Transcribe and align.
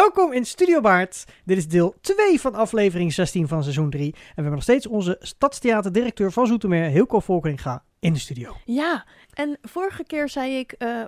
Welkom 0.00 0.32
in 0.32 0.44
Studio 0.44 0.80
Baard. 0.80 1.24
Dit 1.44 1.56
is 1.56 1.68
deel 1.68 1.94
2 2.00 2.40
van 2.40 2.54
aflevering 2.54 3.12
16 3.12 3.48
van 3.48 3.62
seizoen 3.62 3.90
3. 3.90 4.12
En 4.12 4.18
we 4.20 4.32
hebben 4.34 4.52
nog 4.52 4.62
steeds 4.62 4.86
onze 4.86 5.16
stadstheaterdirecteur 5.20 6.32
van 6.32 6.46
Zoetermeer, 6.46 6.84
Hilco 6.90 7.20
Volkeringa, 7.20 7.84
in 7.98 8.12
de 8.12 8.18
studio. 8.18 8.56
Ja, 8.64 9.04
en 9.32 9.58
vorige 9.62 10.04
keer 10.04 10.28
zei 10.28 10.58
ik, 10.58 10.72
eh, 10.72 11.02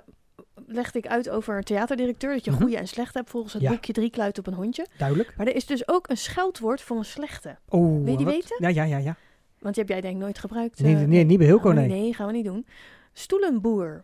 legde 0.67 0.99
ik 0.99 1.07
uit 1.07 1.29
over 1.29 1.57
een 1.57 1.63
theaterdirecteur, 1.63 2.33
dat 2.33 2.45
je 2.45 2.51
Mhm. 2.51 2.61
goede 2.61 2.77
en 2.77 2.87
slechte 2.87 3.17
hebt 3.17 3.29
volgens 3.29 3.53
het 3.53 3.61
Ja. 3.61 3.69
boekje 3.69 3.93
Drie 3.93 4.09
kluit 4.09 4.37
op 4.39 4.47
een 4.47 4.53
hondje. 4.53 4.85
Duidelijk. 4.97 5.33
Maar 5.37 5.47
er 5.47 5.55
is 5.55 5.65
dus 5.65 5.87
ook 5.87 6.09
een 6.09 6.17
scheldwoord 6.17 6.81
voor 6.81 6.97
een 6.97 7.05
slechte. 7.05 7.57
Oh, 7.69 7.81
Wil 8.03 8.11
je 8.11 8.17
die 8.17 8.25
wat- 8.25 8.33
weten? 8.35 8.55
Ja, 8.59 8.67
ja, 8.67 8.83
ja. 8.83 8.97
ja. 8.97 9.15
Want 9.59 9.75
die 9.75 9.83
heb 9.83 9.91
jij 9.93 10.01
denk 10.01 10.15
ik 10.15 10.21
nooit 10.21 10.37
gebruikt. 10.39 10.79
Nee, 10.79 10.95
eh, 10.95 11.01
nee, 11.01 11.23
niet 11.23 11.37
bij 11.37 11.47
Hilco, 11.47 11.69
Oh, 11.69 11.75
nee. 11.75 11.87
Nee, 11.87 12.13
gaan 12.13 12.27
we 12.27 12.33
niet 12.33 12.45
doen. 12.45 12.65
Stoelenboer. 13.13 14.03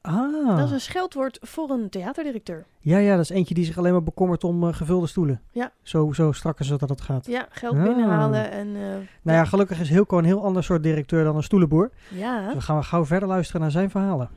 Ah, 0.00 0.56
Dat 0.56 0.66
is 0.66 0.70
een 0.72 0.80
scheldwoord 0.80 1.38
voor 1.42 1.70
een 1.70 1.88
theaterdirecteur. 1.90 2.64
ja, 2.80 2.98
ja, 2.98 3.10
dat 3.14 3.24
is 3.24 3.30
eentje 3.30 3.54
die 3.54 3.64
zich 3.64 3.78
alleen 3.78 3.92
maar 3.92 4.02
bekommert 4.02 4.44
om 4.44 4.68
eh, 4.68 4.74
gevulde 4.74 5.06
stoelen. 5.06 5.40
Ja. 5.52 5.72
Zo, 5.82 6.12
zo 6.12 6.32
strak 6.32 6.60
is 6.60 6.68
dat 6.68 6.80
het 6.88 7.00
gaat. 7.00 7.26
Ja, 7.26 7.46
geld 7.50 7.76
Ah. 7.76 7.82
binnenhalen 7.82 8.50
en... 8.50 8.66
eh, 8.76 8.82
Nou 9.22 9.38
ja, 9.38 9.44
gelukkig 9.44 9.80
is 9.80 9.88
Hilco 9.88 10.18
een 10.18 10.24
heel 10.24 10.44
ander 10.44 10.64
soort 10.64 10.82
directeur 10.82 11.24
dan 11.24 11.36
een 11.36 11.42
stoelenboer. 11.42 11.90
ja. 12.08 12.44
Dus 12.44 12.54
we 12.54 12.60
gaan 12.60 12.84
gauw 12.84 13.04
verder 13.04 13.28
luisteren 13.28 13.60
naar 13.60 13.70
zijn 13.70 13.90
verhalen. 13.90 14.28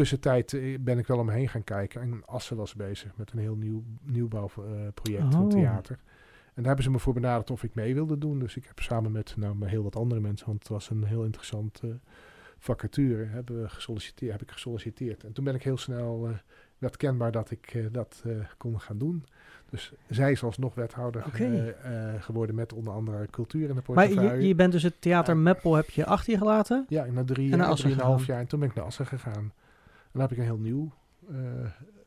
Tussentijd 0.00 0.52
eh, 0.52 0.78
ben 0.80 0.98
ik 0.98 1.06
wel 1.06 1.18
om 1.18 1.26
me 1.26 1.32
heen 1.32 1.48
gaan 1.48 1.64
kijken. 1.64 2.00
En 2.00 2.22
Assen 2.26 2.56
was 2.56 2.74
bezig 2.74 3.16
met 3.16 3.32
een 3.32 3.38
heel 3.38 3.54
nieuw 3.56 3.82
nieuwbouwproject 4.02 5.32
van 5.32 5.42
Oh. 5.44 5.48
theater. 5.50 5.98
En 6.54 6.66
daar 6.66 6.66
hebben 6.66 6.84
ze 6.84 6.90
me 6.90 6.98
voor 6.98 7.14
benaderd 7.14 7.50
of 7.50 7.62
ik 7.62 7.74
mee 7.74 7.94
wilde 7.94 8.18
doen. 8.18 8.38
Dus 8.38 8.56
ik 8.56 8.64
heb 8.64 8.78
samen 8.80 9.12
met 9.12 9.34
nou, 9.36 9.54
met 9.56 9.68
heel 9.68 9.82
wat 9.82 9.96
andere 9.96 10.20
mensen, 10.20 10.46
want 10.46 10.58
het 10.58 10.68
was 10.68 10.90
een 10.90 11.04
heel 11.04 11.24
interessant 11.24 11.80
eh, 11.84 11.90
vacature, 12.58 13.24
hebben 13.24 13.62
we 13.62 13.68
gesolliciteerd, 13.68 14.32
heb 14.32 14.42
ik 14.42 14.50
gesolliciteerd. 14.50 15.24
En 15.24 15.32
toen 15.32 15.44
ben 15.44 15.54
ik 15.54 15.62
heel 15.62 15.76
snel, 15.78 16.28
eh 16.28 16.34
werd 16.78 16.96
kenbaar 16.96 17.32
dat 17.32 17.50
ik 17.50 17.88
dat 17.92 18.24
kon 18.56 18.80
gaan 18.80 18.98
doen. 18.98 19.24
Dus 19.70 19.92
zij 20.08 20.30
is 20.32 20.42
alsnog 20.42 20.74
wethouder 20.74 21.24
geworden 22.18 22.54
met 22.54 22.72
onder 22.72 22.92
andere 22.92 23.26
cultuur 23.30 23.60
in 23.62 23.66
de 23.68 23.74
Maar 23.74 23.82
portefeuille. 23.82 24.40
je, 24.42 24.48
je 24.48 24.54
bent 24.54 24.72
dus 24.72 24.82
het 24.82 25.00
theater 25.00 25.36
Meppel 25.36 25.74
heb 25.74 25.90
je 25.90 26.06
achter 26.06 26.32
je 26.32 26.38
gelaten. 26.38 26.86
Ja, 26.88 27.04
na 27.04 27.24
drie, 27.24 27.52
En 27.52 27.58
jaar, 27.58 27.66
Assen 27.66 27.88
drieënhalf 27.88 28.18
gegaan. 28.20 28.34
jaar. 28.34 28.42
En 28.42 28.48
toen 28.48 28.60
ben 28.60 28.68
ik 28.68 28.74
naar 28.74 28.84
Assen 28.84 29.06
gegaan. 29.06 29.52
En 30.12 30.18
dan 30.18 30.20
heb 30.22 30.30
ik 30.32 30.38
een 30.38 30.44
heel 30.44 30.58
nieuw... 30.58 30.92
eh, 31.28 31.36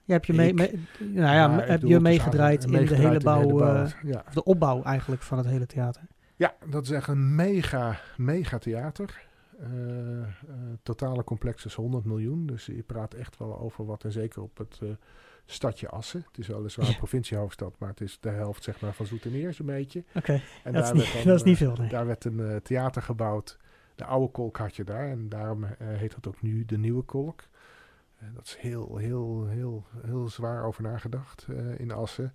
Je 0.04 0.12
hebt 0.14 0.26
je, 0.26 0.34
mee, 0.34 0.54
nou 0.54 1.36
ja, 1.36 1.60
heb 1.60 1.82
je 1.82 2.00
meegedraaid 2.00 2.64
in 2.64 2.72
de 2.72 2.96
hele 2.96 3.20
bouw, 3.20 3.42
de 3.42 3.48
hele 3.48 3.64
eh, 3.64 3.74
bouw, 3.84 3.88
ja. 4.12 4.24
of 4.28 4.34
de 4.34 4.44
opbouw 4.44 4.84
eigenlijk 4.84 5.22
van 5.22 5.38
het 5.38 5.48
hele 5.48 5.66
theater. 5.66 6.02
ja, 6.36 6.54
dat 6.70 6.84
is 6.84 6.92
echt 6.92 7.08
een 7.08 7.36
mega, 7.36 8.00
mega 8.18 8.58
theater. 8.58 9.22
Eh, 9.60 9.70
totale 10.84 11.24
complex 11.24 11.66
is 11.66 11.74
100 11.74 12.06
miljoen. 12.06 12.46
Dus 12.46 12.66
je 12.66 12.84
praat 12.84 13.14
echt 13.14 13.38
wel 13.38 13.60
over 13.60 13.86
wat. 13.86 14.04
En 14.04 14.12
zeker 14.12 14.42
op 14.42 14.58
het 14.58 14.80
stadje 15.46 15.90
Assen. 15.90 16.24
Het 16.28 16.38
is 16.38 16.48
weliswaar 16.48 16.88
een 16.88 16.98
provinciehoofdstad. 16.98 17.76
Maar 17.80 17.90
het 17.90 18.02
is 18.02 18.18
de 18.20 18.30
helft 18.30 18.64
zeg 18.64 18.82
maar, 18.82 18.94
van 18.94 19.06
Zoetermeer 19.06 19.54
zo'n 19.54 19.66
beetje. 19.66 20.04
Oké, 20.16 20.42
En 20.64 20.74
dat, 20.74 20.82
is 20.84 20.88
daar 20.90 20.96
niet- 20.98 21.04
werd 21.04 21.14
dan, 21.14 21.24
dat 21.32 21.36
is 21.36 21.44
niet 21.44 21.58
veel. 21.58 21.76
Nee. 21.76 21.90
Daar 21.90 22.06
werd 22.06 22.26
een 22.26 22.60
theater 22.64 23.02
gebouwd. 23.02 23.58
De 23.96 24.06
oude 24.06 24.32
kolk 24.32 24.58
had 24.58 24.76
je 24.76 24.84
daar. 24.84 25.10
En 25.10 25.30
daarom 25.30 25.66
heet 25.84 26.14
dat 26.14 26.28
ook 26.28 26.42
nu 26.42 26.66
de 26.66 26.78
nieuwe 26.78 27.02
kolk. 27.04 27.44
Eh, 28.24 28.36
dat 28.36 28.46
is 28.46 28.58
heel, 28.60 28.98
heel, 28.98 29.48
heel, 29.48 29.86
heel 30.06 30.28
zwaar 30.28 30.64
over 30.64 30.84
nagedacht 30.84 31.46
eh, 31.50 31.80
in 31.80 31.92
Assen. 31.92 32.34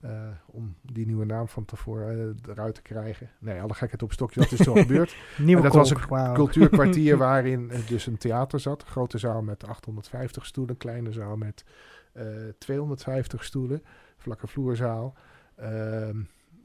eh, 0.00 0.28
om 0.46 0.76
die 0.82 1.06
nieuwe 1.06 1.24
naam 1.24 1.48
van 1.48 1.64
tevoren 1.64 2.36
eruit 2.48 2.74
te 2.74 2.82
krijgen. 2.82 3.30
Nee, 3.38 3.60
alle 3.60 3.74
gekheid 3.74 4.02
op 4.02 4.12
stokje, 4.12 4.40
dat 4.40 4.52
is 4.52 4.58
zo 4.58 4.74
gebeurd. 4.84 5.16
Nieuwe 5.38 5.62
dat 5.62 5.74
was 5.74 5.90
een. 5.90 6.34
Cultuurkwartier 6.34 7.16
waarin 7.26 7.70
dus 7.88 8.06
een 8.06 8.18
theater 8.18 8.60
zat. 8.60 8.82
Een 8.82 8.88
grote 8.88 9.18
zaal 9.18 9.42
met 9.42 9.66
850 9.66 10.46
stoelen. 10.46 10.76
Kleine 10.76 11.12
zaal 11.12 11.36
met 11.36 11.64
eh 12.12 12.26
250 12.58 13.44
stoelen. 13.44 13.82
Vlakke 14.16 14.46
vloerzaal. 14.46 15.14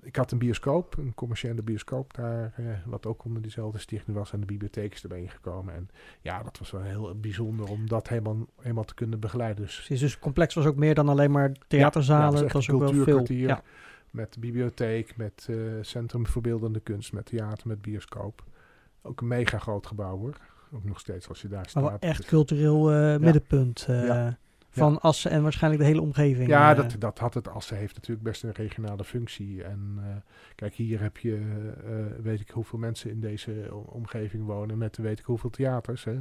Ik 0.09 0.15
had 0.15 0.31
een 0.31 0.37
bioscoop, 0.37 0.97
een 0.97 1.13
commerciële 1.15 1.63
bioscoop 1.63 2.13
daar, 2.13 2.53
eh, 2.55 2.65
wat 2.85 3.05
ook 3.05 3.23
onder 3.25 3.41
diezelfde 3.41 3.79
stichting 3.79 4.17
was. 4.17 4.31
En 4.33 4.39
de 4.39 4.45
bibliotheek 4.45 4.93
is 4.93 5.01
erbij 5.03 5.27
gekomen. 5.27 5.73
En 5.73 5.89
ja, 6.21 6.43
dat 6.43 6.57
was 6.57 6.71
wel 6.71 6.81
heel 6.81 7.15
bijzonder 7.15 7.69
om 7.69 7.87
dat 7.89 8.07
helemaal, 8.07 8.37
helemaal 8.61 8.83
te 8.83 8.93
kunnen 8.93 9.19
begeleiden. 9.19 9.63
Dus 9.65 9.75
Precies, 9.75 9.99
dus 9.99 10.11
het 10.11 10.21
complex 10.21 10.53
was 10.53 10.65
ook 10.65 10.75
meer 10.75 10.95
dan 10.95 11.09
alleen 11.09 11.31
maar 11.31 11.51
theaterzalen. 11.67 12.37
ja, 12.37 12.43
het 12.43 12.53
was 12.53 12.67
was 12.67 12.75
ook 12.75 12.91
wel 12.91 13.03
veel. 13.03 13.25
Ja. 13.33 13.61
met 14.09 14.37
bibliotheek, 14.39 15.17
met 15.17 15.47
eh, 15.49 15.55
Centrum 15.81 16.27
voor 16.27 16.41
Beeldende 16.41 16.79
Kunst, 16.79 17.13
met 17.13 17.25
theater, 17.25 17.67
met 17.67 17.81
bioscoop. 17.81 18.43
Ook 19.01 19.21
een 19.21 19.27
mega 19.27 19.57
groot 19.57 19.87
gebouw 19.87 20.17
hoor. 20.17 20.37
Ook 20.73 20.83
nog 20.83 20.99
steeds 20.99 21.27
als 21.29 21.41
je 21.41 21.47
daar 21.47 21.69
staat. 21.69 22.01
echt 22.01 22.17
Dus- 22.17 22.25
cultureel 22.25 22.91
eh, 22.91 23.17
middenpunt 23.19 23.85
Ja. 23.87 24.37
Van 24.69 24.99
Assen 25.01 25.31
en 25.31 25.41
waarschijnlijk 25.43 25.81
de 25.83 25.87
hele 25.89 26.01
omgeving. 26.01 26.47
Ja, 26.47 26.71
eh. 26.71 26.77
dat, 26.77 26.95
dat 26.99 27.19
had 27.19 27.33
het. 27.33 27.47
Assen 27.47 27.77
heeft 27.77 27.95
natuurlijk 27.95 28.23
best 28.23 28.43
een 28.43 28.51
regionale 28.51 29.03
functie. 29.03 29.63
En 29.63 29.97
eh, 29.97 30.05
kijk, 30.55 30.73
hier 30.73 31.01
heb 31.01 31.17
je, 31.17 31.35
eh, 31.85 32.21
weet 32.23 32.39
ik 32.39 32.49
hoeveel 32.49 32.79
mensen 32.79 33.09
in 33.09 33.19
deze 33.19 33.75
omgeving 33.85 34.45
wonen. 34.45 34.77
Met 34.77 34.97
weet 34.97 35.19
ik 35.19 35.25
hoeveel 35.25 35.49
theaters. 35.49 36.03
Hè? 36.03 36.11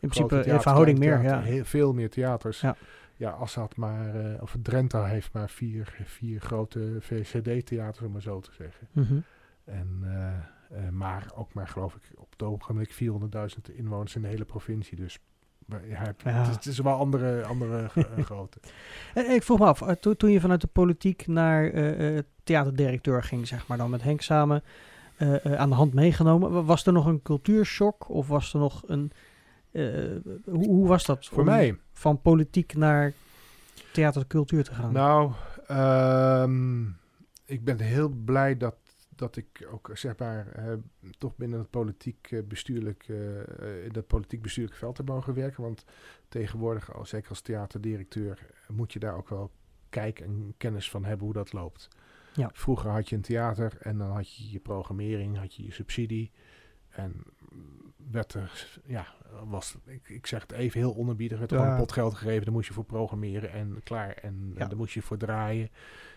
in 0.00 0.08
principe 0.08 0.34
in 0.36 0.42
theaters, 0.42 0.62
verhouding 0.62 0.98
meer. 0.98 1.18
theater, 1.20 1.38
Ja. 1.38 1.52
heel- 1.52 1.64
veel 1.64 1.92
meer 1.92 2.10
theaters. 2.10 2.60
Ja. 2.60 2.76
Ja, 3.16 3.30
Assen 3.30 3.60
had 3.60 3.76
maar, 3.76 4.36
of 4.40 4.56
Drenthe 4.62 4.98
heeft 4.98 5.32
maar 5.32 5.50
vier, 5.50 5.96
vier 6.04 6.40
grote 6.40 6.96
VCD-theaters, 7.00 8.04
om 8.06 8.12
maar 8.12 8.22
zo 8.22 8.40
te 8.40 8.52
zeggen. 8.52 8.88
Mhm. 8.92 9.18
En, 9.64 9.98
eh, 10.02 10.28
eh, 10.78 10.88
maar 10.90 11.30
ook 11.34 11.54
maar, 11.54 11.68
geloof 11.68 11.94
ik, 11.94 12.02
op 12.16 12.30
het 12.30 12.42
ogenblik 12.42 12.92
400.000 12.92 13.68
inwoners 13.68 14.14
in 14.16 14.22
de 14.22 14.28
hele 14.28 14.44
provincie. 14.44 14.96
Dus 14.96 15.18
ja, 15.88 16.14
het, 16.22 16.48
is, 16.48 16.54
het 16.54 16.66
is 16.66 16.78
wel 16.78 16.94
andere, 16.98 17.42
andere 17.44 17.82
eh, 18.16 18.24
grootte. 18.24 18.58
Eh, 19.14 19.34
Ik 19.34 19.42
vroeg 19.42 19.58
me 19.58 19.64
af, 19.66 19.82
eh, 19.82 19.90
to- 19.90 20.14
toen 20.16 20.30
je 20.30 20.40
vanuit 20.40 20.60
de 20.60 20.66
politiek 20.66 21.26
naar 21.26 21.70
eh, 21.70 22.18
theaterdirecteur 22.44 23.22
ging, 23.22 23.46
zeg 23.46 23.66
maar 23.66 23.78
dan 23.78 23.90
met 23.90 24.02
Henk 24.02 24.20
samen, 24.20 24.62
aan 25.56 25.68
de 25.68 25.74
hand 25.74 25.94
meegenomen. 25.94 26.50
wa- 26.50 26.62
Was 26.62 26.86
er 26.86 26.92
nog 26.92 27.06
een 27.06 27.22
cultuurshock 27.22 28.08
of 28.08 28.28
was 28.28 28.52
er 28.54 28.60
nog 28.60 28.82
een... 28.86 29.12
hoe, 30.44 30.66
hoe 30.66 30.88
was 30.88 31.04
dat 31.04 31.26
Voor 31.26 31.44
mij, 31.44 31.76
van 31.92 32.20
politiek 32.22 32.74
naar 32.74 33.12
theatercultuur 33.92 34.64
te 34.64 34.74
gaan? 34.74 34.92
Nou, 34.92 35.32
ehm, 35.66 36.82
ik 37.44 37.64
ben 37.64 37.80
heel 37.80 38.08
blij 38.08 38.56
dat, 38.56 38.74
dat 39.18 39.36
ik 39.36 39.68
ook 39.70 39.90
zeg 39.92 40.16
maar 40.18 40.46
eh, 40.46 40.72
toch 41.18 41.36
binnen 41.36 41.58
het 41.58 41.70
politiek 41.70 42.28
eh, 42.30 42.42
bestuurlijk 42.42 43.04
eh, 43.08 43.84
in 43.84 43.92
dat 43.92 44.06
politiek 44.06 44.42
bestuurlijk 44.42 44.76
veld 44.76 44.96
heb 44.96 45.08
mogen 45.08 45.34
werken. 45.34 45.62
Want 45.62 45.84
tegenwoordig, 46.28 46.90
zeker 47.02 47.28
als 47.28 47.40
theaterdirecteur, 47.40 48.46
moet 48.68 48.92
je 48.92 48.98
daar 48.98 49.16
ook 49.16 49.28
wel 49.28 49.50
kijk 49.88 50.20
en 50.20 50.54
kennis 50.56 50.90
van 50.90 51.04
hebben 51.04 51.24
hoe 51.24 51.34
dat 51.34 51.52
loopt. 51.52 51.88
Ja. 52.34 52.50
Vroeger 52.52 52.90
had 52.90 53.08
je 53.08 53.16
een 53.16 53.22
theater 53.22 53.76
en 53.80 53.98
dan 53.98 54.10
had 54.10 54.36
je 54.36 54.50
je 54.50 54.60
programmering, 54.60 55.38
had 55.38 55.54
je 55.54 55.64
je 55.64 55.72
subsidie. 55.72 56.30
En 56.98 57.22
werd 58.10 58.34
er, 58.34 58.78
ja, 58.84 59.06
was, 59.44 59.76
ik, 59.84 60.08
ik 60.08 60.26
zeg 60.26 60.40
het 60.42 60.52
even 60.52 60.80
heel 60.80 60.96
onerbiedig, 60.96 61.38
werd 61.38 61.50
er 61.50 61.56
Ja. 61.56 61.62
gewoon 61.62 61.78
een 61.78 61.84
pot 61.84 61.92
geld 61.94 62.14
gegeven, 62.14 62.44
daar 62.44 62.52
moest 62.54 62.68
je 62.68 62.74
voor 62.74 62.84
programmeren 62.84 63.52
en 63.52 63.80
klaar. 63.84 64.10
En, 64.12 64.52
Ja. 64.54 64.60
en 64.60 64.68
daar 64.68 64.76
moest 64.78 64.94
je 64.94 65.02
voor 65.02 65.16
draaien. 65.16 65.70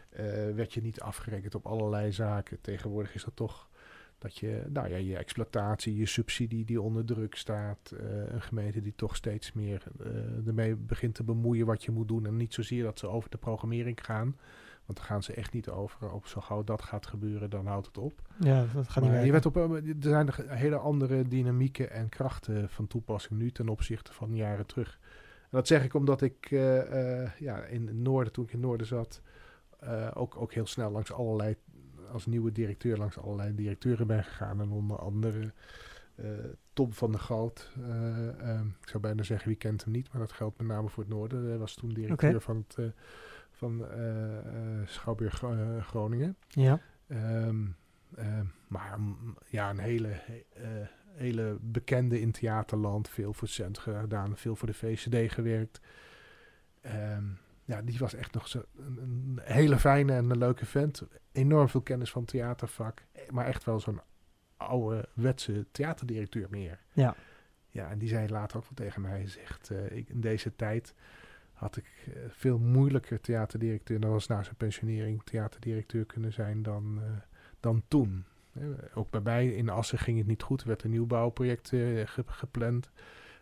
Eh, 0.09 0.23
werd 0.55 0.73
je 0.73 0.81
niet 0.81 1.01
afgerekend 1.01 1.55
op 1.55 1.65
allerlei 1.65 2.11
zaken. 2.11 2.61
Tegenwoordig 2.61 3.13
is 3.15 3.23
dat 3.23 3.35
toch 3.35 3.69
dat 4.17 4.37
je, 4.37 4.63
nou 4.69 4.89
ja, 4.89 4.95
je 4.97 5.17
exploitatie, 5.17 5.95
je 5.95 6.05
subsidie 6.05 6.65
die 6.65 6.81
onder 6.81 7.05
druk 7.05 7.35
staat. 7.35 7.91
eh, 7.91 8.33
een 8.33 8.41
gemeente 8.41 8.81
die 8.81 8.95
toch 8.95 9.15
steeds 9.15 9.53
meer 9.53 9.83
eh, 9.99 10.47
ermee 10.47 10.75
begint 10.75 11.15
te 11.15 11.23
bemoeien 11.23 11.65
wat 11.65 11.83
je 11.83 11.91
moet 11.91 12.07
doen. 12.07 12.25
En 12.25 12.37
niet 12.37 12.53
zozeer 12.53 12.83
dat 12.83 12.99
ze 12.99 13.07
over 13.07 13.29
de 13.29 13.37
programmering 13.37 14.05
gaan. 14.05 14.35
Want 14.85 14.97
daar 14.97 15.07
gaan 15.07 15.23
ze 15.23 15.33
echt 15.33 15.53
niet 15.53 15.69
over. 15.69 16.11
Op 16.11 16.27
zo 16.27 16.41
gauw 16.41 16.63
dat 16.63 16.81
gaat 16.81 17.05
gebeuren, 17.05 17.49
dan 17.49 17.65
houdt 17.65 17.87
het 17.87 17.97
op. 17.97 18.21
ja, 18.39 18.65
dat 18.73 18.89
gaat 18.89 19.03
niet 19.03 19.23
je 19.23 19.31
werd 19.31 19.45
op, 19.45 19.55
er 19.55 19.83
zijn 19.99 20.29
hele 20.37 20.75
andere 20.75 21.27
dynamieken 21.27 21.91
en 21.91 22.09
krachten 22.09 22.69
van 22.69 22.87
toepassing 22.87 23.39
nu 23.39 23.51
ten 23.51 23.69
opzichte 23.69 24.13
van 24.13 24.35
jaren 24.35 24.65
terug. 24.65 24.99
En 25.41 25.57
dat 25.57 25.67
zeg 25.67 25.83
ik 25.83 25.93
omdat 25.93 26.21
ik 26.21 26.51
eh, 26.51 27.21
eh, 27.23 27.31
ja, 27.39 27.63
in 27.63 27.87
het 27.87 27.95
noorden, 27.95 28.33
toen 28.33 28.43
ik 28.43 28.51
in 28.51 28.57
het 28.57 28.67
noorden 28.67 28.87
zat, 28.87 29.21
eh, 29.79 30.07
ook, 30.13 30.35
ook 30.35 30.53
heel 30.53 30.67
snel 30.67 30.91
langs 30.91 31.11
allerlei, 31.13 31.55
als 32.11 32.25
nieuwe 32.25 32.51
directeur, 32.51 32.97
langs 32.97 33.17
allerlei 33.17 33.55
directeuren 33.55 34.07
ben 34.07 34.23
gegaan. 34.23 34.61
En 34.61 34.69
onder 34.69 34.99
andere 34.99 35.53
eh, 36.15 36.29
Tom 36.73 36.93
van 36.93 37.11
der 37.11 37.21
eh, 37.29 38.49
ehm, 38.49 38.67
ik 38.81 38.89
zou 38.89 39.03
bijna 39.03 39.23
zeggen, 39.23 39.47
wie 39.47 39.57
kent 39.57 39.83
hem 39.83 39.93
niet, 39.93 40.11
maar 40.11 40.21
dat 40.21 40.31
geldt 40.31 40.57
met 40.57 40.67
name 40.67 40.89
voor 40.89 41.03
het 41.03 41.11
noorden. 41.11 41.45
Hij 41.45 41.57
was 41.57 41.73
toen 41.73 41.89
directeur 41.89 42.41
van, 42.41 42.65
het, 42.67 42.77
eh, 42.77 42.85
van 43.61 43.87
eh, 43.89 44.37
eh, 44.37 44.87
Schouwburg 44.87 45.43
eh, 45.43 45.83
Groningen. 45.85 46.37
Ja. 46.47 46.79
Ehm, 47.07 47.65
ehm, 48.15 48.45
maar 48.67 48.99
mm, 48.99 49.37
ja, 49.47 49.69
een 49.69 49.79
hele, 49.79 50.07
he- 50.07 50.45
hele 51.11 51.57
bekende 51.61 52.19
in 52.21 52.31
theaterland. 52.31 53.09
Veel 53.09 53.33
voor 53.33 53.43
het 53.47 53.51
cent 53.57 53.77
gedaan, 53.77 54.37
veel 54.37 54.55
voor 54.55 54.67
de 54.67 54.73
VCD 54.73 55.31
gewerkt. 55.33 55.79
Ehm, 56.81 57.23
ja, 57.65 57.81
die 57.81 57.97
was 57.99 58.13
echt 58.13 58.33
nog 58.33 58.47
zo 58.47 58.63
een, 58.77 58.97
een 59.01 59.39
hele 59.43 59.77
fijne 59.79 60.13
en 60.13 60.29
een 60.29 60.37
leuke 60.37 60.65
vent. 60.65 61.03
Enorm 61.31 61.69
veel 61.69 61.81
kennis 61.81 62.11
van 62.11 62.25
theatervak. 62.25 63.03
Maar 63.29 63.45
echt 63.45 63.63
wel 63.63 63.79
zo'n 63.79 64.01
oude 64.57 65.07
wetse 65.13 65.65
theaterdirecteur 65.71 66.47
meer. 66.49 66.79
Ja. 66.93 67.15
Ja, 67.69 67.89
en 67.89 67.97
die 67.97 68.09
zei 68.09 68.29
later 68.29 68.57
ook 68.57 68.63
wel 68.63 68.73
tegen 68.87 69.01
mij, 69.01 69.27
zegt, 69.27 69.69
ik, 69.89 70.09
in 70.09 70.21
deze 70.21 70.55
tijd 70.55 70.93
had 71.61 71.77
ik 71.77 71.85
eh, 72.05 72.13
veel 72.29 72.59
moeilijker 72.59 73.21
theaterdirecteur, 73.21 74.09
was 74.09 74.27
na 74.27 74.43
zijn 74.43 74.55
pensionering 74.55 75.21
theaterdirecteur 75.23 76.05
kunnen 76.05 76.33
zijn 76.33 76.63
dan, 76.63 76.99
eh, 77.01 77.09
dan 77.59 77.83
toen. 77.87 78.23
Eh, 78.53 78.63
ook 78.93 79.09
bij 79.09 79.21
mij 79.21 79.47
in 79.47 79.69
Assen 79.69 79.97
ging 79.97 80.17
het 80.17 80.27
niet 80.27 80.41
goed, 80.41 80.61
er 80.61 80.67
werd 80.67 80.83
een 80.83 80.89
nieuwbouwproject 80.89 81.69
ge- 81.69 82.23
gepland. 82.25 82.89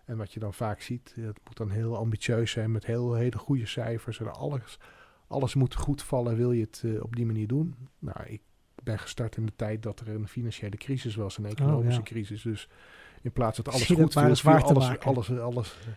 En 0.06 0.18
wat 0.18 0.34
je 0.34 0.40
dan 0.40 0.54
vaak 0.54 0.82
ziet, 0.82 1.16
het 1.16 1.40
moet 1.46 1.58
dan 1.58 1.70
heel 1.70 1.98
ambitieus 1.98 2.52
zijn 2.52 2.72
met 2.72 2.86
heel 2.86 3.14
hele 3.14 3.38
goede 3.38 3.66
cijfers. 3.66 4.20
En 4.20 4.34
alles, 4.34 4.80
alles 5.28 5.56
moet 5.56 5.76
goed 5.76 6.04
vallen, 6.04 6.36
wil 6.38 6.52
je 6.52 6.62
het 6.72 7.02
op 7.02 7.16
die 7.16 7.26
manier 7.26 7.48
doen. 7.48 7.76
Nou, 8.00 8.26
ik 8.26 8.42
ben 8.84 9.00
gestart 9.00 9.38
in 9.38 9.46
de 9.46 9.56
tijd 9.56 9.84
dat 9.84 10.00
er 10.00 10.08
een 10.10 10.28
financiële 10.28 10.78
crisis 10.78 11.16
was, 11.16 11.38
een 11.38 11.46
economische 11.46 12.00
Oh, 12.00 12.06
ja. 12.08 12.12
crisis. 12.14 12.42
Dus 12.42 12.70
in 13.22 13.32
plaats 13.32 13.58
dat 13.58 13.68
alles 13.68 13.86
Zie 13.86 13.96
goed 13.96 14.04
dat 14.04 14.14
viel, 14.14 14.22
alles, 14.22 14.44
alles, 15.00 15.40
alles, 15.40 15.78
eh, 15.80 15.88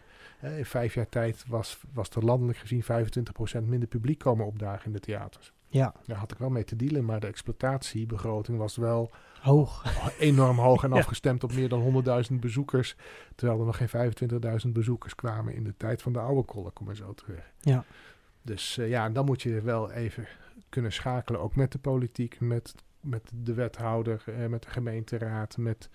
in 0.43 0.65
vijf 0.65 0.95
jaar 0.95 1.09
tijd 1.09 1.45
was, 1.49 1.81
was 1.93 2.09
er 2.11 2.25
landelijk 2.25 2.59
gezien 2.59 2.83
25% 2.83 3.63
minder 3.65 3.89
publiek 3.89 4.19
komen 4.19 4.47
opdagen 4.47 4.87
in 4.87 4.93
de 4.93 5.01
theaters. 5.01 5.53
Ja, 5.69 5.95
Daar 6.07 6.17
had 6.17 6.33
ik 6.33 6.39
wel 6.39 6.51
mee 6.51 6.65
te 6.65 6.77
dealen, 6.77 7.05
maar 7.05 7.21
de 7.21 7.27
exploitatiebegroting 7.27 8.59
was 8.59 8.77
wel 8.77 9.11
hoog. 9.41 9.85
enorm 10.19 10.59
hoog 10.59 10.85
en 10.85 10.91
Ja. 10.95 10.97
afgestemd 10.99 11.45
op 11.45 11.53
meer 11.53 11.69
dan 11.69 12.05
100.000 12.31 12.35
bezoekers. 12.41 12.97
Terwijl 13.35 13.59
er 13.61 13.67
nog 13.67 13.77
geen 13.77 14.63
25.000 14.67 14.69
bezoekers 14.73 15.15
kwamen 15.15 15.55
in 15.55 15.65
de 15.65 15.75
tijd 15.77 16.03
van 16.03 16.13
de 16.13 16.19
oude 16.19 16.43
kolk, 16.43 16.75
kom 16.75 16.87
maar 16.87 16.97
zo 16.97 17.15
terug. 17.15 17.53
Ja. 17.61 17.85
Dus 18.43 18.79
eh, 18.79 18.89
ja, 18.89 19.11
dan 19.11 19.25
moet 19.25 19.43
je 19.43 19.61
wel 19.61 19.91
even 19.91 20.27
kunnen 20.69 20.93
schakelen, 20.93 21.41
ook 21.41 21.57
met 21.57 21.73
de 21.73 21.79
politiek, 21.79 22.41
met, 22.41 22.75
met 23.01 23.31
de 23.35 23.55
wethouder, 23.55 24.23
eh, 24.27 24.47
met 24.47 24.63
de 24.63 24.71
gemeenteraad, 24.71 25.57
met 25.57 25.89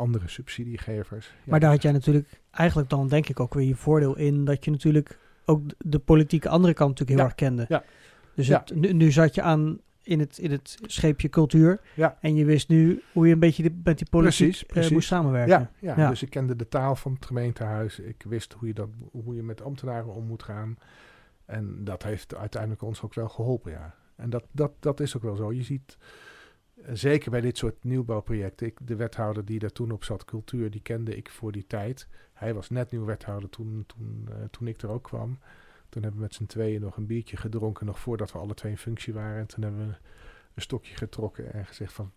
andere 0.00 0.28
subsidiegevers. 0.28 1.26
Ja, 1.26 1.32
Maar 1.44 1.60
daar 1.60 1.70
had 1.70 1.82
jij 1.82 1.92
natuurlijk 1.92 2.40
eigenlijk 2.50 2.88
dan 2.90 3.08
denk 3.08 3.28
ik 3.28 3.40
ook 3.40 3.54
weer 3.54 3.66
je 3.66 3.74
voordeel 3.74 4.16
in 4.16 4.44
dat 4.44 4.64
je 4.64 4.70
natuurlijk 4.70 5.18
ook 5.44 5.62
de 5.78 5.98
politieke 5.98 6.48
andere 6.48 6.74
kant 6.74 6.98
natuurlijk 6.98 7.18
heel 7.18 7.28
Ja, 7.28 7.34
erg 7.34 7.34
kende. 7.34 7.64
ja. 7.68 7.84
Dus 8.34 8.46
Ja. 8.46 8.58
Het, 8.64 8.74
nu, 8.74 8.92
nu 8.92 9.10
zat 9.10 9.34
je 9.34 9.42
aan 9.42 9.78
in 10.02 10.20
het, 10.20 10.38
in 10.38 10.50
het 10.50 10.78
scheepje 10.82 11.28
cultuur 11.28 11.80
Ja. 11.94 12.16
en 12.20 12.34
je 12.34 12.44
wist 12.44 12.68
nu 12.68 13.02
hoe 13.12 13.26
je 13.26 13.32
een 13.32 13.38
beetje 13.38 13.62
die- 13.62 13.80
met 13.84 13.98
die 13.98 14.08
politiek 14.10 14.66
Precies, 14.66 14.86
eh, 14.88 14.92
moest 14.94 15.08
samenwerken. 15.08 15.58
Ja, 15.58 15.70
ja, 15.78 15.94
Ja. 16.02 16.08
dus 16.08 16.22
ik 16.22 16.30
kende 16.30 16.56
de 16.56 16.68
taal 16.68 16.96
van 16.96 17.12
het 17.12 17.26
gemeentehuis. 17.26 17.98
Ik 17.98 18.22
wist 18.28 18.52
hoe 18.52 18.68
je, 18.68 18.74
dat, 18.74 18.88
hoe 19.12 19.34
je 19.34 19.42
met 19.42 19.62
ambtenaren 19.62 20.14
om 20.14 20.26
moet 20.26 20.42
gaan. 20.42 20.78
En 21.44 21.84
dat 21.84 22.02
heeft 22.02 22.34
uiteindelijk 22.34 22.82
ons 22.82 23.02
ook 23.02 23.14
wel 23.14 23.28
geholpen, 23.28 23.72
ja. 23.72 23.94
En 24.16 24.30
dat, 24.30 24.44
dat, 24.52 24.72
dat 24.80 25.00
is 25.00 25.16
ook 25.16 25.22
wel 25.22 25.36
zo. 25.36 25.52
Je 25.52 25.62
ziet, 25.62 25.96
zeker 26.92 27.30
bij 27.30 27.40
dit 27.40 27.58
soort 27.58 27.84
nieuwbouwprojecten... 27.84 28.66
Ik, 28.66 28.78
de 28.82 28.96
wethouder 28.96 29.44
die 29.44 29.58
daar 29.58 29.72
toen 29.72 29.90
op 29.90 30.04
zat, 30.04 30.24
cultuur, 30.24 30.70
die 30.70 30.82
kende 30.82 31.16
ik 31.16 31.30
voor 31.30 31.52
die 31.52 31.66
tijd. 31.66 32.08
Hij 32.32 32.54
was 32.54 32.70
net 32.70 32.90
nieuw 32.90 33.04
wethouder 33.04 33.48
toen, 33.48 33.84
toen, 33.86 34.28
eh, 34.30 34.36
toen 34.50 34.66
ik 34.66 34.82
er 34.82 34.90
ook 34.90 35.02
kwam. 35.02 35.38
Toen 35.88 36.02
hebben 36.02 36.20
we 36.20 36.26
met 36.26 36.34
z'n 36.34 36.46
tweeën 36.46 36.80
nog 36.80 36.96
een 36.96 37.06
biertje 37.06 37.36
gedronken... 37.36 37.86
nog 37.86 37.98
voordat 37.98 38.32
we 38.32 38.38
alle 38.38 38.54
twee 38.54 38.72
in 38.72 38.78
functie 38.78 39.12
waren. 39.12 39.40
En 39.40 39.46
toen 39.46 39.62
hebben 39.62 39.86
we 39.86 39.94
een 40.54 40.62
stokje 40.62 40.96
getrokken 40.96 41.52
en 41.52 41.66
gezegd 41.66 41.92
van... 41.92 42.12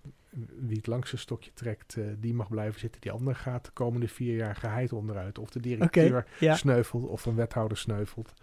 wie 0.60 0.78
het 0.78 0.88
langste 0.88 1.18
stokje 1.18 1.52
trekt, 1.54 1.98
eh, 1.98 2.06
die 2.18 2.34
mag 2.34 2.50
blijven 2.50 2.80
zitten. 2.80 3.02
Die 3.02 3.12
ander 3.12 3.36
gaat 3.36 3.66
de 3.66 3.72
komende 3.72 4.08
vier 4.08 4.36
jaar 4.36 4.56
geheid 4.56 4.94
onderuit. 4.94 5.40
Of 5.40 5.50
de 5.50 5.60
directeur 5.60 6.28
ja. 6.40 6.56
sneuvelt 6.56 7.06
of 7.06 7.26
een 7.26 7.36
wethouder 7.36 7.78
sneuvelt. 7.78 8.34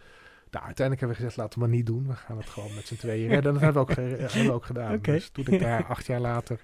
Nou, 0.51 0.65
uiteindelijk 0.65 1.01
hebben 1.01 1.09
we 1.09 1.15
gezegd, 1.15 1.37
laten 1.37 1.59
we 1.61 1.67
maar 1.67 1.75
niet 1.77 1.87
doen. 1.87 2.07
We 2.07 2.15
gaan 2.15 2.37
het 2.37 2.49
gewoon 2.49 2.75
met 2.75 2.87
z'n 2.87 2.95
tweeën 2.97 3.29
redden. 3.29 3.37
En 3.37 3.53
dat 3.53 3.63
hebben 3.63 3.87
we 3.87 3.91
ook, 3.91 3.97
hebben 4.33 4.45
we 4.47 4.53
ook 4.53 4.65
gedaan. 4.65 4.93
Dus 5.01 5.29
toen 5.31 5.47
ik 5.47 5.61
daar 5.61 5.85
acht 5.87 6.07
jaar 6.07 6.21
later 6.21 6.61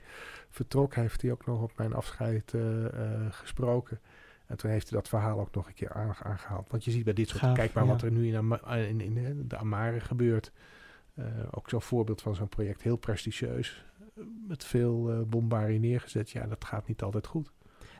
vertrok, 0.50 0.94
heeft 0.94 1.22
hij 1.22 1.30
ook 1.30 1.46
nog 1.46 1.62
op 1.62 1.72
mijn 1.76 1.92
afscheid 1.92 2.54
eh, 2.54 2.84
eh, 2.86 3.32
gesproken. 3.32 4.00
En 4.46 4.56
toen 4.56 4.70
heeft 4.70 4.88
hij 4.88 4.98
dat 4.98 5.08
verhaal 5.08 5.40
ook 5.40 5.54
nog 5.54 5.66
een 5.66 5.74
keer 5.74 5.92
aange- 5.92 6.22
aangehaald. 6.22 6.70
Want 6.70 6.84
je 6.84 6.90
ziet 6.90 7.04
bij 7.04 7.12
dit 7.12 7.28
soort, 7.28 7.40
Gaaf, 7.40 7.54
kijk 7.56 7.72
maar 7.72 7.84
ja. 7.84 7.90
wat 7.90 8.02
er 8.02 8.10
nu 8.10 8.26
in, 8.26 8.36
Ama- 8.36 8.74
in, 8.76 9.00
in, 9.00 9.18
eh, 9.18 9.30
de 9.36 9.56
Amare 9.56 10.00
gebeurt. 10.00 10.52
Ook 11.50 11.68
zo'n 11.68 11.82
voorbeeld 11.82 12.22
van 12.22 12.34
zo'n 12.34 12.48
project, 12.48 12.82
heel 12.82 12.96
prestigieus. 12.96 13.84
Met 14.48 14.64
veel 14.64 15.24
bombardie 15.28 15.78
neergezet. 15.78 16.30
Ja, 16.30 16.46
dat 16.46 16.64
gaat 16.64 16.88
niet 16.88 17.02
altijd 17.02 17.26
goed. 17.26 17.50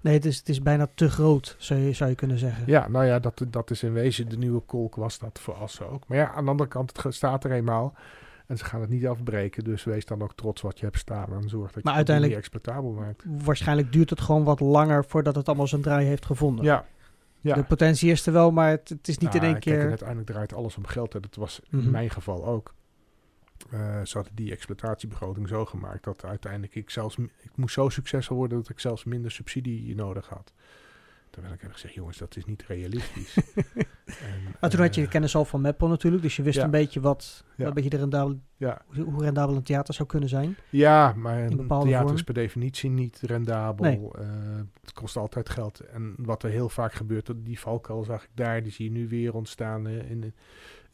Nee, 0.06 0.14
het 0.14 0.25
is, 0.25 0.37
het 0.38 0.49
is 0.49 0.62
bijna 0.62 0.88
te 0.94 1.11
groot, 1.11 1.56
zou 1.58 1.81
je, 1.81 1.93
zou 1.93 2.11
je 2.11 2.17
kunnen 2.17 2.38
zeggen. 2.38 2.62
Ja, 2.67 2.88
nou 2.88 3.05
ja, 3.05 3.19
dat, 3.19 3.44
dat 3.49 3.70
is 3.70 3.82
in 3.82 3.93
wezen 3.93 4.29
de 4.29 4.37
nieuwe 4.38 4.61
kolk 4.61 4.94
was 4.94 5.19
dat 5.19 5.38
voor 5.41 5.55
Assen 5.55 5.91
ook. 5.91 6.08
Maar 6.08 6.19
ja, 6.19 6.32
aan 6.32 6.44
de 6.44 6.50
andere 6.50 6.69
kant, 6.69 7.03
het 7.03 7.14
staat 7.14 7.44
er 7.44 7.50
eenmaal. 7.53 7.94
En 8.47 8.56
ze 8.58 8.64
gaan 8.64 8.81
het 8.81 8.91
niet 8.91 9.06
afbreken. 9.06 9.64
Dus 9.64 9.85
wees 9.85 10.05
dan 10.05 10.23
ook 10.23 10.32
trots 10.35 10.62
wat 10.62 10.79
je 10.79 10.85
hebt 10.85 10.99
staan. 10.99 11.32
En 11.32 11.49
zorg 11.49 11.73
dat 11.73 11.85
Maar 11.85 11.93
je 11.93 11.99
het 11.99 12.11
uiteindelijk- 12.11 12.35
niet 12.37 12.44
exploitabel 12.44 12.91
maakt. 12.93 13.25
Waarschijnlijk 13.44 13.93
duurt 13.93 14.11
het 14.11 14.20
gewoon 14.20 14.44
wat 14.44 14.61
langer 14.61 15.05
voordat 15.05 15.35
het 15.35 15.47
allemaal 15.49 15.67
zijn 15.67 15.82
draai 15.82 16.06
heeft 16.06 16.26
gevonden. 16.26 16.64
Ja. 16.64 16.85
ja. 17.41 17.55
De 17.55 17.62
potentie 17.62 18.11
is 18.11 18.26
er 18.26 18.32
wel, 18.32 18.50
maar 18.50 18.70
het, 18.70 18.88
het 18.88 19.09
is 19.09 19.19
niet 19.19 19.32
Nou, 19.32 19.44
in 19.44 19.50
één 19.50 19.61
kijk, 19.61 19.75
en 19.75 19.81
keer... 19.81 19.88
uiteindelijk 19.88 20.29
draait 20.29 20.55
alles 20.55 20.76
om 20.76 20.87
geld. 20.87 21.14
En 21.14 21.20
dat 21.20 21.35
was 21.35 21.61
Mhm. 21.70 21.82
in 21.85 21.91
mijn 21.91 22.11
geval 22.11 22.47
ook. 22.47 22.75
Eh 23.70 24.00
ze 24.05 24.17
hadden 24.17 24.35
die 24.35 24.50
exploitatiebegroting 24.53 25.49
zo 25.49 25.64
gemaakt 25.64 26.05
dat 26.05 26.25
uiteindelijk 26.25 26.75
ik 26.75 26.91
zelfs... 26.91 27.17
Ik 27.19 27.50
moest 27.56 27.75
zo 27.75 27.88
succesvol 27.88 28.37
worden 28.37 28.58
dat 28.58 28.69
ik 28.69 28.81
zelfs 28.81 29.05
minder 29.05 29.31
subsidie 29.31 29.94
nodig 29.94 30.29
had. 30.29 30.53
Terwijl 31.31 31.55
ik 31.55 31.61
heb 31.61 31.73
gezegd, 31.73 31.94
jongens, 31.94 32.19
dat 32.19 32.37
is 32.37 32.44
niet 32.44 32.62
realistisch. 32.67 33.37
en, 34.05 34.55
Maar 34.61 34.70
toen 34.70 34.81
had 34.81 34.94
je 34.94 35.00
eh, 35.00 35.06
de 35.06 35.12
kennis 35.12 35.35
al 35.37 35.44
van 35.44 35.61
Meppel 35.61 35.88
natuurlijk, 35.88 36.23
dus 36.23 36.37
je 36.37 36.43
wist 36.43 36.56
ja. 36.58 36.64
een 36.64 36.70
beetje 36.70 37.00
wat, 37.00 37.44
Ja. 37.56 37.67
een 37.67 37.75
beetje 37.75 37.91
de 37.91 37.97
rendabel, 37.97 38.41
ja, 38.56 38.82
hoe 39.05 39.23
rendabel 39.23 39.56
een 39.56 39.62
theater 39.62 39.94
zou 39.94 40.09
kunnen 40.09 40.29
zijn. 40.29 40.56
Ja, 40.70 41.12
maar 41.17 41.43
een 41.43 41.67
theater 41.69 42.00
vorm. 42.00 42.14
is 42.14 42.23
per 42.23 42.35
definitie 42.35 42.91
niet 42.91 43.20
rendabel. 43.20 43.85
Nee. 43.85 44.00
Eh, 44.12 44.29
het 44.81 44.93
kost 44.93 45.17
altijd 45.17 45.49
geld. 45.49 45.81
En 45.81 46.14
wat 46.19 46.43
er 46.43 46.50
heel 46.50 46.69
vaak 46.69 46.93
gebeurt, 46.93 47.26
dat- 47.26 47.44
die 47.44 47.59
valkuil 47.61 48.05
zag 48.05 48.23
ik 48.25 48.31
daar, 48.35 48.62
die 48.62 48.73
zie 48.73 48.85
je 48.85 48.91
nu 48.99 49.09
weer 49.09 49.35
ontstaan 49.35 49.88
in, 49.88 50.35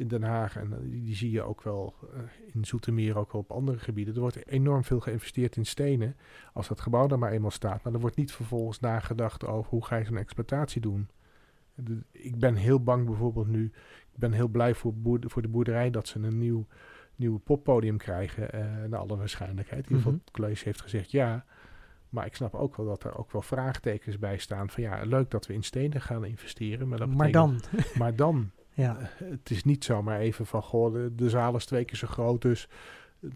in 0.03 0.09
Den 0.09 0.23
Haag. 0.23 0.57
En 0.57 0.73
eh, 0.73 0.79
die, 0.91 1.03
die 1.03 1.15
zie 1.15 1.31
je 1.31 1.43
ook 1.43 1.63
wel 1.63 1.95
eh, 2.15 2.21
in 2.55 2.65
Zoetermeer, 2.65 3.19
ook 3.19 3.33
wel 3.33 3.41
op 3.41 3.51
andere 3.51 3.79
gebieden. 3.79 4.15
Er 4.15 4.21
wordt 4.21 4.47
enorm 4.47 4.85
veel 4.85 5.01
geïnvesteerd 5.01 5.57
in 5.57 5.67
stenen, 5.67 6.17
als 6.53 6.69
dat 6.69 6.81
gebouw 6.81 7.07
daar 7.07 7.19
maar 7.19 7.33
eenmaal 7.33 7.51
staat. 7.51 7.83
Maar 7.85 7.93
er 7.93 8.01
wordt 8.01 8.17
niet 8.17 8.33
vervolgens 8.33 8.81
nagedacht 8.81 9.47
over 9.47 9.71
hoe 9.71 9.85
ga 9.85 9.97
je 9.97 10.05
zo'n 10.05 10.17
exploitatie 10.17 10.81
doen. 10.81 11.09
Ik 12.13 12.39
ben 12.39 12.55
heel 12.55 12.83
bang 12.83 13.07
bijvoorbeeld 13.07 13.47
nu, 13.49 13.65
ik 14.13 14.19
ben 14.19 14.33
heel 14.33 14.49
blij 14.49 14.75
voor, 14.75 14.93
voor 15.21 15.43
de 15.43 15.49
boerderij 15.49 15.91
dat 15.91 16.09
ze 16.09 16.19
een 16.19 16.39
nieuw 16.39 16.67
nieuw 17.17 17.39
poppodium 17.39 17.97
krijgen, 17.97 18.53
eh 18.53 18.85
naar 18.89 18.99
alle 19.01 19.17
waarschijnlijkheid. 19.17 19.83
In 19.83 19.89
ieder 19.89 19.97
geval, 19.97 20.13
Mhm. 20.13 20.21
het 20.25 20.31
college 20.31 20.65
heeft 20.65 20.81
gezegd 20.81 21.11
ja. 21.11 21.45
Maar 22.09 22.27
ik 22.27 22.35
snap 22.35 22.55
ook 22.55 22.77
wel 22.77 22.87
dat 22.87 23.05
er 23.05 23.17
ook 23.19 23.33
wel 23.33 23.43
vraagtekens 23.43 24.19
bij 24.19 24.39
staan. 24.39 24.71
Van 24.71 24.83
ja, 24.83 25.03
leuk 25.05 25.31
dat 25.31 25.47
we 25.47 25.53
in 25.55 25.63
stenen 25.63 26.01
gaan 26.01 26.25
investeren. 26.25 26.89
Maar, 26.89 26.99
dat 26.99 27.09
maar 27.09 27.31
dan, 27.31 27.61
Maar 27.99 28.17
dan. 28.17 28.51
Ja. 28.75 28.97
Het 29.25 29.51
is 29.51 29.65
niet 29.65 29.85
zomaar 29.85 30.19
even 30.21 30.47
van, 30.47 30.63
goh, 30.63 30.93
de, 30.93 31.15
de 31.15 31.29
zaal 31.29 31.57
is 31.57 31.65
twee 31.65 31.85
keer 31.85 31.97
zo 31.97 32.07
groot, 32.07 32.43
dus 32.43 32.69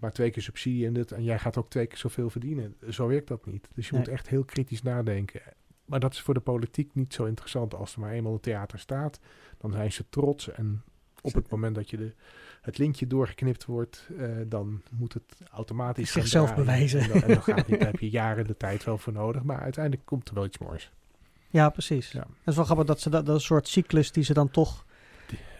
maar 0.00 0.12
twee 0.12 0.30
keer 0.30 0.42
subsidie 0.42 0.86
en 0.86 0.92
dit. 0.92 1.12
En 1.12 1.24
jij 1.24 1.38
gaat 1.38 1.56
ook 1.56 1.70
twee 1.70 1.86
keer 1.86 1.98
zoveel 1.98 2.30
verdienen. 2.30 2.76
Zo 2.88 3.06
werkt 3.06 3.28
dat 3.28 3.46
niet. 3.46 3.68
Dus 3.74 3.86
je 3.86 3.92
Nee. 3.92 4.00
moet 4.00 4.10
echt 4.10 4.28
heel 4.28 4.44
kritisch 4.44 4.82
nadenken. 4.82 5.40
Maar 5.84 6.00
dat 6.00 6.12
is 6.12 6.20
voor 6.20 6.34
de 6.34 6.40
politiek 6.40 6.94
niet 6.94 7.14
zo 7.14 7.24
interessant. 7.24 7.74
Als 7.74 7.94
er 7.94 8.00
maar 8.00 8.10
eenmaal 8.10 8.32
een 8.32 8.40
theater 8.40 8.78
staat, 8.78 9.20
dan 9.58 9.72
zijn 9.72 9.92
ze 9.92 10.04
trots. 10.10 10.50
En 10.52 10.82
op 11.20 11.34
het 11.34 11.50
moment 11.50 11.74
dat 11.74 11.90
je 11.90 11.96
de, 11.96 12.12
het 12.60 12.78
lintje 12.78 13.06
doorgeknipt 13.06 13.64
wordt, 13.64 14.08
eh, 14.18 14.28
dan 14.46 14.82
moet 14.90 15.12
het 15.12 15.36
automatisch 15.50 16.12
Zichzelf 16.12 16.54
bewijzen. 16.54 17.00
En 17.00 17.08
dan, 17.08 17.22
en 17.22 17.28
dan 17.28 17.42
gaat 17.42 17.66
niet, 17.66 17.78
daar 17.80 17.90
heb 17.90 18.00
je 18.00 18.10
jaren 18.10 18.46
de 18.46 18.56
tijd 18.56 18.84
wel 18.84 18.98
voor 18.98 19.12
nodig. 19.12 19.42
Maar 19.42 19.60
uiteindelijk 19.60 20.06
komt 20.06 20.28
er 20.28 20.34
wel 20.34 20.44
iets 20.44 20.58
moois. 20.58 20.92
ja, 21.50 21.68
precies. 21.70 22.10
Ja. 22.12 22.20
Het 22.20 22.28
is 22.48 22.56
wel 22.56 22.64
grappig 22.64 22.86
dat 22.86 23.00
ze 23.00 23.10
dat, 23.10 23.26
dat 23.26 23.34
een 23.34 23.40
soort 23.40 23.68
cyclus 23.68 24.12
die 24.12 24.24
ze 24.24 24.32
dan 24.34 24.50
toch 24.50 24.84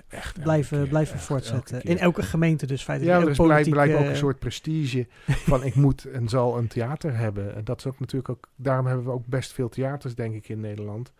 Echt. 0.08 0.40
blijven, 0.40 0.78
keer, 0.78 0.88
blijven 0.88 1.14
echt, 1.14 1.24
voortzetten. 1.24 1.74
elke. 1.76 1.88
In 1.88 1.98
elke 1.98 2.22
gemeente 2.22 2.66
dus 2.66 2.82
feitelijk. 2.84 3.16
Ja, 3.18 3.24
er 3.24 3.30
is 3.30 3.36
politiek, 3.36 3.72
blijkbaar 3.72 4.00
ook 4.00 4.06
een 4.08 4.16
soort 4.16 4.38
prestige 4.38 5.06
van 5.26 5.64
ik 5.64 5.74
moet 5.74 6.04
en 6.04 6.28
zal 6.28 6.58
een 6.58 6.66
theater 6.68 7.16
hebben. 7.16 7.54
En 7.54 7.64
dat 7.64 7.78
is 7.78 7.86
ook 7.86 8.00
natuurlijk 8.00 8.28
ook, 8.28 8.48
daarom 8.56 8.86
hebben 8.86 9.04
we 9.04 9.10
ook 9.10 9.26
best 9.26 9.52
veel 9.52 9.68
theaters, 9.68 10.14
denk 10.14 10.34
ik, 10.34 10.48
in 10.48 10.60
Nederland. 10.60 11.12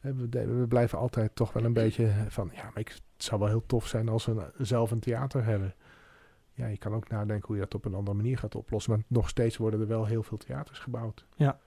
Eh, 0.00 0.10
We, 0.30 0.58
we 0.58 0.66
blijven 0.66 0.98
altijd 0.98 1.30
toch 1.34 1.52
wel 1.52 1.64
een 1.64 1.72
beetje 1.72 2.10
van, 2.28 2.50
ja, 2.54 2.62
maar 2.62 2.78
ik, 2.78 2.88
het 2.88 3.02
zou 3.24 3.40
wel 3.40 3.48
heel 3.48 3.66
tof 3.66 3.86
zijn 3.86 4.08
als 4.08 4.26
we 4.26 4.32
een- 4.32 4.66
zelf 4.66 4.90
een 4.90 5.00
theater 5.00 5.44
hebben. 5.44 5.74
Ja, 6.52 6.66
je 6.66 6.78
kan 6.78 6.94
ook 6.94 7.08
nadenken 7.08 7.46
hoe 7.46 7.56
je 7.56 7.62
dat 7.62 7.74
op 7.74 7.84
een 7.84 7.94
andere 7.94 8.16
manier 8.16 8.38
gaat 8.38 8.54
oplossen. 8.54 8.92
Maar 8.92 9.02
nog 9.06 9.28
steeds 9.28 9.56
worden 9.56 9.80
er 9.80 9.86
wel 9.86 10.04
heel 10.06 10.22
veel 10.22 10.36
theaters 10.38 10.78
gebouwd. 10.78 11.26
Ja. 11.34 11.58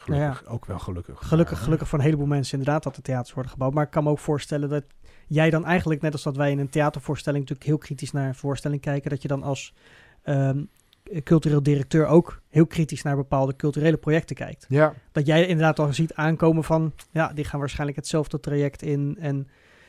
Gelukkig, 0.00 0.46
ook 0.46 0.66
wel 0.66 0.78
gelukkig. 0.78 1.18
Gelukkig, 1.18 1.54
Maar, 1.54 1.64
gelukkig 1.64 1.88
voor 1.88 1.98
een 1.98 2.04
heleboel 2.04 2.26
mensen 2.26 2.58
inderdaad 2.58 2.82
dat 2.82 2.94
de 2.94 3.02
theaters 3.02 3.32
worden 3.32 3.52
gebouwd. 3.52 3.74
Maar 3.74 3.84
ik 3.84 3.90
kan 3.90 4.04
me 4.04 4.10
ook 4.10 4.18
voorstellen 4.18 4.68
dat 4.68 4.84
jij 5.26 5.50
dan 5.50 5.64
eigenlijk, 5.64 6.00
net 6.00 6.12
als 6.12 6.22
dat 6.22 6.36
wij 6.36 6.50
in 6.50 6.58
een 6.58 6.68
theatervoorstelling 6.68 7.42
natuurlijk 7.42 7.68
heel 7.68 7.78
kritisch 7.78 8.12
naar 8.12 8.28
een 8.28 8.34
voorstelling 8.34 8.80
kijken, 8.80 9.10
dat 9.10 9.22
je 9.22 9.28
dan 9.28 9.42
als 9.42 9.74
ehm, 10.22 10.62
cultureel 11.24 11.62
directeur 11.62 12.06
ook 12.06 12.40
heel 12.48 12.66
kritisch 12.66 13.02
naar 13.02 13.16
bepaalde 13.16 13.56
culturele 13.56 13.96
projecten 13.96 14.36
kijkt. 14.36 14.66
Ja, 14.68 14.94
Dat 15.12 15.26
jij 15.26 15.46
inderdaad 15.46 15.78
al 15.78 15.92
ziet 15.92 16.14
aankomen 16.14 16.64
van, 16.64 16.92
ja, 17.10 17.32
die 17.32 17.44
gaan 17.44 17.60
waarschijnlijk 17.60 17.98
hetzelfde 17.98 18.40
traject 18.40 18.82
in 18.82 19.16
en 19.20 19.36
ja. 19.36 19.44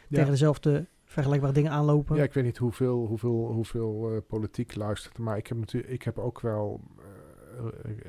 tegen 0.10 0.32
dezelfde 0.32 0.88
vergelijkbare 1.06 1.54
dingen 1.54 1.72
aanlopen? 1.72 2.16
Ja, 2.16 2.24
ik 2.24 2.34
weet 2.34 2.44
niet 2.44 2.58
hoeveel, 2.58 3.06
hoeveel, 3.06 3.52
hoeveel 3.54 4.12
eh, 4.12 4.18
politiek 4.28 4.76
luistert, 4.76 5.18
maar 5.18 5.38
ik 5.38 5.48
heb, 5.48 5.58
natuurlijk, 5.58 5.94
ik 5.94 6.04
heb 6.04 6.18
ook 6.20 6.42
wel 6.42 6.82
eh, 6.98 7.06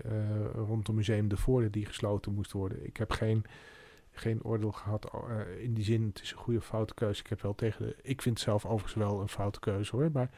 eh, 0.04 0.50
rondom 0.54 0.94
Museum 0.94 1.28
de 1.28 1.36
Voorde 1.36 1.70
die 1.70 1.86
gesloten 1.86 2.34
moest 2.34 2.52
worden. 2.52 2.86
Ik 2.86 2.96
heb 2.96 3.10
geen, 3.10 3.44
geen 4.10 4.44
oordeel 4.44 4.72
gehad 4.72 5.10
eh, 5.12 5.62
in 5.62 5.74
die 5.74 5.84
zin, 5.84 6.06
het 6.06 6.22
is 6.22 6.30
een 6.30 6.38
goede 6.38 6.58
of 6.58 6.66
foute 6.66 6.94
keuze. 6.94 7.20
Ik 7.20 7.28
heb 7.28 7.42
wel 7.42 7.54
tegen 7.54 7.86
de, 7.86 7.96
ik 8.02 8.22
vind 8.22 8.34
het 8.34 8.44
zelf 8.44 8.64
overigens 8.64 8.94
wel 8.94 9.20
een 9.20 9.28
foute 9.28 9.60
keuze 9.60 9.96
hoor, 9.96 10.10
maar 10.12 10.30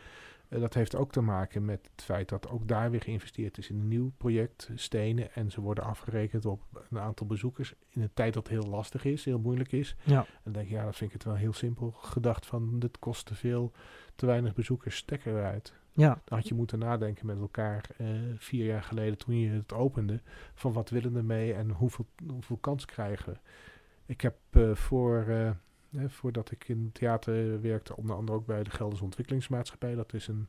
eh, 0.52 0.60
dat 0.60 0.74
heeft 0.74 0.94
ook 0.94 1.12
te 1.12 1.20
maken 1.20 1.64
met 1.64 1.88
het 1.92 2.04
feit 2.04 2.28
dat 2.28 2.48
ook 2.48 2.68
daar 2.68 2.90
weer 2.90 3.00
geïnvesteerd 3.00 3.58
is 3.58 3.70
in 3.70 3.78
een 3.78 3.88
nieuw 3.88 4.12
project, 4.16 4.70
stenen, 4.74 5.34
en 5.34 5.50
ze 5.50 5.60
worden 5.60 5.84
afgerekend 5.84 6.46
op 6.46 6.62
een 6.90 6.98
aantal 6.98 7.26
bezoekers 7.26 7.74
in 7.88 8.02
een 8.02 8.14
tijd 8.14 8.34
dat 8.34 8.48
heel 8.48 8.66
lastig 8.66 9.04
is, 9.04 9.24
heel 9.24 9.38
moeilijk 9.38 9.72
is. 9.72 9.96
Ja. 10.02 10.18
En 10.18 10.40
dan 10.42 10.52
denk 10.52 10.66
ik, 10.66 10.72
ja, 10.72 10.82
dan 10.82 10.94
vind 10.94 11.10
ik 11.10 11.16
het 11.16 11.24
wel 11.24 11.36
heel 11.36 11.52
simpel 11.52 11.90
gedacht 11.90 12.46
van, 12.46 12.78
dit 12.78 12.98
kost 12.98 13.26
te 13.26 13.34
veel, 13.34 13.72
te 14.14 14.26
weinig 14.26 14.54
bezoekers, 14.54 14.96
stek 14.96 15.24
eruit. 15.24 15.80
Ja, 15.94 16.20
Dan 16.24 16.38
had 16.38 16.48
je 16.48 16.54
moeten 16.54 16.78
nadenken 16.78 17.26
met 17.26 17.38
elkaar 17.38 17.84
eh, 17.96 18.06
vier 18.36 18.64
jaar 18.64 18.82
geleden 18.82 19.18
toen 19.18 19.38
je 19.38 19.50
het 19.50 19.72
opende. 19.72 20.20
Van 20.54 20.72
wat 20.72 20.90
willen 20.90 21.12
we 21.12 21.18
ermee 21.18 21.54
en 21.54 21.70
hoeveel, 21.70 22.06
hoeveel 22.26 22.56
kans 22.56 22.84
krijgen 22.84 23.32
we. 23.32 23.38
Ik 24.06 24.20
heb 24.20 24.36
eh, 24.50 24.74
voor, 24.74 25.24
eh, 25.28 25.50
voordat 26.06 26.50
ik 26.50 26.68
in 26.68 26.90
theater 26.92 27.60
werkte, 27.60 27.96
onder 27.96 28.16
andere 28.16 28.38
ook 28.38 28.46
bij 28.46 28.62
de 28.62 28.70
Gelderse 28.70 29.04
Ontwikkelingsmaatschappij. 29.04 29.94
Dat 29.94 30.14
is 30.14 30.28
een 30.28 30.48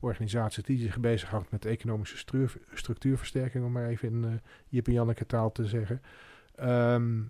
organisatie 0.00 0.62
die 0.62 0.78
zich 0.78 1.00
bezighoudt 1.00 1.50
met 1.50 1.64
economische 1.64 2.24
structuurversterking, 2.72 3.64
om 3.64 3.72
maar 3.72 3.88
even 3.88 4.08
in 4.08 4.24
eh 4.24 4.30
Jip 4.68 4.86
en 4.86 4.92
Janneke 4.92 5.26
taal 5.26 5.52
te 5.52 5.66
zeggen. 5.66 6.02
Ehm, 6.54 7.22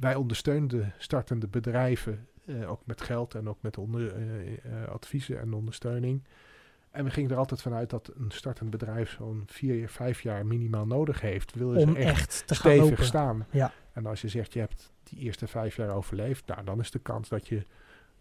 wij 0.00 0.14
ondersteunden 0.14 0.92
startende 0.98 1.48
bedrijven, 1.48 2.28
ook 2.66 2.86
met 2.86 3.00
geld 3.00 3.34
en 3.34 3.48
ook 3.48 3.62
met 3.62 3.78
onder, 3.78 4.14
adviezen 4.88 5.40
en 5.40 5.52
ondersteuning. 5.52 6.22
En 6.94 7.04
we 7.04 7.10
gingen 7.10 7.30
er 7.30 7.36
altijd 7.36 7.62
vanuit 7.62 7.90
dat 7.90 8.10
een 8.16 8.30
startend 8.30 8.70
bedrijf 8.70 9.10
zo'n 9.10 9.42
vier, 9.46 9.88
vijf 9.88 10.20
jaar 10.20 10.46
minimaal 10.46 10.86
nodig 10.86 11.20
heeft. 11.20 11.54
Willen 11.54 11.76
om 11.76 11.92
ze 11.92 11.98
echt, 11.98 12.08
echt 12.08 12.46
te 12.46 12.54
gaan 12.54 12.72
stevig 12.72 12.88
lopen. 12.88 13.04
staan. 13.04 13.46
Ja. 13.50 13.72
En 13.92 14.06
als 14.06 14.20
je 14.20 14.28
zegt, 14.28 14.52
je 14.52 14.58
hebt 14.58 14.92
die 15.02 15.18
eerste 15.18 15.46
vijf 15.46 15.76
jaar 15.76 15.94
overleefd, 15.94 16.46
nou, 16.46 16.64
dan 16.64 16.80
is 16.80 16.90
de 16.90 16.98
kans 16.98 17.28
dat 17.28 17.48
je 17.48 17.62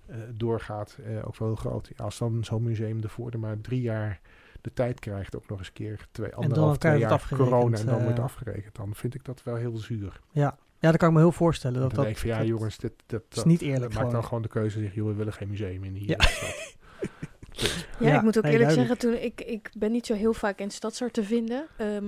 eh, 0.05 0.17
doorgaat 0.33 0.97
eh, 1.05 1.27
ook 1.27 1.37
wel 1.37 1.47
heel 1.47 1.57
groot. 1.57 1.89
Ja, 1.95 2.03
als 2.03 2.17
dan 2.17 2.43
zo'n 2.43 2.63
museum 2.63 3.01
ervoor 3.01 3.31
er 3.31 3.39
maar 3.39 3.61
drie 3.61 3.81
jaar 3.81 4.19
de 4.61 4.73
tijd 4.73 4.99
krijgt, 4.99 5.35
ook 5.35 5.47
nog 5.47 5.57
eens 5.57 5.67
een 5.67 5.73
keer 5.73 6.07
twee, 6.11 6.35
anderhalf, 6.35 6.77
twee 6.77 6.99
jaar 6.99 7.27
corona 7.35 7.77
en 7.77 7.85
dan 7.85 8.03
wordt 8.03 8.17
eh. 8.17 8.23
afgerekend. 8.23 8.75
Dan 8.75 8.95
vind 8.95 9.15
ik 9.15 9.25
dat 9.25 9.43
wel 9.43 9.55
heel 9.55 9.77
zuur. 9.77 10.19
Ja. 10.31 10.57
ja, 10.79 10.89
dat 10.89 10.97
kan 10.97 11.09
ik 11.09 11.15
me 11.15 11.21
heel 11.21 11.31
voorstellen. 11.31 11.81
Dat 11.81 11.89
Dat, 11.89 12.03
denk 12.03 12.15
ik 12.15 12.21
van, 12.21 12.29
ja 12.29 12.37
dat 12.37 12.47
jongens, 12.47 12.77
dit, 12.77 12.93
dat, 13.05 13.23
is 13.29 13.35
dat, 13.35 13.45
niet 13.45 13.61
eerlijk 13.61 13.93
maak 13.93 14.01
dan 14.01 14.09
gewoon. 14.09 14.23
gewoon 14.23 14.41
de 14.41 14.47
keuze, 14.49 14.79
zeg, 14.79 14.93
joh, 14.93 15.07
we 15.07 15.13
willen 15.13 15.33
geen 15.33 15.49
museum 15.49 15.83
in 15.83 15.93
hier. 15.93 16.09
Ja. 16.09 16.17
Ja, 18.03 18.09
Ja, 18.09 18.17
ik 18.17 18.23
moet 18.23 18.37
ook 18.37 18.43
nee, 18.43 18.51
eerlijk 18.51 18.69
duidelijk. 18.75 19.01
zeggen, 19.01 19.21
toen 19.21 19.31
ik, 19.31 19.41
ik 19.61 19.71
ben 19.77 19.91
niet 19.91 20.05
zo 20.05 20.13
heel 20.13 20.33
vaak 20.33 20.59
in 20.59 20.71
Stadsart 20.71 21.13
te 21.13 21.23
vinden. 21.23 21.67
Ehm, 21.77 22.05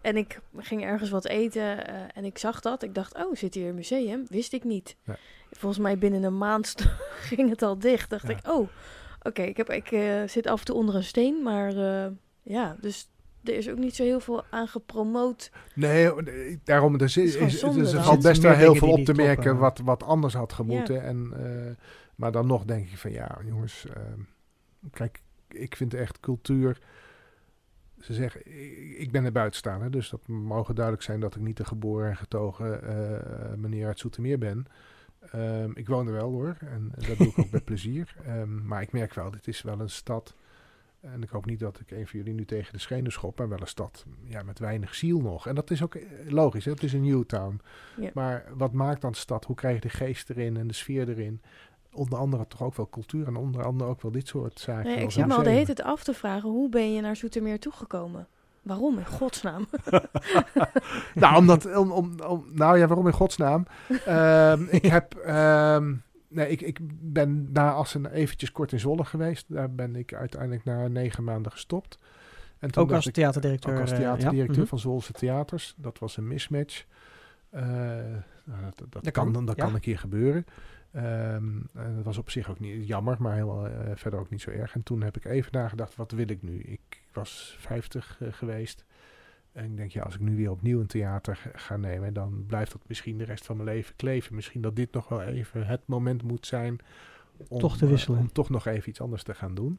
en 0.00 0.16
ik 0.16 0.40
ging 0.56 0.84
ergens 0.84 1.10
wat 1.10 1.26
eten 1.26 1.86
eh, 1.86 1.94
en 2.14 2.24
ik 2.24 2.38
zag 2.38 2.60
dat. 2.60 2.82
Ik 2.82 2.94
dacht, 2.94 3.14
oh, 3.16 3.34
zit 3.34 3.54
hier 3.54 3.68
een 3.68 3.74
museum? 3.74 4.24
Wist 4.28 4.52
ik 4.52 4.64
niet. 4.64 4.96
Ja. 5.04 5.16
Volgens 5.50 5.82
mij 5.82 5.98
binnen 5.98 6.22
een 6.22 6.38
maand 6.38 6.74
ging 7.30 7.50
het 7.50 7.62
al 7.62 7.78
dicht. 7.78 8.10
Dacht 8.10 8.28
Ja. 8.28 8.30
ik, 8.34 8.48
oh, 8.48 8.68
oké, 9.22 9.42
ik, 9.42 9.56
heb 9.56 9.70
ik 9.70 9.90
eh, 9.92 10.22
zit 10.26 10.46
af 10.46 10.58
en 10.58 10.64
toe 10.64 10.76
onder 10.76 10.94
een 10.94 11.04
steen. 11.04 11.42
Maar 11.42 11.76
eh, 11.76 12.10
ja, 12.42 12.76
dus 12.80 13.08
er 13.44 13.54
is 13.54 13.68
ook 13.68 13.78
niet 13.78 13.94
zo 13.96 14.02
heel 14.02 14.20
veel 14.20 14.44
aan 14.50 14.68
gepromoot. 14.68 15.50
Nee, 15.74 16.10
daarom 16.64 16.94
er, 16.94 17.02
is, 17.02 17.16
is 17.16 17.58
zonde 17.58 17.78
dus 17.78 17.92
er 17.92 18.02
valt 18.02 18.22
best 18.22 18.42
wel 18.42 18.52
heel 18.52 18.74
veel 18.74 18.90
op 18.90 19.04
te 19.04 19.14
merken 19.14 19.42
kloppen. 19.42 19.62
wat, 19.62 19.78
wat 19.78 20.02
anders 20.02 20.34
had 20.34 20.52
gemoeten. 20.52 21.02
En, 21.02 21.30
eh, 21.36 21.84
maar 22.14 22.32
dan 22.32 22.46
nog 22.46 22.64
denk 22.64 22.88
ik 22.88 22.98
van 22.98 23.10
ja, 23.12 23.38
jongens, 23.44 23.86
ehm, 23.86 24.20
kijk, 24.92 25.22
ik 25.54 25.76
vind 25.76 25.94
echt 25.94 26.20
cultuur. 26.20 26.78
Ze 28.00 28.14
zeggen, 28.14 28.40
ik, 29.00 29.10
ben 29.10 29.24
er 29.24 29.32
buitenstaander, 29.32 29.90
dus 29.90 30.10
dat 30.10 30.28
mogen 30.28 30.74
duidelijk 30.74 31.04
zijn 31.04 31.20
dat 31.20 31.36
ik 31.36 31.42
niet 31.42 31.56
de 31.56 31.64
geboren 31.64 32.08
en 32.08 32.16
getogen 32.16 32.82
eh, 32.82 33.54
meneer 33.54 33.86
uit 33.86 33.98
Zoetermeer 33.98 34.38
ben. 34.38 34.66
Ehm, 35.20 35.70
ik 35.74 35.88
woon 35.88 36.06
er 36.06 36.12
wel 36.12 36.30
hoor, 36.30 36.56
en 36.60 36.92
dat 36.94 37.18
doe 37.18 37.26
ik 37.26 37.38
ook 37.38 37.50
met 37.50 37.64
plezier. 37.70 38.14
Ehm, 38.24 38.66
maar 38.66 38.82
ik 38.82 38.92
merk 38.92 39.14
wel, 39.14 39.30
dit 39.30 39.48
is 39.48 39.62
wel 39.62 39.80
een 39.80 39.90
stad. 39.90 40.34
En 41.00 41.22
ik 41.22 41.28
hoop 41.28 41.46
niet 41.46 41.58
dat 41.58 41.80
ik 41.80 41.90
een 41.90 42.06
van 42.06 42.18
jullie 42.18 42.34
nu 42.34 42.44
tegen 42.44 42.72
de 42.72 42.78
schenen 42.78 43.12
schop, 43.12 43.38
maar 43.38 43.48
wel 43.48 43.60
een 43.60 43.66
stad 43.66 44.04
ja, 44.24 44.42
met 44.42 44.58
weinig 44.58 44.94
ziel 44.94 45.20
nog. 45.20 45.46
En 45.46 45.54
dat 45.54 45.70
is 45.70 45.82
ook 45.82 45.94
eh, 45.94 46.02
logisch, 46.28 46.64
hè? 46.64 46.70
het 46.70 46.82
is 46.82 46.92
een 46.92 47.02
Newtown. 47.02 47.60
Ja. 47.96 48.10
Maar 48.14 48.44
wat 48.54 48.72
maakt 48.72 49.00
dan 49.00 49.14
stad? 49.14 49.44
Hoe 49.44 49.56
krijg 49.56 49.74
je 49.74 49.80
de 49.80 49.88
geest 49.88 50.30
erin 50.30 50.56
en 50.56 50.66
de 50.66 50.74
sfeer 50.74 51.08
erin? 51.08 51.42
Onder 51.92 52.18
andere 52.18 52.46
toch 52.46 52.62
ook 52.62 52.74
wel 52.74 52.88
cultuur 52.90 53.26
en 53.26 53.36
onder 53.36 53.64
andere 53.64 53.90
ook 53.90 54.02
wel 54.02 54.10
dit 54.10 54.28
soort 54.28 54.60
zaken. 54.60 54.84
Nee, 54.84 54.98
ik 54.98 55.04
als 55.04 55.14
zit 55.14 55.26
me 55.26 55.34
al 55.34 55.42
de 55.42 55.50
hele 55.50 55.64
tijd 55.64 55.82
af 55.82 56.04
te 56.04 56.14
vragen, 56.14 56.48
hoe 56.48 56.68
ben 56.68 56.92
je 56.92 57.00
naar 57.00 57.16
Zoetermeer 57.16 57.58
toegekomen? 57.58 58.26
Waarom 58.62 58.98
in 58.98 59.06
godsnaam? 59.06 59.66
nou, 61.14 61.36
omdat, 61.36 61.76
om, 61.76 61.90
om, 61.92 62.14
om, 62.26 62.44
nou 62.52 62.78
ja, 62.78 62.86
waarom 62.86 63.06
in 63.06 63.12
godsnaam? 63.12 63.66
Ehm, 64.06 64.62
ik 64.70 64.84
heb, 64.84 65.14
ehm, 65.14 65.94
nee, 66.28 66.48
ik, 66.48 66.60
ik 66.60 66.78
ben 67.00 67.52
na 67.52 67.72
Assen 67.72 68.12
eventjes 68.12 68.52
kort 68.52 68.72
in 68.72 68.80
Zwolle 68.80 69.04
geweest. 69.04 69.44
Daar 69.48 69.70
ben 69.74 69.96
ik 69.96 70.14
uiteindelijk 70.14 70.64
na 70.64 70.88
negen 70.88 71.24
maanden 71.24 71.52
gestopt. 71.52 71.98
En 72.58 72.70
toen 72.70 72.82
Ook 72.82 72.92
als 72.92 73.06
ik- 73.06 73.14
theaterdirecteur. 73.14 73.74
Ook 73.74 73.80
als 73.80 73.90
eh, 73.90 73.96
theaterdirecteur 73.96 74.54
ja. 74.54 74.60
Mhm. 74.60 74.68
van 74.68 74.78
Zwolse 74.78 75.12
Theaters. 75.12 75.74
Dat 75.76 75.98
was 75.98 76.16
een 76.16 76.28
mismatch. 76.28 76.84
Eh, 77.50 77.62
nou, 78.44 78.62
dat 78.64 78.78
dat, 78.78 79.04
Dat 79.04 79.12
kan, 79.12 79.32
kan, 79.32 79.44
dat 79.46 79.56
ja. 79.56 79.64
kan 79.64 79.74
een 79.74 79.80
keer 79.80 79.98
gebeuren. 79.98 80.46
Ehm, 80.92 81.44
en 81.74 81.94
dat 81.94 82.04
was 82.04 82.18
op 82.18 82.30
zich 82.30 82.50
ook 82.50 82.60
niet 82.60 82.86
jammer, 82.88 83.16
maar 83.22 83.32
helemaal 83.32 83.66
eh, 83.66 83.90
verder 83.94 84.20
ook 84.20 84.30
niet 84.30 84.40
zo 84.40 84.50
erg. 84.50 84.74
En 84.74 84.82
toen 84.82 85.02
heb 85.02 85.16
ik 85.16 85.24
even 85.24 85.52
nagedacht, 85.52 85.96
wat 85.96 86.10
wil 86.12 86.28
ik 86.28 86.42
nu? 86.42 86.58
Ik 86.60 86.80
was 87.12 87.56
50 87.58 88.16
eh, 88.20 88.28
geweest. 88.32 88.84
En 89.52 89.64
ik 89.64 89.76
denk, 89.76 89.90
ja, 89.90 90.02
als 90.02 90.14
ik 90.14 90.20
nu 90.20 90.36
weer 90.36 90.50
opnieuw 90.50 90.80
een 90.80 90.86
theater 90.86 91.50
ga- 91.54 91.76
nemen, 91.76 92.12
dan 92.14 92.44
blijft 92.46 92.72
dat 92.72 92.80
misschien 92.86 93.18
de 93.18 93.24
rest 93.24 93.44
van 93.46 93.56
mijn 93.56 93.68
leven 93.68 93.96
kleven. 93.96 94.34
Misschien 94.34 94.60
dat 94.60 94.76
dit 94.76 94.92
nog 94.92 95.08
wel 95.08 95.22
even 95.22 95.66
het 95.66 95.80
moment 95.86 96.22
moet 96.22 96.46
zijn 96.46 96.78
om 97.48 97.58
Toch 97.58 97.76
te 97.76 97.84
eh, 97.84 97.90
wisselen. 97.90 98.18
om 98.20 98.32
toch 98.32 98.50
nog 98.50 98.66
even 98.66 98.88
iets 98.88 99.00
anders 99.00 99.22
te 99.22 99.34
gaan 99.34 99.54
doen. 99.54 99.78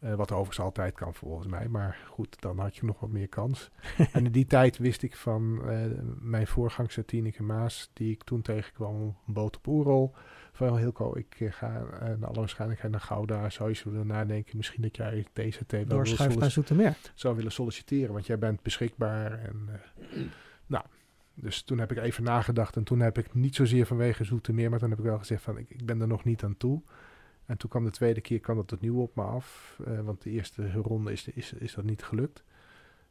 Eh, 0.00 0.14
wat 0.14 0.30
overigens 0.32 0.60
altijd 0.60 0.94
kan 0.94 1.14
volgens 1.14 1.46
mij. 1.46 1.68
Maar 1.68 1.98
goed, 2.08 2.40
dan 2.40 2.58
had 2.58 2.76
je 2.76 2.84
nog 2.84 3.00
wat 3.00 3.10
meer 3.10 3.28
kans. 3.28 3.70
en 4.12 4.24
in 4.24 4.32
die 4.32 4.46
tijd 4.46 4.78
wist 4.78 5.02
ik 5.02 5.16
van 5.16 5.68
eh, 5.68 5.84
mijn 6.18 6.46
voorgangster 6.46 7.04
Tineke 7.04 7.42
Maas, 7.42 7.90
die 7.92 8.12
ik 8.12 8.24
toen 8.24 8.42
tegenkwam 8.42 9.02
op 9.08 9.16
een 9.26 9.32
boot 9.32 9.56
op 9.56 9.66
Oerol. 9.66 10.14
Van 10.52 10.68
"Oh, 10.68 10.76
Hilco, 10.76 11.16
ik 11.16 11.36
eh, 11.38 11.52
ga 11.52 11.82
eh, 11.82 12.00
naar 12.00 12.28
alle 12.28 12.38
waarschijnlijkheid 12.38 12.92
naar 12.92 13.00
Gouda. 13.00 13.50
Zou 13.50 13.68
je 13.68 13.74
zo 13.74 13.90
willen 13.90 14.06
nadenken? 14.06 14.56
Misschien 14.56 14.82
dat 14.82 14.96
jij 14.96 15.26
deze 15.32 15.66
thee 15.66 15.86
wel 15.86 15.96
Doorschuift 15.96 16.38
naar 16.38 16.50
Zoetermeer. 16.50 16.96
zou 17.14 17.36
willen 17.36 17.52
solliciteren, 17.52 18.12
want 18.12 18.26
jij 18.26 18.38
bent 18.38 18.62
beschikbaar. 18.62 19.38
En, 19.38 19.68
nou, 20.66 20.84
dus 21.34 21.62
toen 21.62 21.78
heb 21.78 21.90
ik 21.90 21.98
even 21.98 22.24
nagedacht 22.24 22.76
en 22.76 22.84
toen 22.84 23.00
heb 23.00 23.18
ik 23.18 23.34
niet 23.34 23.54
zozeer 23.54 23.86
vanwege 23.86 24.24
Zoetermeer, 24.24 24.70
maar 24.70 24.78
toen 24.78 24.90
heb 24.90 24.98
ik 24.98 25.04
wel 25.04 25.18
gezegd 25.18 25.42
van 25.42 25.58
ik, 25.58 25.70
ik 25.70 25.86
ben 25.86 26.00
er 26.00 26.06
nog 26.06 26.24
niet 26.24 26.42
aan 26.42 26.56
toe. 26.56 26.82
En 27.50 27.56
toen 27.56 27.70
kwam 27.70 27.84
de 27.84 27.90
tweede 27.90 28.20
keer 28.20 28.40
kwam 28.40 28.56
dat 28.56 28.72
opnieuw 28.72 29.00
op 29.00 29.16
me 29.16 29.22
af, 29.22 29.78
eh, 29.86 30.00
want 30.00 30.22
de 30.22 30.30
eerste 30.30 30.72
ronde 30.72 31.12
is, 31.12 31.28
is, 31.28 31.52
is 31.52 31.74
dat 31.74 31.84
niet 31.84 32.02
gelukt. 32.02 32.44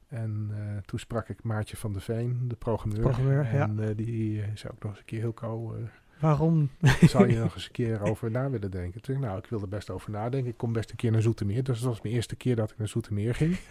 En 0.07 0.49
eh, 0.51 0.77
toen 0.85 0.99
sprak 0.99 1.29
ik 1.29 1.43
Maartje 1.43 1.77
van 1.77 1.93
der 1.93 2.01
Veen, 2.01 2.47
de 2.47 2.55
programmeur. 2.55 3.01
Programmeur, 3.01 3.43
ja. 3.53 3.61
en 3.61 3.79
eh, 3.79 3.95
die 3.95 4.43
zei 4.53 4.73
ook 4.73 4.83
nog 4.83 4.91
eens 4.91 4.99
een 4.99 5.05
keer, 5.05 5.19
Hilco, 5.19 5.73
eh 5.73 5.81
Waarom? 6.19 6.69
zou 7.01 7.27
je 7.27 7.39
nog 7.39 7.55
eens 7.55 7.65
een 7.65 7.71
keer 7.71 8.01
over 8.09 8.31
na 8.31 8.49
willen 8.49 8.71
denken? 8.71 9.01
Toen 9.01 9.15
ik, 9.15 9.21
nou, 9.21 9.37
ik 9.37 9.45
wil 9.45 9.61
er 9.61 9.67
best 9.67 9.89
over 9.89 10.11
nadenken. 10.11 10.49
Ik 10.49 10.57
kom 10.57 10.73
best 10.73 10.89
een 10.89 10.95
keer 10.95 11.11
naar 11.11 11.21
Zoetermeer. 11.21 11.63
Dus 11.63 11.79
dat 11.79 11.89
was 11.89 12.01
mijn 12.01 12.15
eerste 12.15 12.35
keer 12.35 12.55
dat 12.55 12.71
ik 12.71 12.77
naar 12.77 12.87
Zoetermeer 12.87 13.35
ging. 13.35 13.57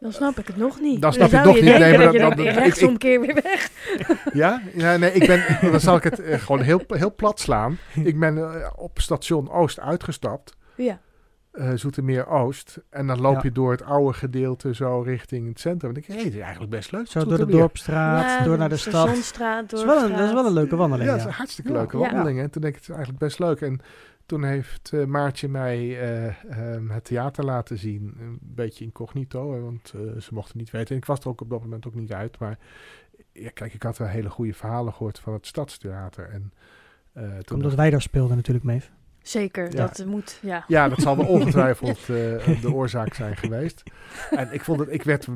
Dan 0.00 0.12
snap 0.12 0.38
ik 0.38 0.46
het 0.46 0.56
nog 0.56 0.80
niet. 0.80 1.02
Dan 1.02 1.12
snap 1.12 1.30
je 1.30 1.36
het 1.36 1.44
zou 1.44 1.56
nog 1.56 1.64
je 1.64 1.70
niet. 1.70 1.78
Nee, 1.80 1.96
maar 1.96 2.04
dat 2.04 2.12
je 2.12 2.18
dat- 2.18 2.28
dan 2.36 2.44
dat- 2.44 2.54
ik- 2.54 2.60
rechtsomkeer 2.60 3.20
weer 3.20 3.34
weg. 3.42 3.70
Ja? 4.32 4.62
ja, 4.74 4.96
nee, 4.96 5.12
ik 5.12 5.26
ben, 5.26 5.42
dan 5.72 5.80
zal 5.80 5.96
ik 5.96 6.02
het 6.02 6.20
eh, 6.20 6.38
gewoon 6.38 6.60
heel, 6.60 6.82
heel 6.88 7.14
plat 7.14 7.40
slaan. 7.40 7.78
Ik 8.04 8.18
ben 8.18 8.38
eh, 8.38 8.70
op 8.76 9.00
station 9.00 9.50
Oost 9.50 9.80
uitgestapt, 9.80 10.56
Ja, 10.74 11.00
eh 11.52 11.70
Zoetermeer 11.74 12.26
Oost. 12.28 12.78
En 12.90 13.06
dan 13.06 13.20
loop 13.20 13.34
Ja. 13.34 13.40
je 13.42 13.52
door 13.52 13.70
het 13.70 13.82
oude 13.84 14.12
gedeelte 14.12 14.74
zo 14.74 15.00
richting 15.00 15.48
het 15.48 15.60
centrum. 15.60 15.90
En 15.90 15.96
ik 15.96 16.06
denk, 16.06 16.18
hé, 16.18 16.24
dit 16.24 16.34
is 16.34 16.40
eigenlijk 16.40 16.70
best 16.70 16.92
leuk. 16.92 17.06
Zo 17.06 17.24
door 17.24 17.36
de 17.38 17.46
dorpstraat, 17.46 18.22
Ja, 18.38 18.44
door 18.44 18.58
naar 18.58 18.68
de 18.68 18.76
stad. 18.76 18.92
Stationsstraat, 19.06 19.70
Dat 19.70 19.78
is, 19.80 19.84
wel 19.86 20.02
een, 20.04 20.10
dat 20.10 20.20
is 20.26 20.32
wel 20.32 20.46
een 20.46 20.52
leuke 20.52 20.76
wandeling. 20.76 21.08
Ja, 21.08 21.16
Ja, 21.16 21.16
dat 21.16 21.26
is 21.26 21.32
een 21.32 21.38
hartstikke 21.38 21.72
leuke 21.72 21.98
Ja. 21.98 22.10
wandeling. 22.12 22.40
En 22.40 22.50
toen 22.50 22.62
denk 22.62 22.74
ik, 22.74 22.80
het 22.80 22.88
is 22.90 22.94
eigenlijk 22.96 23.24
best 23.24 23.38
leuk. 23.38 23.60
En 23.60 23.80
toen 24.30 24.44
heeft 24.44 24.92
eh, 24.92 25.04
Maartje 25.04 25.48
mij 25.48 26.00
eh, 26.00 26.44
ehm, 26.44 26.88
het 26.88 27.04
theater 27.04 27.44
laten 27.44 27.78
zien. 27.78 28.16
Een 28.20 28.38
beetje 28.40 28.84
incognito, 28.84 29.52
hè, 29.52 29.60
want 29.60 29.92
eh, 29.94 30.20
ze 30.20 30.34
mochten 30.34 30.58
niet 30.58 30.70
weten. 30.70 30.90
En 30.90 30.96
ik 30.96 31.04
was 31.04 31.20
er 31.20 31.28
ook 31.28 31.40
op 31.40 31.50
dat 31.50 31.60
moment 31.62 31.86
ook 31.86 31.94
niet 31.94 32.12
uit. 32.12 32.38
Maar 32.38 32.58
ja, 33.32 33.50
kijk, 33.50 33.74
ik 33.74 33.82
had 33.82 33.98
wel 33.98 34.08
hele 34.08 34.30
goede 34.30 34.54
verhalen 34.54 34.92
gehoord 34.92 35.18
van 35.18 35.32
het 35.32 35.46
Stadstheater. 35.46 36.28
En, 36.28 36.52
eh, 37.12 37.38
toen 37.38 37.56
Omdat 37.56 37.74
wij 37.74 37.90
daar 37.90 38.02
speelden 38.02 38.36
natuurlijk, 38.36 38.64
Meef. 38.64 38.90
Zeker, 39.22 39.72
Ja. 39.72 39.86
dat 39.86 40.04
moet, 40.06 40.38
ja. 40.42 40.64
ja, 40.68 40.88
dat 40.88 41.00
zal 41.00 41.16
wel 41.16 41.26
ongetwijfeld 41.36 41.98
eh, 41.98 42.06
de 42.60 42.72
oorzaak 42.72 43.14
zijn 43.14 43.36
geweest. 43.36 43.82
En 44.30 44.52
ik 44.52 44.64
vond 44.64 44.80
het, 44.80 44.92
ik 44.92 45.02
werd 45.02 45.26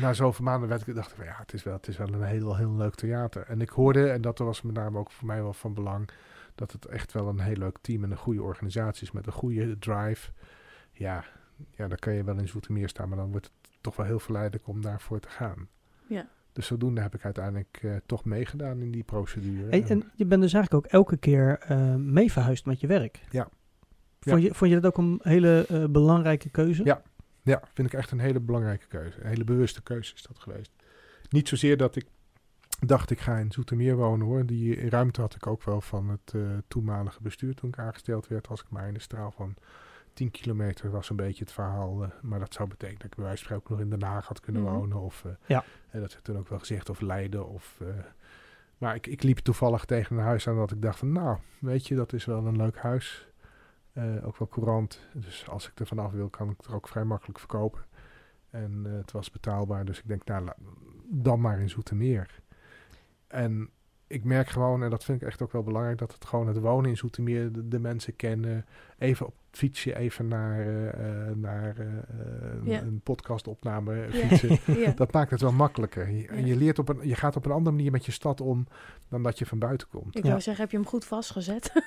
na 0.00 0.12
zoveel 0.12 0.44
maanden 0.44 0.68
werd 0.68 0.86
ik 0.86 0.94
dacht 0.94 1.10
ik 1.10 1.16
van 1.16 1.24
ja, 1.24 1.36
het 1.38 1.52
is 1.52 1.62
wel, 1.62 1.74
het 1.74 1.88
is 1.88 1.96
wel 1.96 2.08
een 2.12 2.22
heel, 2.22 2.56
heel 2.56 2.76
leuk 2.76 2.94
theater. 2.94 3.44
En 3.46 3.60
ik 3.60 3.68
hoorde, 3.68 4.08
en 4.08 4.20
dat 4.20 4.38
was 4.38 4.62
met 4.62 4.74
name 4.74 4.98
ook 4.98 5.10
voor 5.10 5.26
mij 5.26 5.42
wel 5.42 5.52
van 5.52 5.74
belang, 5.74 6.08
dat 6.56 6.72
het 6.72 6.86
echt 6.86 7.12
wel 7.12 7.28
een 7.28 7.40
heel 7.40 7.56
leuk 7.56 7.78
team 7.80 8.04
en 8.04 8.10
een 8.10 8.16
goede 8.16 8.42
organisatie 8.42 9.02
is 9.02 9.12
met 9.12 9.26
een 9.26 9.32
goede 9.32 9.78
drive. 9.78 10.30
Ja, 10.92 11.24
ja 11.70 11.88
dan 11.88 11.98
kan 11.98 12.12
je 12.12 12.24
wel 12.24 12.38
in 12.38 12.48
Zoetermeer 12.48 12.88
staan, 12.88 13.08
maar 13.08 13.18
dan 13.18 13.30
wordt 13.30 13.46
het 13.46 13.70
toch 13.80 13.96
wel 13.96 14.06
heel 14.06 14.18
verleidelijk 14.18 14.68
om 14.68 14.80
daarvoor 14.80 15.20
te 15.20 15.28
gaan. 15.28 15.68
Ja. 16.08 16.28
Dus 16.52 16.66
zodoende 16.66 17.00
heb 17.00 17.14
ik 17.14 17.24
uiteindelijk 17.24 17.78
eh, 17.82 17.96
toch 18.06 18.24
meegedaan 18.24 18.80
in 18.80 18.90
die 18.90 19.04
procedure. 19.04 19.70
En, 19.70 19.88
en 19.88 20.10
je 20.14 20.24
bent 20.24 20.42
dus 20.42 20.52
eigenlijk 20.52 20.84
ook 20.84 20.92
elke 20.92 21.16
keer 21.16 21.58
eh, 21.58 21.94
mee 21.94 22.32
verhuisd 22.32 22.66
met 22.66 22.80
je 22.80 22.86
werk. 22.86 23.20
Ja. 23.30 23.48
Vond, 24.20 24.42
Je, 24.42 24.54
vond 24.54 24.70
je 24.70 24.80
dat 24.80 24.92
ook 24.92 24.98
een 24.98 25.20
hele 25.22 25.66
eh, 25.68 25.84
belangrijke 25.84 26.48
keuze? 26.48 26.84
Ja. 26.84 27.02
Ja, 27.42 27.62
vind 27.74 27.92
ik 27.92 27.98
echt 27.98 28.10
een 28.10 28.18
hele 28.18 28.40
belangrijke 28.40 28.86
keuze. 28.86 29.20
Een 29.20 29.26
hele 29.26 29.44
bewuste 29.44 29.82
keuze 29.82 30.14
is 30.14 30.22
dat 30.22 30.38
geweest. 30.38 30.72
Niet 31.28 31.48
zozeer 31.48 31.76
dat 31.76 31.96
ik 31.96 32.06
dacht 32.80 33.10
ik 33.10 33.20
ga 33.20 33.36
in 33.36 33.52
Zoetermeer 33.52 33.96
wonen 33.96 34.26
hoor. 34.26 34.46
Die 34.46 34.88
ruimte 34.90 35.20
had 35.20 35.34
ik 35.34 35.46
ook 35.46 35.62
wel 35.62 35.80
van 35.80 36.08
het 36.08 36.32
uh, 36.36 36.48
toenmalige 36.68 37.22
bestuur 37.22 37.54
toen 37.54 37.68
ik 37.68 37.78
aangesteld 37.78 38.28
werd. 38.28 38.48
Als 38.48 38.60
ik 38.60 38.70
maar 38.70 38.88
in 38.88 38.94
de 38.94 39.00
straal 39.00 39.30
van 39.30 39.54
10 40.12 40.30
kilometer 40.30 40.90
was 40.90 41.10
een 41.10 41.16
beetje 41.16 41.44
het 41.44 41.52
verhaal. 41.52 42.02
Uh, 42.02 42.08
maar 42.22 42.38
dat 42.38 42.54
zou 42.54 42.68
betekenen 42.68 42.98
dat 43.00 43.10
ik 43.10 43.16
bij 43.16 43.24
wijze 43.24 43.44
van 43.44 43.56
spreken 43.56 43.74
nog 43.76 43.84
in 43.92 43.98
Den 43.98 44.08
Haag 44.08 44.26
had 44.26 44.40
kunnen 44.40 44.62
Mhm. 44.62 44.72
wonen. 44.72 44.96
Of, 45.00 45.22
uh, 45.26 45.32
Ja. 45.46 45.64
En 45.90 46.00
dat 46.00 46.12
werd 46.12 46.24
toen 46.24 46.38
ook 46.38 46.48
wel 46.48 46.58
gezegd. 46.58 46.88
Of 46.90 47.00
Leiden. 47.00 47.48
Of, 47.48 47.80
maar 48.78 48.94
ik, 48.94 49.06
ik 49.06 49.22
liep 49.22 49.38
toevallig 49.38 49.84
tegen 49.84 50.16
een 50.16 50.24
huis 50.24 50.48
aan 50.48 50.56
dat 50.56 50.70
ik 50.70 50.82
dacht 50.82 50.98
van 50.98 51.12
nou, 51.12 51.38
weet 51.58 51.86
je, 51.86 51.94
dat 51.94 52.12
is 52.12 52.24
wel 52.24 52.46
een 52.46 52.56
leuk 52.56 52.76
huis. 52.78 53.28
Ook 54.22 54.36
wel 54.36 54.48
courant. 54.48 55.00
Dus 55.14 55.48
als 55.48 55.68
ik 55.68 55.80
er 55.80 55.86
vanaf 55.86 56.12
wil, 56.12 56.28
kan 56.28 56.50
ik 56.50 56.56
het 56.56 56.66
er 56.66 56.74
ook 56.74 56.88
vrij 56.88 57.04
makkelijk 57.04 57.38
verkopen. 57.38 57.84
En 58.50 58.84
het 58.84 59.12
was 59.12 59.30
betaalbaar. 59.30 59.84
Dus 59.84 59.98
ik 59.98 60.08
denk, 60.08 60.24
nou, 60.24 60.48
dan 61.08 61.40
maar 61.40 61.60
in 61.60 61.68
Zoetermeer. 61.70 62.40
En 63.28 63.70
ik 64.06 64.24
merk 64.24 64.48
gewoon, 64.48 64.82
en 64.82 64.90
dat 64.90 65.04
vind 65.04 65.20
ik 65.20 65.26
echt 65.26 65.42
ook 65.42 65.52
wel 65.52 65.62
belangrijk, 65.62 65.98
dat 65.98 66.12
het 66.12 66.24
gewoon 66.24 66.46
het 66.46 66.58
wonen 66.58 66.90
in 66.90 66.96
Zoetermeer, 66.96 67.52
de, 67.52 67.68
de 67.68 67.78
mensen 67.78 68.16
kennen. 68.16 68.66
Even 68.98 69.26
op 69.26 69.34
het 69.56 69.64
fietsje, 69.64 69.96
even 69.96 70.28
naar, 70.28 70.66
uh, 70.66 70.90
naar 71.34 71.74
uh, 71.78 71.86
Ja. 72.64 72.80
een 72.80 73.00
podcastopname 73.04 74.06
fietsen. 74.10 74.58
Ja. 74.84 74.92
Dat 74.96 75.12
maakt 75.12 75.30
het 75.30 75.40
wel 75.40 75.52
makkelijker. 75.52 76.10
Je, 76.10 76.22
Ja. 76.22 76.46
je, 76.46 76.56
leert 76.56 76.78
op 76.78 76.88
een, 76.88 76.98
je 77.02 77.14
gaat 77.14 77.36
op 77.36 77.44
een 77.46 77.52
andere 77.52 77.76
manier 77.76 77.90
met 77.90 78.06
je 78.06 78.12
stad 78.12 78.40
om 78.40 78.66
dan 79.08 79.22
dat 79.22 79.38
je 79.38 79.46
van 79.46 79.58
buiten 79.58 79.88
komt. 79.88 80.16
Ik 80.16 80.22
Ja. 80.22 80.28
wou 80.28 80.40
zeggen, 80.40 80.62
heb 80.62 80.70
je 80.72 80.78
hem 80.78 80.86
goed 80.86 81.04
vastgezet? 81.04 81.72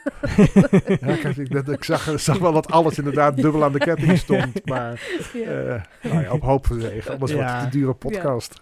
Ja, 1.01 1.15
kijk, 1.15 1.37
ik, 1.37 1.51
dat, 1.51 1.69
ik 1.69 1.83
zag, 1.83 2.19
zag 2.19 2.37
wel 2.37 2.53
dat 2.53 2.71
alles 2.71 2.97
inderdaad 2.97 3.35
dubbel 3.35 3.63
aan 3.63 3.71
de 3.71 3.79
ketting 3.79 4.17
stond. 4.17 4.65
Maar 4.65 5.09
ja. 5.33 5.39
eh, 5.45 5.83
nou 6.11 6.21
ja, 6.23 6.31
op 6.31 6.41
hoop 6.41 6.65
gezegen. 6.65 7.11
Anders 7.13 7.31
wordt 7.33 7.51
het 7.51 7.63
een 7.63 7.69
dure 7.69 7.93
podcast. 7.93 8.59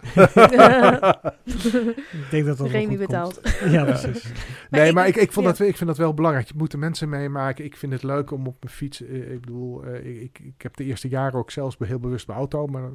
ik 2.12 2.26
denk 2.30 2.46
dat 2.46 2.58
dat 2.58 2.70
Remy 2.70 2.86
goed 2.86 2.98
betaalt. 2.98 3.40
Ja, 3.70 3.84
precies. 3.84 4.32
Nee, 4.70 4.92
maar 4.92 5.06
ik, 5.06 5.16
ik, 5.16 5.32
vond 5.32 5.46
ja. 5.46 5.52
dat, 5.52 5.60
ik 5.68 5.76
vind 5.76 5.88
dat 5.88 5.98
wel 5.98 6.14
belangrijk. 6.14 6.46
Je 6.48 6.54
moet 6.56 6.70
de 6.70 6.78
mensen 6.78 7.08
meemaken. 7.08 7.64
Ik 7.64 7.76
vind 7.76 7.92
het 7.92 8.02
leuk 8.02 8.30
om 8.30 8.46
op 8.46 8.56
mijn 8.60 8.74
fiets... 8.74 8.97
eh, 9.00 9.32
ik 9.32 9.40
bedoel, 9.40 9.84
eh, 9.84 10.22
ik, 10.22 10.38
ik 10.38 10.62
heb 10.62 10.76
de 10.76 10.84
eerste 10.84 11.08
jaren 11.08 11.38
ook 11.38 11.50
zelfs 11.50 11.76
heel 11.78 11.98
bewust 11.98 12.26
mijn 12.26 12.38
auto... 12.38 12.66
maar 12.66 12.90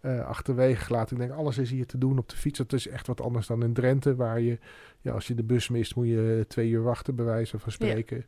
eh, 0.00 0.26
achterwege 0.26 0.84
gelaten. 0.84 1.16
Ik 1.16 1.22
denk, 1.22 1.38
alles 1.38 1.58
is 1.58 1.70
hier 1.70 1.86
te 1.86 1.98
doen 1.98 2.18
op 2.18 2.28
de 2.28 2.36
fiets. 2.36 2.58
Dat 2.58 2.72
is 2.72 2.88
echt 2.88 3.06
wat 3.06 3.20
anders 3.20 3.46
dan 3.46 3.62
in 3.62 3.72
Drenthe... 3.72 4.16
waar 4.16 4.40
je, 4.40 4.58
ja, 5.00 5.12
als 5.12 5.26
je 5.26 5.34
de 5.34 5.44
bus 5.44 5.68
mist... 5.68 5.96
moet 5.96 6.06
je 6.06 6.44
twee 6.48 6.68
uur 6.68 6.82
wachten, 6.82 7.14
bij 7.14 7.24
wijze 7.24 7.58
van 7.58 7.72
spreken. 7.72 8.26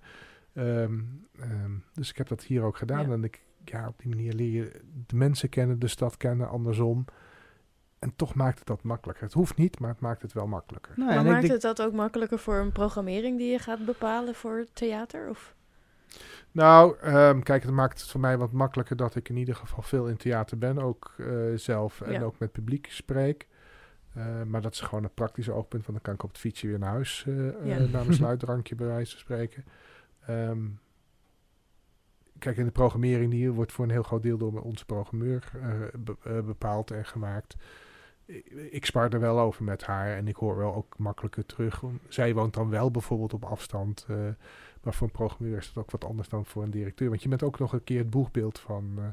Ehm, 0.53 0.99
ehm, 1.39 1.73
dus 1.93 2.11
ik 2.11 2.17
heb 2.17 2.29
dat 2.29 2.43
hier 2.43 2.63
ook 2.63 2.77
gedaan. 2.77 3.07
Ja. 3.07 3.13
En 3.13 3.25
ik, 3.25 3.43
ja, 3.65 3.89
op 3.89 3.99
die 3.99 4.09
manier 4.09 4.33
leer 4.33 4.53
je 4.53 4.81
de 5.07 5.17
mensen 5.17 5.49
kennen... 5.49 5.79
de 5.79 5.89
stad 5.89 6.17
kennen, 6.17 6.49
andersom... 6.49 7.05
En 7.99 8.13
toch 8.17 8.35
maakt 8.35 8.59
het 8.59 8.67
dat 8.67 8.83
makkelijker. 8.83 9.25
Het 9.25 9.33
hoeft 9.33 9.57
niet, 9.57 9.79
maar 9.79 9.91
het 9.91 10.01
maakt 10.01 10.23
het 10.23 10.33
wel 10.33 10.47
makkelijker. 10.47 10.93
Nou, 10.97 11.15
maar 11.15 11.25
maakt 11.25 11.41
denk- 11.41 11.53
het 11.53 11.63
dat 11.63 11.83
ook 11.83 11.93
makkelijker 11.93 12.39
voor 12.39 12.57
een 12.57 12.73
programmering 12.73 13.39
die 13.39 13.51
je 13.51 13.59
gaat 13.59 13.85
bepalen 13.85 14.35
voor 14.35 14.67
theater? 14.73 15.29
Of? 15.29 15.55
Nou, 16.53 16.99
ehm, 17.01 17.41
kijk, 17.41 17.63
het 17.63 17.73
maakt 17.73 18.01
het 18.01 18.11
voor 18.11 18.21
mij 18.21 18.39
wat 18.39 18.53
makkelijker 18.53 18.97
dat 18.97 19.15
ik 19.15 19.29
in 19.29 19.37
ieder 19.37 19.55
geval 19.55 19.83
veel 19.83 20.07
in 20.09 20.17
theater 20.17 20.59
ben, 20.59 20.79
ook 20.79 21.15
eh, 21.19 21.27
zelf 21.55 22.01
en 22.01 22.13
Ja. 22.13 22.23
ook 22.23 22.39
met 22.39 22.53
publiek 22.53 22.87
spreek. 22.91 23.47
Eh, 24.15 24.43
maar 24.43 24.61
dat 24.61 24.73
is 24.73 24.81
gewoon 24.81 25.05
een 25.05 25.15
praktisch 25.15 25.51
oogpunt, 25.51 25.83
want 25.87 25.93
dan 25.93 26.03
kan 26.03 26.15
ik 26.15 26.23
op 26.23 26.29
het 26.29 26.39
fietsje 26.39 26.67
weer 26.67 26.79
naar 26.79 26.91
huis 26.93 27.25
eh, 27.27 27.35
Ja. 27.67 27.79
naar 27.79 27.89
mijn 27.91 28.15
sluitdrankje 28.23 28.75
bij 28.75 28.87
wijze 28.87 29.11
van 29.11 29.21
spreken. 29.21 29.65
Ehm, 30.27 30.59
kijk, 32.39 32.57
in 32.57 32.65
de 32.65 32.71
programmering 32.71 33.31
die 33.31 33.51
wordt 33.53 33.73
voor 33.73 33.85
een 33.85 33.91
heel 33.91 34.03
groot 34.03 34.23
deel 34.23 34.39
door 34.39 34.61
onze 34.61 34.85
programmeur 34.85 35.51
be- 35.99 36.43
bepaald 36.45 36.91
en 36.91 37.05
gemaakt. 37.07 37.57
Ik, 38.71 38.85
spar 38.85 39.09
er 39.13 39.21
wel 39.21 39.39
over 39.41 39.65
met 39.65 39.85
haar 39.85 40.17
en 40.17 40.29
ik 40.29 40.37
hoor 40.37 40.57
wel 40.57 40.75
ook 40.75 40.99
makkelijker 40.99 41.47
terug. 41.47 41.83
Zij 42.09 42.35
woont 42.35 42.55
dan 42.55 42.71
wel 42.71 42.91
bijvoorbeeld 42.91 43.33
op 43.35 43.45
afstand. 43.45 44.07
Maar 44.89 44.97
voor 44.97 45.07
een 45.07 45.13
programmeur 45.13 45.57
is 45.59 45.67
het 45.67 45.77
ook 45.77 45.91
wat 45.91 46.05
anders 46.05 46.29
dan 46.29 46.47
voor 46.47 46.63
een 46.63 46.71
directeur. 46.71 47.09
Want 47.09 47.23
je 47.23 47.29
bent 47.29 47.43
ook 47.43 47.59
nog 47.59 47.73
een 47.73 47.85
keer 47.85 47.99
het 47.99 48.11
boegbeeld 48.11 48.59
van, 48.59 48.93
eh, 48.99 49.05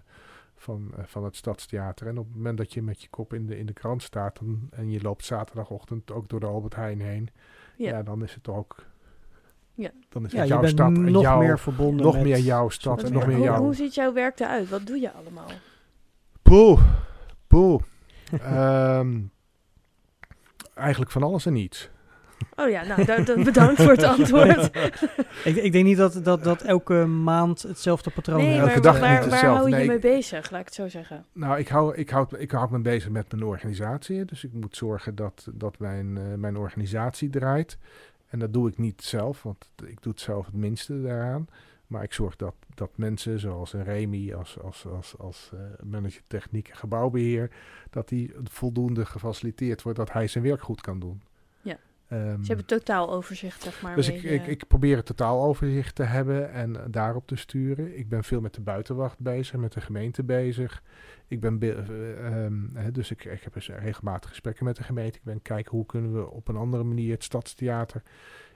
van, 0.56 0.92
eh, 0.98 1.04
van 1.06 1.24
het 1.24 1.36
Stadstheater. 1.36 2.08
En 2.08 2.18
op 2.18 2.26
het 2.28 2.36
moment 2.36 2.58
dat 2.58 2.74
je 2.74 2.82
met 2.82 3.02
je 3.02 3.08
kop 3.10 3.34
in 3.34 3.46
de, 3.46 3.58
in 3.58 3.66
de 3.66 3.74
krant 3.74 4.04
staat 4.04 4.40
dan, 4.40 4.68
en 4.72 4.92
je 4.92 5.02
loopt 5.02 5.26
zaterdagochtend 5.26 6.12
ook 6.12 6.30
door 6.30 6.40
de 6.40 6.46
Albert 6.46 6.76
Heijn 6.76 7.02
heen. 7.02 7.30
Ja, 7.78 7.90
Ja. 7.90 8.04
dan 8.04 8.24
is 8.24 8.34
het 8.34 8.48
ook. 8.48 8.86
Ja. 9.74 9.92
Dan 10.10 10.26
is 10.26 10.32
Ja, 10.32 10.38
het 10.38 10.48
je 10.48 10.54
jouw 10.54 10.62
bent 10.62 10.74
stad 10.74 10.88
en 10.88 11.12
nog 11.12 11.22
jouw, 11.22 11.40
meer 11.40 11.60
verbonden 11.60 12.06
nog 12.06 12.14
met... 12.14 12.24
meer 12.24 12.40
jouw 12.40 12.70
stad 12.70 13.04
en 13.04 13.14
nog 13.14 13.26
meer 13.28 13.36
hoe, 13.36 13.46
jouw. 13.46 13.60
hoe 13.62 13.76
ziet 13.76 13.96
jouw 13.96 14.14
werk 14.14 14.40
eruit? 14.40 14.70
Wat 14.70 14.88
doe 14.88 15.00
je 15.00 15.12
allemaal? 15.12 15.50
Poeh, 16.42 16.82
poeh. 17.48 17.82
Ehm, 18.42 19.22
eigenlijk 20.74 21.12
van 21.12 21.24
alles 21.24 21.46
en 21.46 21.54
niets. 21.54 21.90
Oh 22.56 22.70
ja, 22.70 22.84
nou, 22.86 23.06
da- 23.06 23.18
da- 23.20 23.44
bedankt 23.44 23.82
voor 23.82 23.91
het 23.91 24.04
antwoord. 24.18 24.70
Ik, 25.44 25.56
ik 25.56 25.72
denk 25.72 25.86
niet 25.86 25.98
dat, 25.98 26.20
dat, 26.24 26.44
dat 26.44 26.62
elke 26.62 26.94
maand 27.06 27.62
hetzelfde 27.62 28.10
patroon 28.10 28.38
Nee, 28.38 28.48
heeft. 28.48 28.60
elke 28.60 28.74
maar 28.74 28.82
dag 28.82 29.00
waar, 29.00 29.10
niet 29.10 29.20
waar 29.20 29.30
hetzelfde. 29.30 29.58
hou 29.58 29.70
je 29.70 29.76
Nee. 29.76 29.88
mee 29.88 30.00
bezig, 30.00 30.52
laat 30.52 30.60
ik 30.60 30.65
het 30.65 30.76
zo 30.76 30.88
zeggen? 30.88 31.26
Nou, 31.34 31.60
ik 31.60 31.68
hou, 31.68 31.96
ik, 31.96 32.10
houd, 32.10 32.39
ik 32.39 32.52
houd 32.52 32.70
me 32.70 32.80
bezig 32.80 33.10
met 33.10 33.32
mijn 33.32 33.44
organisatie. 33.44 34.26
Dus 34.26 34.44
ik 34.44 34.54
moet 34.54 34.76
zorgen 34.76 35.15
dat, 35.15 35.48
dat 35.54 35.80
mijn, 35.80 36.18
eh, 36.18 36.24
mijn 36.38 36.58
organisatie 36.58 37.30
draait. 37.30 37.78
En 38.30 38.39
dat 38.39 38.54
doe 38.54 38.70
ik 38.70 38.78
niet 38.78 39.04
zelf, 39.04 39.44
want 39.44 39.70
ik 39.86 40.02
doe 40.02 40.12
het 40.12 40.22
zelf 40.22 40.46
het 40.46 40.56
minste 40.56 41.02
daaraan. 41.02 41.48
Maar 41.88 42.04
ik 42.04 42.13
zorg 42.13 42.36
dat, 42.36 42.54
dat 42.76 42.89
mensen 42.96 43.39
zoals 43.39 43.74
een 43.74 43.84
Remy 43.84 44.34
als, 44.34 44.58
als, 44.62 44.86
als, 44.88 45.13
als 45.18 45.52
eh, 45.54 45.60
manager 45.86 46.22
techniek 46.28 46.68
en 46.68 46.78
gebouwbeheer... 46.78 47.50
dat 47.89 48.10
die 48.10 48.34
voldoende 48.44 49.06
gefaciliteerd 49.06 49.82
wordt 49.82 49.98
dat 49.98 50.12
hij 50.12 50.28
zijn 50.28 50.44
werk 50.44 50.62
goed 50.62 50.82
kan 50.82 51.00
doen. 51.00 51.22
Ehm, 52.08 52.41
Ze 52.41 52.48
hebben 52.48 52.65
totaal 52.65 53.12
overzicht, 53.12 53.62
zeg 53.62 53.82
maar. 53.82 53.96
dus 53.96 54.08
ik, 54.10 54.24
ik, 54.24 54.48
ik 54.48 54.68
probeer 54.68 54.96
het 54.96 55.06
totaal 55.06 55.44
overzicht 55.44 55.96
te 55.96 56.04
hebben 56.04 56.52
en 56.52 56.78
daarop 56.91 57.28
te 57.28 57.36
sturen. 57.36 57.98
Ik 57.98 58.10
ben 58.10 58.24
veel 58.24 58.41
met 58.41 58.54
de 58.54 58.62
buitenwacht 58.62 59.20
bezig, 59.20 59.60
met 59.60 59.74
de 59.74 59.82
gemeente 59.82 60.24
bezig. 60.24 60.84
Ik 61.28 61.39
ben 61.39 61.60
be- 61.60 61.72
eh, 61.74 62.44
ehm, 62.46 62.91
dus 62.91 63.12
ik, 63.12 63.26
ik 63.26 63.41
heb 63.44 63.54
dus 63.54 63.70
regelmatig 63.70 64.30
gesprekken 64.30 64.65
met 64.65 64.76
de 64.76 64.84
gemeente. 64.84 65.18
Ik 65.18 65.24
ben 65.24 65.41
kijken 65.41 65.72
hoe 65.72 65.86
kunnen 65.86 66.13
we 66.13 66.30
op 66.30 66.48
een 66.48 66.56
andere 66.56 66.84
manier 66.84 67.13
het 67.13 67.24
stadstheater 67.24 68.02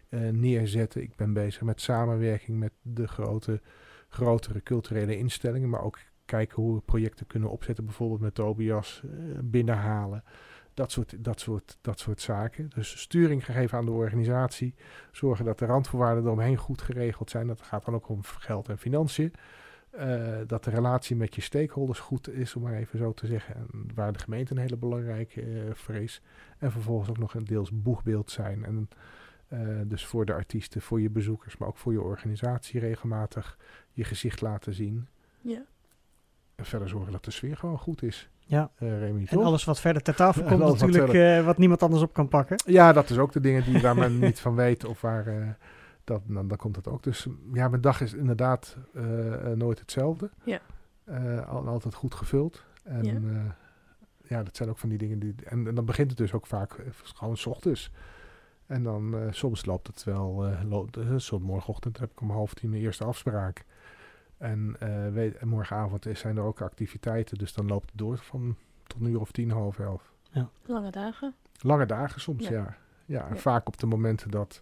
eh, 0.09 0.19
neerzetten. 0.29 1.01
Ik 1.01 1.15
ben 1.15 1.33
bezig 1.33 1.62
met 1.62 1.81
samenwerking 1.81 2.59
met 2.59 2.71
de 2.81 3.07
grote, 3.07 3.62
grotere 4.09 4.63
culturele 4.63 5.17
instellingen, 5.17 5.69
maar 5.69 5.83
ook 5.83 5.99
kijken 6.25 6.55
hoe 6.63 6.75
we 6.75 6.81
projecten 6.81 7.27
kunnen 7.27 7.49
opzetten, 7.49 7.85
bijvoorbeeld 7.85 8.21
met 8.21 8.35
Tobias 8.35 9.01
eh, 9.05 9.09
binnenhalen. 9.43 10.23
Dat 10.79 10.91
soort, 10.91 11.23
dat, 11.23 11.39
soort, 11.39 11.77
dat 11.81 11.99
soort 11.99 12.21
zaken. 12.21 12.69
Dus 12.75 12.99
sturing 12.99 13.45
gegeven 13.45 13.77
aan 13.77 13.85
de 13.85 13.91
organisatie. 13.91 14.75
Zorgen 15.11 15.45
dat 15.45 15.59
de 15.59 15.65
randvoorwaarden 15.65 16.23
eromheen 16.23 16.57
goed 16.57 16.81
geregeld 16.81 17.29
zijn. 17.29 17.47
Dat 17.47 17.61
gaat 17.61 17.85
dan 17.85 17.93
ook 17.93 18.09
om 18.09 18.23
geld 18.23 18.69
en 18.69 18.77
financiën. 18.77 19.33
Eh, 19.89 20.37
dat 20.47 20.63
de 20.63 20.69
relatie 20.69 21.15
met 21.15 21.35
je 21.35 21.41
stakeholders 21.41 21.99
goed 21.99 22.29
is, 22.29 22.55
om 22.55 22.61
maar 22.61 22.73
even 22.73 22.99
zo 22.99 23.13
te 23.13 23.27
zeggen. 23.27 23.55
En 23.55 23.67
waar 23.95 24.13
de 24.13 24.19
gemeente 24.19 24.51
een 24.51 24.61
hele 24.61 24.77
belangrijke 24.77 25.41
eh 25.41 25.73
voor 25.73 25.95
is. 25.95 26.21
En 26.57 26.71
vervolgens 26.71 27.09
ook 27.09 27.17
nog 27.17 27.33
een 27.33 27.45
deels 27.45 27.71
boegbeeld 27.73 28.31
zijn. 28.31 28.65
En 28.65 28.89
eh, 29.47 29.59
dus 29.85 30.05
voor 30.05 30.25
de 30.25 30.33
artiesten, 30.33 30.81
voor 30.81 31.01
je 31.01 31.09
bezoekers, 31.09 31.57
maar 31.57 31.67
ook 31.67 31.77
voor 31.77 31.91
je 31.91 32.01
organisatie 32.01 32.79
regelmatig 32.79 33.57
je 33.91 34.03
gezicht 34.03 34.41
laten 34.41 34.73
zien. 34.73 35.07
Ja. 35.41 35.65
En 36.55 36.65
verder 36.65 36.89
zorgen 36.89 37.11
dat 37.11 37.25
de 37.25 37.31
sfeer 37.31 37.57
gewoon 37.57 37.79
goed 37.79 38.03
is. 38.03 38.29
Ja. 38.49 38.71
Eh 38.75 38.99
Remy, 38.99 39.19
En 39.19 39.25
toch? 39.25 39.43
alles 39.43 39.63
wat 39.63 39.79
verder 39.79 40.01
ter 40.01 40.15
tafel 40.15 40.43
komt 40.43 40.62
alles 40.62 40.79
wat 40.79 40.89
natuurlijk, 40.89 41.13
eh, 41.39 41.45
wat 41.45 41.57
niemand 41.57 41.83
anders 41.83 42.01
op 42.03 42.13
kan 42.13 42.27
pakken. 42.27 42.57
Ja, 42.65 42.93
dat 42.93 43.09
is 43.09 43.17
ook 43.17 43.31
de 43.31 43.39
dingen 43.39 43.63
die 43.63 43.81
waar 43.81 43.95
men 43.95 44.19
niet 44.29 44.39
van 44.39 44.55
weet 44.55 44.85
of 44.85 45.01
waar. 45.01 45.27
eh, 45.27 45.47
dat, 46.03 46.21
dan, 46.25 46.47
dan 46.47 46.57
komt 46.57 46.75
het 46.75 46.88
ook. 46.88 47.03
Dus 47.03 47.27
ja, 47.53 47.67
mijn 47.67 47.81
dag 47.81 48.01
is 48.01 48.13
inderdaad 48.13 48.77
nooit 49.55 49.79
hetzelfde. 49.79 50.29
Ja. 50.43 50.59
Eh, 51.03 51.49
al, 51.49 51.67
altijd 51.67 51.93
goed 51.93 52.13
gevuld. 52.15 52.63
En 52.83 53.03
Ja. 53.03 53.12
ja. 53.12 53.55
ja, 54.27 54.43
dat 54.43 54.55
zijn 54.55 54.69
ook 54.69 54.77
van 54.77 54.89
die 54.89 54.97
dingen 54.97 55.19
die. 55.19 55.35
En, 55.45 55.67
en 55.67 55.75
dan 55.75 55.85
begint 55.85 56.09
het 56.09 56.17
dus 56.17 56.33
ook 56.33 56.45
vaak 56.47 56.75
gewoon 57.03 57.38
s 57.38 57.45
ochtends. 57.45 57.91
En 58.65 58.83
dan 58.83 59.15
eh, 59.15 59.21
soms 59.31 59.65
loopt 59.65 59.88
het 59.88 60.03
wel. 60.03 60.45
eh 60.47 60.59
loopt, 60.69 60.97
soms 61.17 61.43
morgenochtend 61.43 61.99
heb 61.99 62.12
ik 62.12 62.21
om 62.21 62.31
half 62.31 62.53
tien 62.53 62.69
mijn 62.69 62.81
eerste 62.81 63.03
afspraak. 63.03 63.65
En 64.39 64.75
eh, 64.80 65.08
weet, 65.12 65.36
en 65.38 65.47
morgenavond 65.47 66.06
zijn 66.13 66.38
er 66.38 66.43
ook 66.43 66.62
activiteiten. 66.62 67.38
Dus 67.38 67.54
dan 67.54 67.67
loopt 67.67 67.89
het 67.89 67.97
door 67.99 68.17
van 68.17 68.56
tot 68.88 69.02
een 69.02 69.08
uur 69.08 69.19
of 69.19 69.32
tien, 69.32 69.52
half 69.52 69.80
elf. 69.80 70.13
Lange 70.65 70.91
dagen. 70.91 71.36
Lange 71.62 71.86
dagen 71.86 72.21
soms, 72.21 72.47
Ja. 72.47 72.52
ja. 72.54 72.75
Ja, 73.06 73.28
en 73.28 73.34
Ja. 73.34 73.39
vaak 73.39 73.67
op 73.67 73.78
de 73.78 73.86
momenten 73.86 74.32
dat 74.32 74.62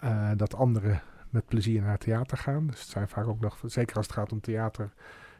eh, 0.00 0.30
dat 0.36 0.54
anderen 0.54 1.02
met 1.30 1.46
plezier 1.46 1.82
naar 1.82 1.98
theater 1.98 2.36
gaan. 2.38 2.66
Dus 2.66 2.80
het 2.80 2.88
zijn 2.88 3.08
vaak 3.08 3.26
ook 3.26 3.40
nog, 3.40 3.58
zeker 3.64 3.96
als 3.96 4.06
het 4.06 4.14
gaat 4.14 4.32
om 4.32 4.40
theater, 4.40 4.92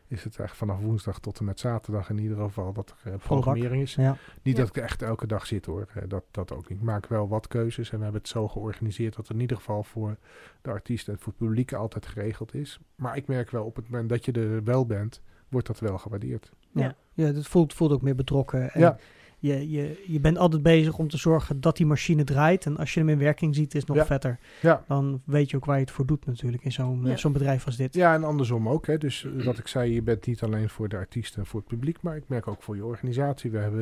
is 0.09 0.25
het 0.25 0.39
echt 0.39 0.57
vanaf 0.57 0.81
woensdag 0.81 1.19
tot 1.21 1.39
en 1.39 1.45
met 1.45 1.61
zaterdag 1.61 2.11
in 2.11 2.19
ieder 2.19 2.37
geval 2.37 2.73
dat 2.73 2.95
er 3.05 3.13
uh, 3.13 3.19
programmering 3.19 3.83
is. 3.83 3.95
Ja. 3.95 4.17
Niet 4.43 4.57
Ja. 4.57 4.63
dat 4.65 4.77
ik 4.77 4.83
echt 4.83 5.03
elke 5.03 5.27
dag 5.27 5.47
zit 5.47 5.67
hoor, 5.67 5.87
Eh, 5.95 6.03
dat, 6.09 6.25
dat 6.31 6.53
ook 6.53 6.69
niet. 6.69 6.79
Ik 6.79 6.85
maak 6.85 7.07
wel 7.07 7.29
wat 7.29 7.47
keuzes 7.49 7.91
en 7.91 7.97
we 7.97 8.03
hebben 8.03 8.21
het 8.21 8.31
zo 8.31 8.49
georganiseerd 8.49 9.15
dat 9.17 9.27
het 9.27 9.37
in 9.37 9.43
ieder 9.43 9.57
geval 9.57 9.83
voor 9.83 10.17
de 10.63 10.71
artiest 10.71 11.09
en 11.09 11.19
voor 11.19 11.33
het 11.39 11.47
publiek 11.47 11.73
altijd 11.73 12.07
geregeld 12.07 12.55
is. 12.55 12.79
Maar 12.95 13.17
ik 13.17 13.27
merk 13.27 13.51
wel 13.51 13.65
op 13.65 13.77
het 13.77 13.89
moment 13.91 14.09
dat 14.09 14.25
je 14.25 14.33
er 14.33 14.65
wel 14.65 14.87
bent, 14.87 15.23
wordt 15.49 15.67
dat 15.67 15.79
wel 15.81 15.99
gewaardeerd. 15.99 16.51
Ja, 16.73 16.83
Ja. 16.83 16.95
ja 17.13 17.25
het 17.33 17.47
voelt, 17.47 17.75
voelt 17.75 17.93
ook 17.93 18.03
meer 18.03 18.15
betrokken. 18.15 18.71
En 18.73 18.81
Ja. 18.81 18.97
Je, 19.47 19.71
je, 19.71 20.03
je 20.07 20.21
bent 20.21 20.39
altijd 20.39 20.63
bezig 20.63 20.99
om 20.99 21.09
te 21.09 21.17
zorgen 21.17 21.61
dat 21.61 21.77
die 21.77 21.87
machine 21.87 22.25
draait. 22.25 22.67
En 22.67 22.77
als 22.77 22.95
je 22.95 23.01
hem 23.01 23.09
in 23.09 23.19
werking 23.19 23.55
ziet, 23.55 23.75
is 23.75 23.81
het 23.81 23.89
nog 23.89 23.97
Ja. 23.97 24.07
vetter. 24.07 24.39
Ja. 24.63 24.85
Dan 24.89 25.23
weet 25.25 25.51
je 25.51 25.57
ook 25.57 25.65
waar 25.65 25.77
je 25.77 25.81
het 25.83 25.91
voor 25.91 26.07
doet 26.07 26.27
natuurlijk 26.27 26.65
in 26.65 26.73
zo'n 26.73 27.01
Ja. 27.05 27.11
eh, 27.11 27.17
zo'n 27.17 27.33
bedrijf 27.33 27.67
als 27.67 27.77
dit. 27.77 27.95
Ja, 27.95 28.15
en 28.15 28.25
andersom 28.25 28.69
ook. 28.69 28.87
Hè. 28.87 28.99
Dus 28.99 29.25
eh, 29.25 29.45
wat 29.45 29.59
ik 29.59 29.67
zei, 29.69 29.93
je 29.95 30.03
bent 30.03 30.27
niet 30.27 30.43
alleen 30.43 30.69
voor 30.69 30.89
de 30.89 30.97
artiesten 30.97 31.41
en 31.41 31.47
voor 31.47 31.61
het 31.61 31.69
publiek, 31.69 32.03
maar 32.03 32.17
ik 32.17 32.25
merk 32.27 32.49
ook 32.49 32.63
voor 32.63 32.77
je 32.77 32.85
organisatie. 32.85 33.51
We 33.51 33.59
hebben 33.59 33.81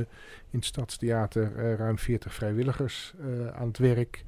in 0.51 0.59
het 0.59 0.65
Stadstheater 0.65 1.53
eh, 1.57 1.75
ruim 1.75 1.99
40 1.99 2.35
vrijwilligers 2.35 3.15
eh, 3.21 3.47
aan 3.61 3.67
het 3.67 3.79
werk. 3.79 4.25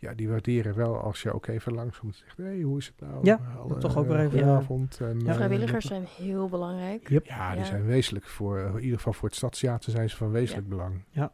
Ja, 0.00 0.14
die 0.14 0.28
waarderen 0.28 0.74
wel 0.74 0.96
als 1.00 1.22
je 1.22 1.32
ook 1.32 1.46
even 1.46 1.72
en 1.78 2.14
zegt, 2.14 2.36
hé, 2.36 2.44
hey, 2.44 2.60
hoe 2.60 2.78
is 2.78 2.86
het 2.86 3.08
nou? 3.08 3.18
Ja, 3.22 3.40
Alle- 3.58 3.68
dat 3.68 3.80
toch 3.80 3.96
ook 3.96 4.06
weer 4.06 4.16
eh, 4.16 4.22
even, 4.24 4.38
Goedenavond. 4.38 5.00
En, 5.00 5.20
Ja. 5.20 5.28
eh, 5.28 5.34
Vrijwilligers 5.34 5.86
zijn 5.86 6.04
heel 6.16 6.48
belangrijk. 6.48 7.08
Yep. 7.08 7.26
Ja, 7.26 7.50
die 7.50 7.60
Ja. 7.60 7.64
zijn 7.66 7.84
wezenlijk 7.84 8.26
voor, 8.26 8.58
eh, 8.58 8.74
in 8.74 8.82
ieder 8.82 8.96
geval 8.96 9.12
voor 9.12 9.28
het 9.28 9.36
Stadstheater 9.36 9.90
zijn 9.92 10.10
ze 10.10 10.16
van 10.16 10.30
wezenlijk 10.30 10.68
belang. 10.68 11.04
Ja. 11.10 11.32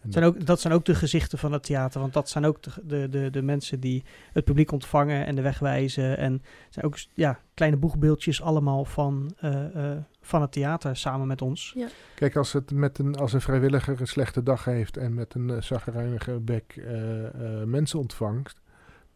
En 0.00 0.12
Zijn 0.12 0.24
ook, 0.24 0.46
dat 0.46 0.60
zijn 0.60 0.72
ook 0.74 0.84
de 0.84 0.94
gezichten 0.94 1.38
van 1.38 1.52
het 1.52 1.62
theater. 1.62 2.00
Want 2.00 2.12
dat 2.12 2.28
zijn 2.28 2.44
ook 2.44 2.62
de, 2.62 2.70
de, 2.86 3.08
de, 3.08 3.30
de 3.30 3.42
mensen 3.42 3.80
die 3.80 4.04
het 4.32 4.44
publiek 4.44 4.72
ontvangen 4.72 5.26
en 5.26 5.34
de 5.34 5.42
weg 5.42 5.58
wijzen. 5.58 6.18
En 6.18 6.32
het 6.32 6.42
zijn 6.74 6.84
ook 6.86 6.96
ja, 7.14 7.38
kleine 7.54 7.76
boegbeeldjes 7.76 8.42
allemaal 8.42 8.84
van, 8.84 9.32
eh, 9.38 9.90
eh, 9.92 9.98
van 10.28 10.40
het 10.40 10.52
theater 10.52 10.96
samen 10.96 11.26
met 11.26 11.42
ons. 11.42 11.76
Kijk, 12.14 12.36
als, 12.36 12.52
het 12.52 12.70
met 12.70 12.98
een, 12.98 13.16
als 13.16 13.32
een 13.32 13.40
vrijwilliger 13.40 14.00
een 14.00 14.06
slechte 14.06 14.42
dag 14.42 14.64
heeft 14.64 14.96
en 14.96 15.14
met 15.14 15.34
een 15.34 15.48
uh, 15.48 15.60
zagrijnige 15.60 16.38
bek 16.40 16.74
eh, 16.76 17.26
eh, 17.26 17.66
mensen 17.66 17.98
ontvangt, 17.98 18.60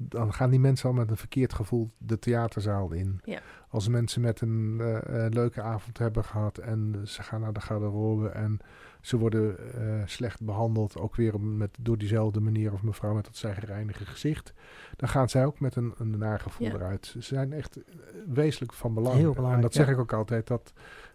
dan 0.08 0.32
gaan 0.32 0.50
die 0.50 0.60
mensen 0.60 0.88
al 0.88 0.94
met 0.94 1.10
een 1.10 1.16
verkeerd 1.16 1.52
gevoel 1.52 1.90
de 1.98 2.18
theaterzaal 2.18 2.92
in. 2.92 3.20
Ja. 3.24 3.40
Als 3.68 3.88
mensen 3.88 4.20
met 4.20 4.40
een 4.40 4.76
eh, 4.80 5.24
eh, 5.26 5.32
leuke 5.32 5.62
avond 5.62 5.98
hebben 5.98 6.24
gehad 6.24 6.58
en 6.58 7.00
ze 7.04 7.22
gaan 7.22 7.40
naar 7.40 7.52
de 7.52 7.60
garderobe 7.60 8.28
en 8.28 8.58
ze 9.00 9.16
worden 9.16 9.74
eh, 9.74 10.02
slecht 10.04 10.42
behandeld, 10.42 10.98
ook 10.98 11.16
weer 11.16 11.40
met, 11.40 11.70
door 11.80 11.98
diezelfde 11.98 12.40
meneer 12.40 12.72
of 12.72 12.82
mevrouw 12.82 13.14
met 13.14 13.24
dat 13.24 13.36
zagrijnige 13.36 14.06
gezicht, 14.06 14.52
dan 14.96 15.08
gaan 15.08 15.28
zij 15.28 15.46
ook 15.46 15.60
met 15.60 15.76
een, 15.76 15.94
een 15.96 16.18
nagevoel 16.18 16.66
Ja. 16.66 16.74
eruit. 16.74 17.06
Ze 17.06 17.20
zijn 17.20 17.52
echt 17.52 17.78
wezenlijk 18.26 18.72
van 18.72 18.94
belang. 18.94 19.16
Heel 19.16 19.32
belangrijk, 19.32 19.56
en 19.56 19.62
dat 19.62 19.74
zeg 19.74 19.86
ja. 19.86 19.92
ik 19.92 19.98
ook 19.98 20.12
altijd, 20.12 20.46
dat 20.46 20.72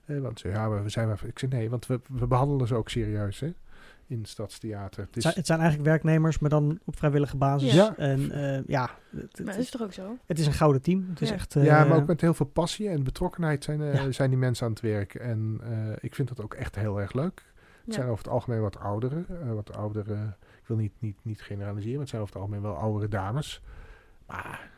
eh, 0.07 0.19
want 0.19 0.39
ze, 0.39 0.47
ja, 0.47 0.69
we 0.69 0.89
zijn 0.89 1.07
wel. 1.07 1.17
Ik 1.23 1.39
zeg 1.39 1.49
nee, 1.49 1.69
want 1.69 1.85
we, 1.85 1.99
we 2.07 2.27
behandelen 2.27 2.67
ze 2.67 2.75
ook 2.75 2.89
serieus 2.89 3.39
hè, 3.39 3.53
in 4.07 4.17
het 4.19 4.27
stadstheater. 4.27 5.03
Het 5.05 5.15
is, 5.17 5.23
zijn, 5.23 5.35
het 5.35 5.45
zijn 5.45 5.59
eigenlijk 5.59 5.89
werknemers, 5.89 6.39
maar 6.39 6.49
dan 6.49 6.79
op 6.85 6.97
vrijwillige 6.97 7.37
basis. 7.37 7.73
Ja. 7.73 7.95
En 7.97 8.31
eh, 8.31 8.63
ja, 8.67 8.89
het, 9.15 9.39
Maar 9.43 9.53
dat 9.53 9.63
is 9.63 9.69
toch 9.69 9.81
ook 9.81 9.93
zo? 9.93 10.17
het 10.25 10.39
is 10.39 10.45
een 10.45 10.53
gouden 10.53 10.81
team. 10.81 11.05
Het 11.09 11.21
is 11.21 11.29
Ja. 11.29 11.35
echt... 11.35 11.55
eh, 11.55 11.65
ja, 11.65 11.85
maar 11.85 11.97
ook 11.97 12.07
met 12.07 12.21
heel 12.21 12.33
veel 12.33 12.45
passie 12.45 12.89
en 12.89 13.03
betrokkenheid 13.03 13.63
zijn, 13.63 13.81
eh, 13.81 13.93
Ja. 13.93 14.11
zijn 14.11 14.29
die 14.29 14.39
mensen 14.39 14.65
aan 14.65 14.71
het 14.71 14.81
werk. 14.81 15.15
En 15.15 15.59
eh, 15.63 15.69
ik 15.99 16.15
vind 16.15 16.27
dat 16.27 16.41
ook 16.41 16.53
echt 16.53 16.75
heel 16.75 17.01
erg 17.01 17.13
leuk. 17.13 17.43
Het 17.85 17.85
Ja. 17.85 17.93
zijn 18.01 18.07
over 18.07 18.23
het 18.23 18.33
algemeen 18.33 18.61
wat 18.61 18.79
ouderen. 18.79 19.25
eh, 19.41 19.53
wat 19.53 19.75
oudere, 19.75 20.15
ik 20.61 20.67
wil 20.67 20.77
niet, 20.77 20.93
niet, 20.99 21.17
niet 21.21 21.41
generaliseren, 21.41 21.91
maar 21.91 22.01
het 22.01 22.09
zijn 22.09 22.21
over 22.21 22.33
het 22.33 22.43
algemeen 22.43 22.63
wel 22.63 22.75
oudere 22.77 23.07
dames. 23.07 23.61
Maar 24.25 24.69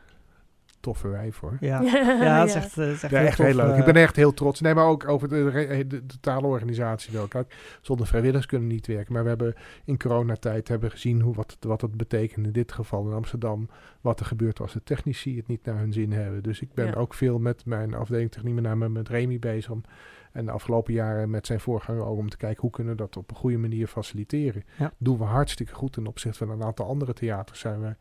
toffe 0.79 1.07
wijf 1.07 1.39
hoor. 1.39 1.57
Ja, 1.59 1.81
ja, 2.21 2.43
is 2.43 2.53
echt, 2.53 2.77
eh, 2.77 2.89
is 2.91 3.03
echt 3.03 3.11
Ja, 3.11 3.17
heel 3.17 3.27
echt 3.27 3.35
tof, 3.37 3.45
heel 3.45 3.55
leuk. 3.55 3.71
eh, 3.71 3.77
Ik 3.77 3.85
ben 3.85 3.95
echt 3.95 4.15
heel 4.15 4.33
trots. 4.33 4.61
Nee, 4.61 4.73
maar 4.73 4.85
ook 4.85 5.07
over 5.07 5.27
de, 5.29 5.49
re- 5.49 5.87
de, 5.87 6.05
totale 6.05 6.47
organisatie 6.47 7.13
wel. 7.13 7.27
Kijk, 7.27 7.55
zonder 7.81 8.07
vrijwilligers 8.07 8.45
kunnen 8.45 8.67
we 8.67 8.73
niet 8.73 8.87
werken. 8.87 9.13
Maar 9.13 9.23
we 9.23 9.29
hebben 9.29 9.55
in 9.85 9.97
coronatijd 9.97 10.67
hebben 10.67 10.91
gezien 10.91 11.21
hoe, 11.21 11.35
wat, 11.35 11.51
het- 11.51 11.63
wat 11.63 11.81
het 11.81 11.97
betekent 11.97 12.45
in 12.45 12.51
dit 12.51 12.71
geval 12.71 13.07
in 13.07 13.13
Amsterdam. 13.13 13.69
Wat 14.01 14.19
er 14.19 14.25
gebeurt 14.25 14.59
als 14.59 14.73
de 14.73 14.83
technici 14.83 15.37
het 15.37 15.47
niet 15.47 15.65
naar 15.65 15.77
hun 15.77 15.93
zin 15.93 16.11
hebben. 16.11 16.43
Dus 16.43 16.61
ik 16.61 16.73
ben 16.73 16.85
Ja. 16.87 16.93
ook 16.93 17.13
veel 17.13 17.39
met 17.39 17.65
mijn 17.65 17.93
afdeling 17.93 18.31
techniek, 18.31 18.53
met 18.53 18.63
name 18.63 18.89
met 18.89 19.09
Remy 19.09 19.39
bezig. 19.39 19.71
Om, 19.71 19.83
en 20.31 20.45
de 20.45 20.51
afgelopen 20.51 20.93
jaren 20.93 21.29
met 21.29 21.45
zijn 21.45 21.59
voorganger 21.59 22.05
ook 22.05 22.17
om 22.17 22.29
te 22.29 22.37
kijken 22.37 22.61
hoe 22.61 22.69
kunnen 22.71 22.93
we 22.95 23.01
dat 23.01 23.17
op 23.17 23.29
een 23.29 23.35
goede 23.35 23.57
manier 23.57 23.87
faciliteren. 23.87 24.63
Ja. 24.77 24.91
Doen 24.97 25.17
we 25.17 25.23
hartstikke 25.23 25.73
goed 25.73 25.93
ten 25.93 26.07
opzichte 26.07 26.37
van 26.37 26.49
een 26.49 26.63
aantal 26.63 26.87
andere 26.87 27.13
theaters 27.13 27.59
zijn 27.59 27.81
we 27.81 27.95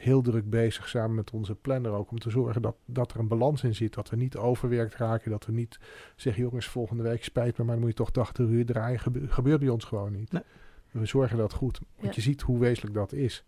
heel 0.00 0.22
druk 0.22 0.50
bezig 0.50 0.88
samen 0.88 1.14
met 1.14 1.30
onze 1.30 1.54
planner 1.54 1.92
ook 1.92 2.10
om 2.10 2.18
te 2.18 2.30
zorgen 2.30 2.62
dat, 2.62 2.76
dat 2.84 3.12
er 3.12 3.18
een 3.18 3.28
balans 3.28 3.62
in 3.64 3.74
zit. 3.74 3.94
Dat 3.94 4.10
we 4.10 4.16
niet 4.16 4.36
overwerkt 4.36 4.94
raken. 4.94 5.30
Dat 5.30 5.46
we 5.46 5.52
niet 5.52 5.78
zeggen, 6.16 6.42
jongens, 6.42 6.66
volgende 6.66 7.02
week 7.02 7.24
spijt 7.24 7.58
me, 7.58 7.64
maar 7.64 7.72
dan 7.74 7.80
moet 7.84 7.90
je 7.92 7.96
toch 7.96 8.10
80 8.12 8.46
uur 8.48 8.66
draaien. 8.66 8.98
Gebe- 9.00 9.28
gebeurt 9.28 9.60
bij 9.60 9.68
ons 9.68 9.84
gewoon 9.84 10.12
niet. 10.12 10.32
Nee. 10.32 10.42
We 10.90 11.06
zorgen 11.06 11.36
dat 11.36 11.52
goed. 11.52 11.80
Want 11.96 12.06
Ja. 12.08 12.10
je 12.14 12.20
ziet 12.20 12.40
hoe 12.42 12.58
wezenlijk 12.58 12.94
dat 12.94 13.12
is. 13.12 13.44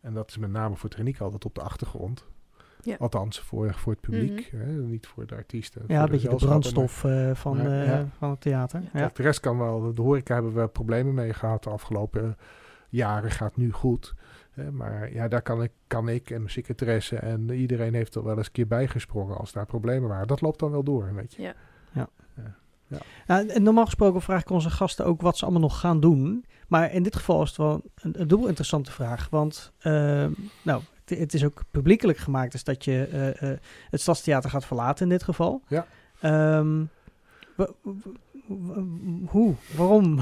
En 0.00 0.14
dat 0.14 0.28
is 0.30 0.38
met 0.38 0.50
name 0.50 0.76
voor 0.76 0.88
techniek 0.90 1.20
altijd 1.20 1.44
op 1.44 1.54
de 1.54 1.60
achtergrond. 1.60 2.26
Ja. 2.82 2.96
Althans, 2.98 3.40
voor, 3.40 3.74
voor 3.74 3.92
het 3.92 4.00
publiek. 4.00 4.48
Hè? 4.56 4.66
Niet 4.66 5.06
voor 5.06 5.26
de 5.26 5.34
artiesten. 5.34 5.82
Ja, 5.86 6.02
een 6.02 6.10
beetje 6.10 6.28
de 6.28 6.34
brandstof 6.36 7.04
eh, 7.04 7.34
van, 7.34 7.56
maar- 7.56 7.66
eh, 7.80 7.86
ja. 7.86 8.06
van 8.18 8.30
het 8.30 8.40
theater. 8.40 8.80
Ja. 8.80 8.88
Ja. 8.92 8.98
Kijk, 9.00 9.14
de 9.14 9.22
rest 9.22 9.40
kan 9.40 9.58
wel. 9.58 9.94
De 9.94 10.02
horeca 10.02 10.34
hebben 10.34 10.54
we 10.54 10.68
problemen 10.68 11.14
mee 11.14 11.32
gehad 11.32 11.62
de 11.64 11.70
afgelopen 11.70 12.36
jaren. 12.88 13.30
Gaat 13.30 13.56
nu 13.56 13.70
goed. 13.72 14.14
Maar 14.72 15.12
ja, 15.12 15.28
daar 15.28 15.42
kan 15.42 15.62
ik, 15.62 15.70
kan 15.86 16.08
ik 16.08 16.30
en 16.30 16.38
mijn 16.38 16.50
secretaresse 16.50 17.16
en 17.16 17.50
iedereen 17.50 17.94
heeft 17.94 18.14
er 18.14 18.24
wel 18.24 18.36
eens 18.36 18.46
een 18.46 18.52
keer 18.52 18.66
bijgesprongen 18.66 19.36
als 19.36 19.52
daar 19.52 19.66
problemen 19.66 20.08
waren. 20.08 20.26
Dat 20.26 20.40
loopt 20.40 20.58
dan 20.58 20.70
wel 20.70 20.82
door, 20.82 21.14
weet 21.14 21.34
je. 21.34 21.42
Ja. 21.42 21.56
Ja, 23.26 23.46
en 23.46 23.62
normaal 23.62 23.84
gesproken 23.84 24.22
vraag 24.22 24.40
ik 24.40 24.50
onze 24.50 24.70
gasten 24.70 25.04
ook 25.04 25.20
wat 25.20 25.36
ze 25.36 25.44
allemaal 25.44 25.62
nog 25.62 25.80
gaan 25.80 26.00
doen. 26.00 26.44
Maar 26.68 26.92
in 26.92 27.02
dit 27.02 27.16
geval 27.16 27.42
is 27.42 27.48
het 27.48 27.56
wel 27.56 27.82
een, 27.94 28.20
een 28.20 28.28
dubbel 28.28 28.46
interessante 28.46 28.92
vraag. 28.92 29.28
Want 29.30 29.72
eh, 29.78 29.92
nou, 30.62 30.82
het, 31.04 31.18
het 31.18 31.34
is 31.34 31.44
ook 31.44 31.62
publiekelijk 31.70 32.18
gemaakt, 32.18 32.52
dus 32.52 32.64
dat 32.64 32.84
je 32.84 33.06
eh, 33.06 33.50
eh, 33.50 33.58
het 33.90 34.00
Stadstheater 34.00 34.50
gaat 34.50 34.64
verlaten 34.64 35.02
in 35.02 35.08
dit 35.08 35.22
geval. 35.22 35.62
Ja. 35.68 35.86
Ehm, 36.20 36.84
hoe? 39.26 39.54
Waarom? 39.76 40.18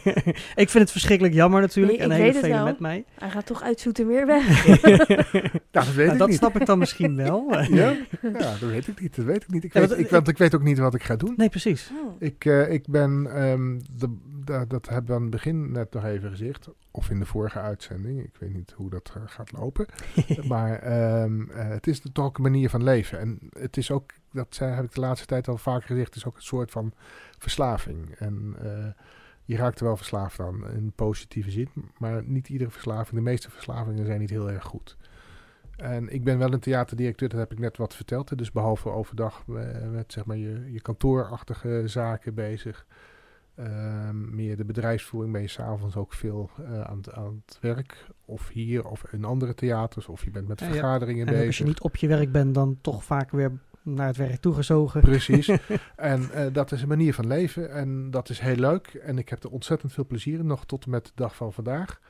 ik 0.62 0.68
vind 0.68 0.72
het 0.72 0.90
verschrikkelijk 0.90 1.34
jammer 1.34 1.60
natuurlijk. 1.60 1.98
Nee, 1.98 2.06
en 2.06 2.10
ik 2.12 2.16
hele 2.20 2.24
weet 2.32 2.34
het 2.34 2.44
velen 2.44 2.56
wel. 2.64 2.66
met 2.72 2.80
mij. 2.80 3.04
Hij 3.18 3.30
gaat 3.30 3.46
toch 3.46 3.62
uit 3.62 3.80
Zoetermeer 3.80 4.26
weg? 4.26 4.64
Ja, 5.72 5.80
dat 5.84 5.94
weet 5.94 5.96
Nou, 5.96 6.12
ik 6.12 6.18
dat 6.18 6.28
niet. 6.28 6.36
snap 6.36 6.60
ik 6.60 6.66
dan 6.66 6.78
misschien 6.78 7.16
wel. 7.16 7.46
Ja? 7.50 7.96
ja, 8.22 8.30
dat 8.38 8.58
weet 8.58 8.86
ik 8.86 9.00
niet. 9.00 9.16
Dat 9.16 9.24
weet 9.24 9.42
ik 9.42 9.50
niet. 9.50 9.64
Ik 9.64 9.72
Ja, 9.72 9.80
weet, 9.80 9.88
want, 9.88 10.00
ik, 10.00 10.06
eh, 10.06 10.12
want 10.12 10.28
ik 10.28 10.38
weet 10.38 10.54
ook 10.54 10.62
niet 10.62 10.78
wat 10.78 10.94
ik 10.94 11.02
ga 11.02 11.16
doen. 11.16 11.34
Nee, 11.36 11.48
precies. 11.48 11.90
Oh. 12.04 12.14
Ik, 12.18 12.44
eh, 12.44 12.72
ik 12.72 12.86
ben, 12.88 13.26
ehm, 13.34 13.78
de, 13.92 14.16
da- 14.44 14.64
dat 14.64 14.88
hebben 14.88 15.06
we 15.10 15.14
aan 15.16 15.22
het 15.22 15.30
begin 15.30 15.72
net 15.72 15.92
nog 15.92 16.04
even 16.04 16.30
gezegd. 16.30 16.68
Of 16.90 17.10
in 17.10 17.18
de 17.18 17.24
vorige 17.26 17.58
uitzending. 17.60 18.22
Ik 18.24 18.36
weet 18.38 18.54
niet 18.54 18.72
hoe 18.76 18.90
dat 18.90 19.12
eh, 19.16 19.22
gaat 19.26 19.52
lopen. 19.52 19.86
maar 20.48 20.78
ehm, 20.78 21.50
eh, 21.50 21.68
het 21.68 21.86
is 21.86 22.02
toch 22.12 22.24
ook 22.24 22.36
een 22.36 22.42
manier 22.42 22.70
van 22.70 22.82
leven. 22.82 23.18
En 23.20 23.38
het 23.58 23.76
is 23.76 23.90
ook, 23.90 24.10
dat 24.32 24.54
zei, 24.54 24.72
heb 24.74 24.84
ik 24.84 24.94
de 24.94 25.00
laatste 25.00 25.26
tijd 25.26 25.48
al 25.48 25.56
vaker 25.58 25.86
gezegd, 25.86 26.16
is 26.16 26.26
ook 26.26 26.36
een 26.36 26.42
soort 26.42 26.70
van 26.70 26.92
verslaving. 27.38 28.10
En 28.18 28.54
eh, 28.62 28.86
je 29.44 29.56
raakt 29.56 29.78
er 29.80 29.84
wel 29.86 29.96
verslaafd 29.96 30.40
aan 30.40 30.70
in 30.70 30.92
positieve 30.94 31.50
zin. 31.50 31.68
Maar 31.98 32.22
niet 32.24 32.48
iedere 32.48 32.70
verslaving, 32.70 33.16
de 33.16 33.20
meeste 33.30 33.50
verslavingen 33.50 34.06
zijn 34.06 34.20
niet 34.20 34.30
heel 34.30 34.50
erg 34.50 34.64
goed. 34.64 34.96
En 35.76 36.08
ik 36.08 36.24
ben 36.24 36.38
wel 36.38 36.52
een 36.52 36.60
theaterdirecteur, 36.60 37.28
dat 37.28 37.38
heb 37.38 37.52
ik 37.52 37.58
net 37.58 37.76
wat 37.76 37.94
verteld. 37.94 38.30
hè. 38.30 38.36
Dus 38.36 38.52
behalve 38.52 38.88
overdag 38.90 39.42
eh, 39.48 39.54
met 39.90 40.12
zeg 40.12 40.24
maar 40.24 40.36
je, 40.36 40.72
je 40.72 40.80
kantoorachtige 40.80 41.82
zaken 41.86 42.34
bezig. 42.34 42.86
Ehm, 43.54 44.34
meer 44.34 44.56
de 44.56 44.64
bedrijfsvoering 44.64 45.32
ben 45.32 45.42
je 45.42 45.48
s'avonds 45.48 45.96
ook 45.96 46.12
veel 46.12 46.50
eh, 46.64 46.80
aan, 46.80 46.96
het- 46.96 47.12
aan 47.12 47.42
het 47.46 47.58
werk. 47.60 48.06
Of 48.24 48.48
hier 48.48 48.84
of 48.86 49.04
in 49.12 49.24
andere 49.24 49.54
theaters. 49.54 50.06
Of 50.06 50.24
je 50.24 50.30
bent 50.30 50.48
met 50.48 50.60
Ja, 50.60 50.66
ja. 50.66 50.72
vergaderingen 50.72 51.26
En 51.26 51.32
ook 51.32 51.38
als 51.38 51.46
bezig. 51.46 51.58
je 51.58 51.64
niet 51.64 51.80
op 51.80 51.96
je 51.96 52.06
werk 52.08 52.32
bent, 52.32 52.54
dan 52.54 52.78
toch 52.80 53.04
vaak 53.04 53.30
weer 53.30 53.52
naar 53.82 54.06
het 54.06 54.16
werk 54.16 54.40
toegezogen. 54.40 55.00
Precies. 55.00 55.48
en 55.96 56.30
eh, 56.32 56.46
dat 56.52 56.72
is 56.72 56.82
een 56.82 56.88
manier 56.88 57.14
van 57.14 57.26
leven. 57.26 57.72
En 57.72 58.10
dat 58.10 58.28
is 58.28 58.38
heel 58.38 58.56
leuk. 58.56 58.86
En 58.86 59.18
ik 59.18 59.28
heb 59.28 59.42
er 59.42 59.50
ontzettend 59.50 59.92
veel 59.92 60.06
plezier 60.06 60.38
in. 60.38 60.46
Nog 60.46 60.66
tot 60.66 60.84
en 60.84 60.90
met 60.90 61.04
de 61.04 61.12
dag 61.14 61.36
van 61.36 61.52
vandaag. 61.52 62.00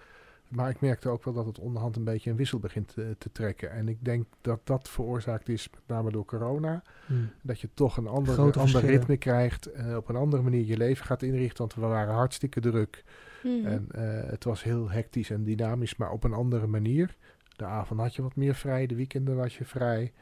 Maar 0.48 0.70
ik 0.70 0.80
merkte 0.80 1.08
ook 1.08 1.24
wel 1.24 1.34
dat 1.34 1.46
het 1.46 1.58
onderhand 1.58 1.96
een 1.96 2.04
beetje 2.04 2.30
een 2.30 2.36
wissel 2.36 2.58
begint 2.58 2.88
te, 2.88 3.14
te 3.18 3.32
trekken. 3.32 3.70
En 3.70 3.88
ik 3.88 4.04
denk 4.04 4.26
dat 4.40 4.60
dat 4.64 4.88
veroorzaakt 4.88 5.48
is, 5.48 5.70
met 5.70 5.80
name 5.86 6.10
door 6.10 6.24
corona. 6.24 6.82
Hmm. 7.06 7.30
Dat 7.42 7.60
je 7.60 7.68
toch 7.74 7.96
een 7.96 8.06
ander, 8.06 8.32
Grote 8.34 8.58
ander 8.58 8.84
ritme 8.84 9.16
krijgt. 9.16 9.66
en 9.66 9.96
op 9.96 10.08
een 10.08 10.16
andere 10.16 10.42
manier 10.42 10.66
je 10.66 10.76
leven 10.76 11.06
gaat 11.06 11.22
inrichten. 11.22 11.58
Want 11.58 11.74
we 11.74 11.80
waren 11.80 12.14
hartstikke 12.14 12.60
druk. 12.60 13.04
Mhm. 13.42 13.66
En 13.66 13.86
eh, 13.90 14.30
het 14.30 14.44
was 14.44 14.62
heel 14.62 14.90
hectisch 14.90 15.30
en 15.30 15.44
dynamisch, 15.44 15.96
maar 15.96 16.10
op 16.10 16.24
een 16.24 16.32
andere 16.32 16.66
manier. 16.66 17.16
De 17.56 17.64
avond 17.64 18.00
had 18.00 18.14
je 18.14 18.22
wat 18.22 18.36
meer 18.36 18.54
vrij, 18.54 18.86
de 18.86 18.94
weekenden 18.94 19.36
was 19.36 19.58
je 19.58 19.64
vrij. 19.64 20.12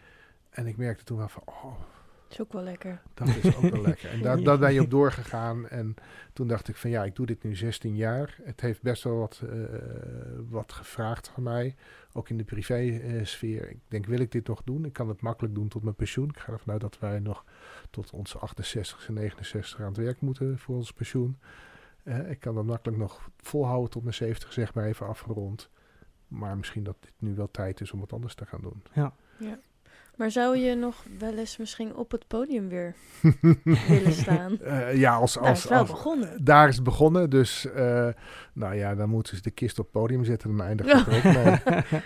En 0.50 0.66
ik 0.66 0.76
merkte 0.76 1.04
toen 1.04 1.18
wel 1.18 1.28
van, 1.28 1.42
oh, 1.44 1.80
is 2.30 2.40
ook 2.40 2.52
wel 2.52 2.62
lekker. 2.62 3.02
Dat 3.14 3.28
is 3.28 3.56
ook 3.56 3.70
wel 3.70 3.82
lekker. 3.82 4.11
En 4.11 4.22
daar, 4.22 4.42
daar 4.48 4.58
ben 4.58 4.72
je 4.72 4.80
op 4.80 4.90
doorgegaan. 4.90 5.68
En 5.68 5.94
toen 6.32 6.48
dacht 6.48 6.68
ik 6.68 6.76
van 6.76 6.90
ja, 6.90 7.04
ik 7.04 7.16
doe 7.16 7.26
dit 7.26 7.42
nu 7.42 7.56
16 7.56 7.96
jaar. 7.96 8.38
Het 8.42 8.61
heeft 8.61 8.82
best 8.82 9.02
wel 9.02 9.16
wat, 9.16 9.42
eh, 9.50 9.58
wat 10.48 10.72
gevraagd 10.72 11.28
van 11.28 11.42
mij. 11.42 11.74
Ook 12.12 12.28
in 12.28 12.37
de 12.37 12.44
privé-sfeer. 12.44 13.70
Ik 13.70 13.80
denk, 13.88 14.06
wil 14.06 14.20
ik 14.20 14.32
dit 14.32 14.46
nog 14.46 14.62
doen? 14.64 14.84
Ik 14.84 14.92
kan 14.92 15.08
het 15.08 15.20
makkelijk 15.20 15.54
doen 15.54 15.68
tot 15.68 15.82
mijn 15.82 15.94
pensioen. 15.94 16.28
Ik 16.28 16.38
ga 16.38 16.52
ervan 16.52 16.72
uit 16.72 16.80
dat 16.80 16.98
wij 16.98 17.18
nog 17.18 17.44
tot 17.90 18.11
onze 18.11 18.38
68 18.38 19.08
en 19.08 19.14
69 19.14 19.80
aan 19.80 19.87
het 19.87 19.96
werk 19.96 20.20
moeten 20.20 20.58
voor 20.58 20.76
ons 20.76 20.92
pensioen. 20.92 21.38
Eh, 22.02 22.30
ik 22.30 22.40
kan 22.40 22.54
dat 22.54 22.64
makkelijk 22.64 22.98
nog 22.98 23.30
volhouden 23.37 23.90
tot 23.90 24.02
mijn 24.02 24.14
70, 24.14 24.52
zeg 24.52 24.74
maar 24.74 24.84
even 24.84 25.06
afgerond. 25.06 25.70
Maar 26.28 26.56
misschien 26.56 26.84
dat 26.84 26.96
dit 27.00 27.12
nu 27.18 27.34
wel 27.34 27.50
tijd 27.50 27.80
is 27.80 27.92
om 27.92 28.00
wat 28.00 28.12
anders 28.12 28.34
te 28.34 28.46
gaan 28.46 28.61
doen. 28.61 28.82
Ja. 28.92 29.14
Ja. 29.38 29.58
Maar 30.18 30.31
zou 30.31 30.57
je 30.57 30.74
nog 30.74 30.94
wel 31.18 31.33
eens 31.35 31.57
misschien 31.57 31.94
op 31.96 32.11
het 32.11 32.24
podium 32.26 32.68
weer 32.68 32.94
willen 33.88 34.12
staan? 34.12 34.61
Eh, 34.61 34.96
ja, 34.96 35.14
als, 35.14 35.35
Daar 35.35 35.42
is 35.42 35.48
als, 35.50 35.61
het 35.62 35.70
wel 35.70 35.78
als- 35.78 35.90
begonnen. 35.90 36.44
daar 36.44 36.68
is 36.68 36.74
het 36.74 36.85
begonnen. 36.85 37.31
Dus 37.31 37.66
eh, 37.72 38.09
nou 38.52 38.74
ja, 38.74 38.94
dan 38.94 39.09
moeten 39.09 39.37
ze 39.37 39.42
de 39.42 39.50
kist 39.50 39.78
op 39.78 39.85
het 39.85 40.02
podium 40.02 40.24
zetten. 40.24 40.57
Dan 40.57 40.66
eindigt 40.66 40.92
het 40.92 41.07
er 41.07 41.16
ook 41.16 41.22
mee. 41.24 41.61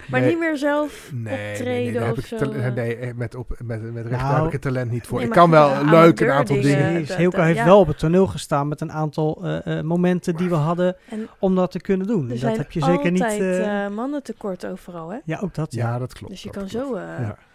Maar 0.09 0.21
Nee. 0.21 0.29
niet 0.31 0.39
meer 0.39 0.57
zelf 0.57 1.11
Nee, 1.13 1.23
nee, 1.25 1.37
nee, 1.37 1.51
optreden 1.53 1.93
daar 1.95 2.03
heb 2.03 2.13
of 2.13 2.19
ik 2.19 2.39
zo, 2.39 2.71
nee, 2.75 2.97
eh, 2.97 3.15
met, 3.15 3.35
op, 3.35 3.57
met, 3.65 3.93
met 3.93 4.07
recht 4.07 4.23
Nou. 4.23 4.35
heb 4.37 4.47
ik 4.47 4.53
het 4.53 4.63
talent 4.63 4.91
niet 4.91 5.07
voor. 5.07 5.19
Nee, 5.19 5.27
ik 5.27 5.33
kan 5.33 5.51
wel 5.51 5.69
ja, 5.69 5.83
leuk 5.91 6.21
een 6.21 6.31
aantal 6.31 6.61
dingen. 6.61 7.07
Dat- 7.07 7.17
heeft 7.37 7.57
ja. 7.57 7.65
wel 7.65 7.79
op 7.81 7.87
het 7.87 7.99
toneel 7.99 8.27
gestaan 8.27 8.69
met 8.69 8.81
een 8.81 8.93
aantal 8.93 9.41
eh, 9.45 9.79
eh, 9.79 9.85
momenten 9.85 10.37
die 10.37 10.49
we 10.49 10.55
hadden 10.55 10.97
En 11.09 11.29
om 11.39 11.55
dat 11.55 11.71
te 11.71 11.81
kunnen 11.81 12.07
doen. 12.07 12.23
er 12.23 12.29
dat 12.29 12.39
zijn 12.39 12.57
heb 12.57 12.73
je 12.73 12.83
zeker 12.85 13.11
niet. 13.11 13.23
eh, 13.23 13.85
eh, 13.85 13.93
mannen 13.93 14.23
tekort 14.23 14.67
overal, 14.67 15.11
hè? 15.11 15.19
ja, 15.25 15.39
ook 15.43 15.55
dat. 15.55 15.73
Ja. 15.75 15.89
Ja, 15.93 15.99
dat 15.99 16.13
klopt. 16.13 16.33
Dus 16.33 16.43
je 16.43 16.51
kan 16.51 16.69
zo... 16.69 16.99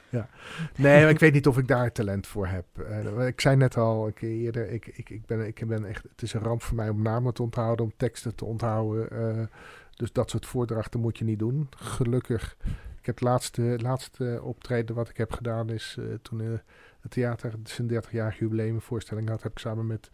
Ja. 0.09 0.29
Nee, 0.75 1.01
maar 1.01 1.09
ik 1.09 1.19
weet 1.19 1.33
niet 1.33 1.47
of 1.47 1.57
ik 1.57 1.67
daar 1.67 1.91
talent 1.91 2.27
voor 2.27 2.47
heb. 2.47 2.65
Eh, 2.79 3.27
ik 3.27 3.41
zei 3.41 3.55
net 3.55 3.77
al 3.77 4.07
een 4.07 4.13
keer 4.13 4.29
eerder, 4.29 4.69
ik, 4.71 4.85
ik, 4.87 5.09
ik, 5.09 5.25
ben, 5.25 5.47
ik 5.47 5.67
ben 5.67 5.85
echt, 5.85 6.03
het 6.03 6.21
is 6.21 6.33
een 6.33 6.41
ramp 6.41 6.61
voor 6.61 6.75
mij 6.75 6.89
om 6.89 7.01
namen 7.01 7.33
te 7.33 7.41
onthouden, 7.43 7.85
om 7.85 7.91
teksten 7.97 8.35
te 8.35 8.45
onthouden. 8.45 9.09
eh, 9.11 9.45
dus 9.95 10.11
dat 10.11 10.29
soort 10.29 10.45
voordrachten 10.45 10.99
moet 10.99 11.17
je 11.17 11.23
niet 11.23 11.39
doen. 11.39 11.69
Gelukkig, 11.77 12.57
ik 12.99 13.05
heb 13.05 13.15
het 13.15 13.23
laatste, 13.23 13.61
laatste 13.81 14.39
optreden 14.43 14.95
wat 14.95 15.09
ik 15.09 15.17
heb 15.17 15.31
gedaan 15.31 15.69
is 15.69 15.95
eh, 15.99 16.05
toen 16.21 16.39
het 17.01 17.11
theater 17.11 17.53
zijn 17.63 17.89
30-jarig 18.03 18.39
jubileumvoorstelling 18.39 19.29
had, 19.29 19.43
heb 19.43 19.51
ik 19.51 19.59
samen 19.59 19.87
met 19.87 20.09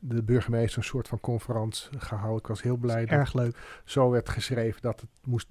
de 0.00 0.22
burgemeester 0.22 0.78
een 0.78 0.84
soort 0.84 1.08
van 1.08 1.20
conferentie 1.20 2.00
gehouden. 2.00 2.38
Ik 2.38 2.46
was 2.46 2.62
heel 2.62 2.76
blij 2.76 3.00
dat 3.00 3.18
Erg 3.18 3.34
leuk. 3.34 3.56
zo 3.84 4.10
werd 4.10 4.28
geschreven 4.28 4.82
dat 4.82 5.00
het 5.00 5.10
moest, 5.24 5.48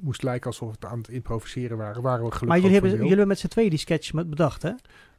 moest 0.00 0.22
lijken 0.22 0.46
alsof 0.46 0.68
we 0.68 0.74
het 0.74 0.84
aan 0.84 0.98
het 0.98 1.08
improviseren 1.08 1.76
waren. 1.76 2.02
Waren 2.02 2.24
we 2.24 2.30
gelukkig 2.30 2.48
Maar 2.48 2.56
jullie 2.58 2.72
hebben, 2.72 2.90
jullie 2.90 3.08
hebben 3.08 3.28
met 3.28 3.38
z'n 3.38 3.48
tweeën 3.48 3.70
die 3.70 3.78
sketch 3.78 4.12
bedacht, 4.12 4.62
hè? 4.62 4.72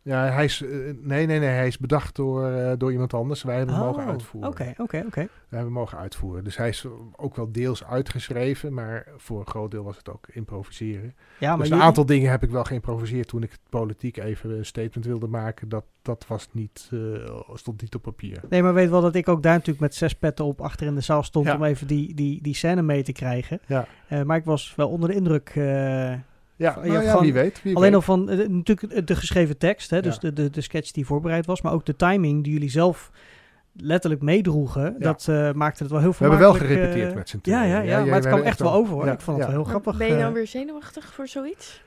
Ja, 0.06 0.26
hij 0.32 0.44
is, 0.46 0.62
eh, 0.62 0.70
nee, 1.02 1.26
nee, 1.26 1.40
nee, 1.40 1.50
hij 1.50 1.68
is 1.68 1.78
bedacht 1.78 2.16
door, 2.16 2.48
eh, 2.52 2.72
door 2.78 2.92
iemand 2.92 3.14
anders. 3.14 3.44
Wij 3.44 3.58
hebben 3.58 3.76
hem 3.76 3.84
mogen 3.86 4.04
Oh, 4.04 4.10
uitvoeren. 4.10 4.50
Oké, 4.50 4.74
oké, 4.78 5.04
oké. 5.08 5.20
Wij 5.20 5.28
hebben 5.40 5.60
hem 5.60 5.72
mogen 5.72 5.98
uitvoeren. 5.98 6.44
Dus 6.44 6.58
hij 6.58 6.70
is 6.70 6.86
ook 7.16 7.36
wel 7.36 7.52
deels 7.52 7.86
uitgeschreven, 7.86 8.74
maar 8.74 9.08
voor 9.18 9.40
een 9.40 9.48
groot 9.48 9.72
deel 9.72 9.84
was 9.84 9.98
het 9.98 10.10
ook 10.10 10.28
improviseren. 10.32 11.16
Ja, 11.40 11.50
maar 11.50 11.58
dus 11.68 11.70
een 11.70 11.82
aantal 11.82 12.06
dingen 12.06 12.32
heb 12.32 12.44
ik 12.44 12.50
wel 12.50 12.64
geïmproviseerd 12.64 13.28
toen 13.28 13.44
ik 13.44 13.52
het 13.52 13.60
politiek 13.70 14.18
even 14.18 14.50
een 14.58 14.66
statement 14.66 15.06
wilde 15.06 15.28
maken. 15.28 15.70
Dat, 15.70 15.86
dat 16.02 16.26
was 16.28 16.48
niet, 16.52 16.90
eh, 16.92 17.00
stond 17.54 17.82
niet 17.82 17.96
op 17.96 18.02
papier. 18.02 18.40
Nee, 18.50 18.64
maar 18.64 18.74
weet 18.74 18.90
wel 18.90 19.02
dat 19.02 19.16
ik 19.16 19.28
ook 19.28 19.44
daar 19.44 19.54
natuurlijk 19.54 19.80
met 19.80 19.96
zes 19.96 20.14
petten 20.16 20.46
op 20.46 20.62
achter 20.62 20.88
in 20.88 20.96
de 20.96 21.02
zaal 21.02 21.24
stond 21.24 21.46
Ja. 21.46 21.56
om 21.56 21.64
even 21.64 21.88
die, 21.88 22.14
die, 22.14 22.42
die 22.42 22.56
scène 22.56 22.82
mee 22.82 23.04
te 23.04 23.12
krijgen. 23.12 23.60
Ja. 23.68 23.88
Maar 24.26 24.38
ik 24.38 24.46
was 24.46 24.74
wel 24.76 24.90
onder 24.90 25.10
de 25.10 25.16
indruk. 25.16 25.54
Eh, 26.58 26.66
Ja, 26.66 26.76
nou 26.76 26.92
ja, 27.04 27.10
gewoon 27.10 27.22
wie 27.24 27.34
weet. 27.34 27.62
Wie 27.62 27.76
alleen 27.76 27.88
weet. 27.92 27.96
al 28.00 28.02
van 28.06 28.30
eh, 28.30 28.48
natuurlijk 28.48 29.08
de 29.08 29.16
geschreven 29.16 29.58
tekst, 29.58 29.90
hè, 29.90 30.02
dus 30.02 30.14
Ja. 30.14 30.20
de, 30.20 30.34
de, 30.34 30.50
de 30.50 30.62
sketch 30.62 30.92
die 30.92 31.06
voorbereid 31.06 31.46
was, 31.46 31.62
maar 31.62 31.74
ook 31.74 31.86
de 31.86 31.96
timing 31.96 32.44
die 32.44 32.54
jullie 32.54 32.70
zelf 32.70 33.12
letterlijk 33.78 34.22
meedroegen. 34.22 34.96
Dat 35.00 35.28
eh, 35.28 35.52
maakte 35.52 35.84
het 35.84 35.92
wel 35.92 36.02
heel 36.02 36.12
We 36.12 36.18
hebben 36.20 36.40
wel 36.40 36.54
eh, 36.56 36.62
gerepeteerd 36.62 37.16
met 37.16 37.30
z'n 37.30 37.40
Ja, 37.42 37.42
tweeën. 37.42 37.60
ja, 37.60 37.82
ja, 37.82 37.82
Ja, 37.82 37.98
ja, 38.00 38.06
maar 38.06 38.14
het 38.16 38.28
kwam 38.28 38.42
echt 38.42 38.60
wel 38.60 38.74
over 38.74 38.94
hoor. 38.94 39.06
ja, 39.06 39.12
ik 39.12 39.22
vond 39.22 39.38
het 39.38 39.46
ja. 39.48 39.52
wel 39.54 39.62
heel 39.64 39.70
grappig. 39.72 39.98
ben 39.98 40.08
je 40.08 40.18
dan 40.18 40.28
eh. 40.28 40.34
weer 40.34 40.48
zenuwachtig 40.48 41.14
voor 41.14 41.28
zoiets? 41.28 41.84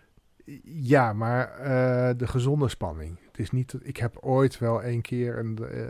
Ja, 0.64 1.12
maar 1.12 1.58
eh, 1.58 2.10
de 2.16 2.26
gezonde 2.26 2.68
spanning. 2.68 3.18
Het 3.26 3.38
is 3.38 3.50
niet, 3.50 3.74
ik 3.82 3.96
heb 3.96 4.16
ooit 4.20 4.58
wel 4.58 4.84
een 4.84 5.00
keer, 5.02 5.38
en 5.38 5.56
eh, 5.72 5.86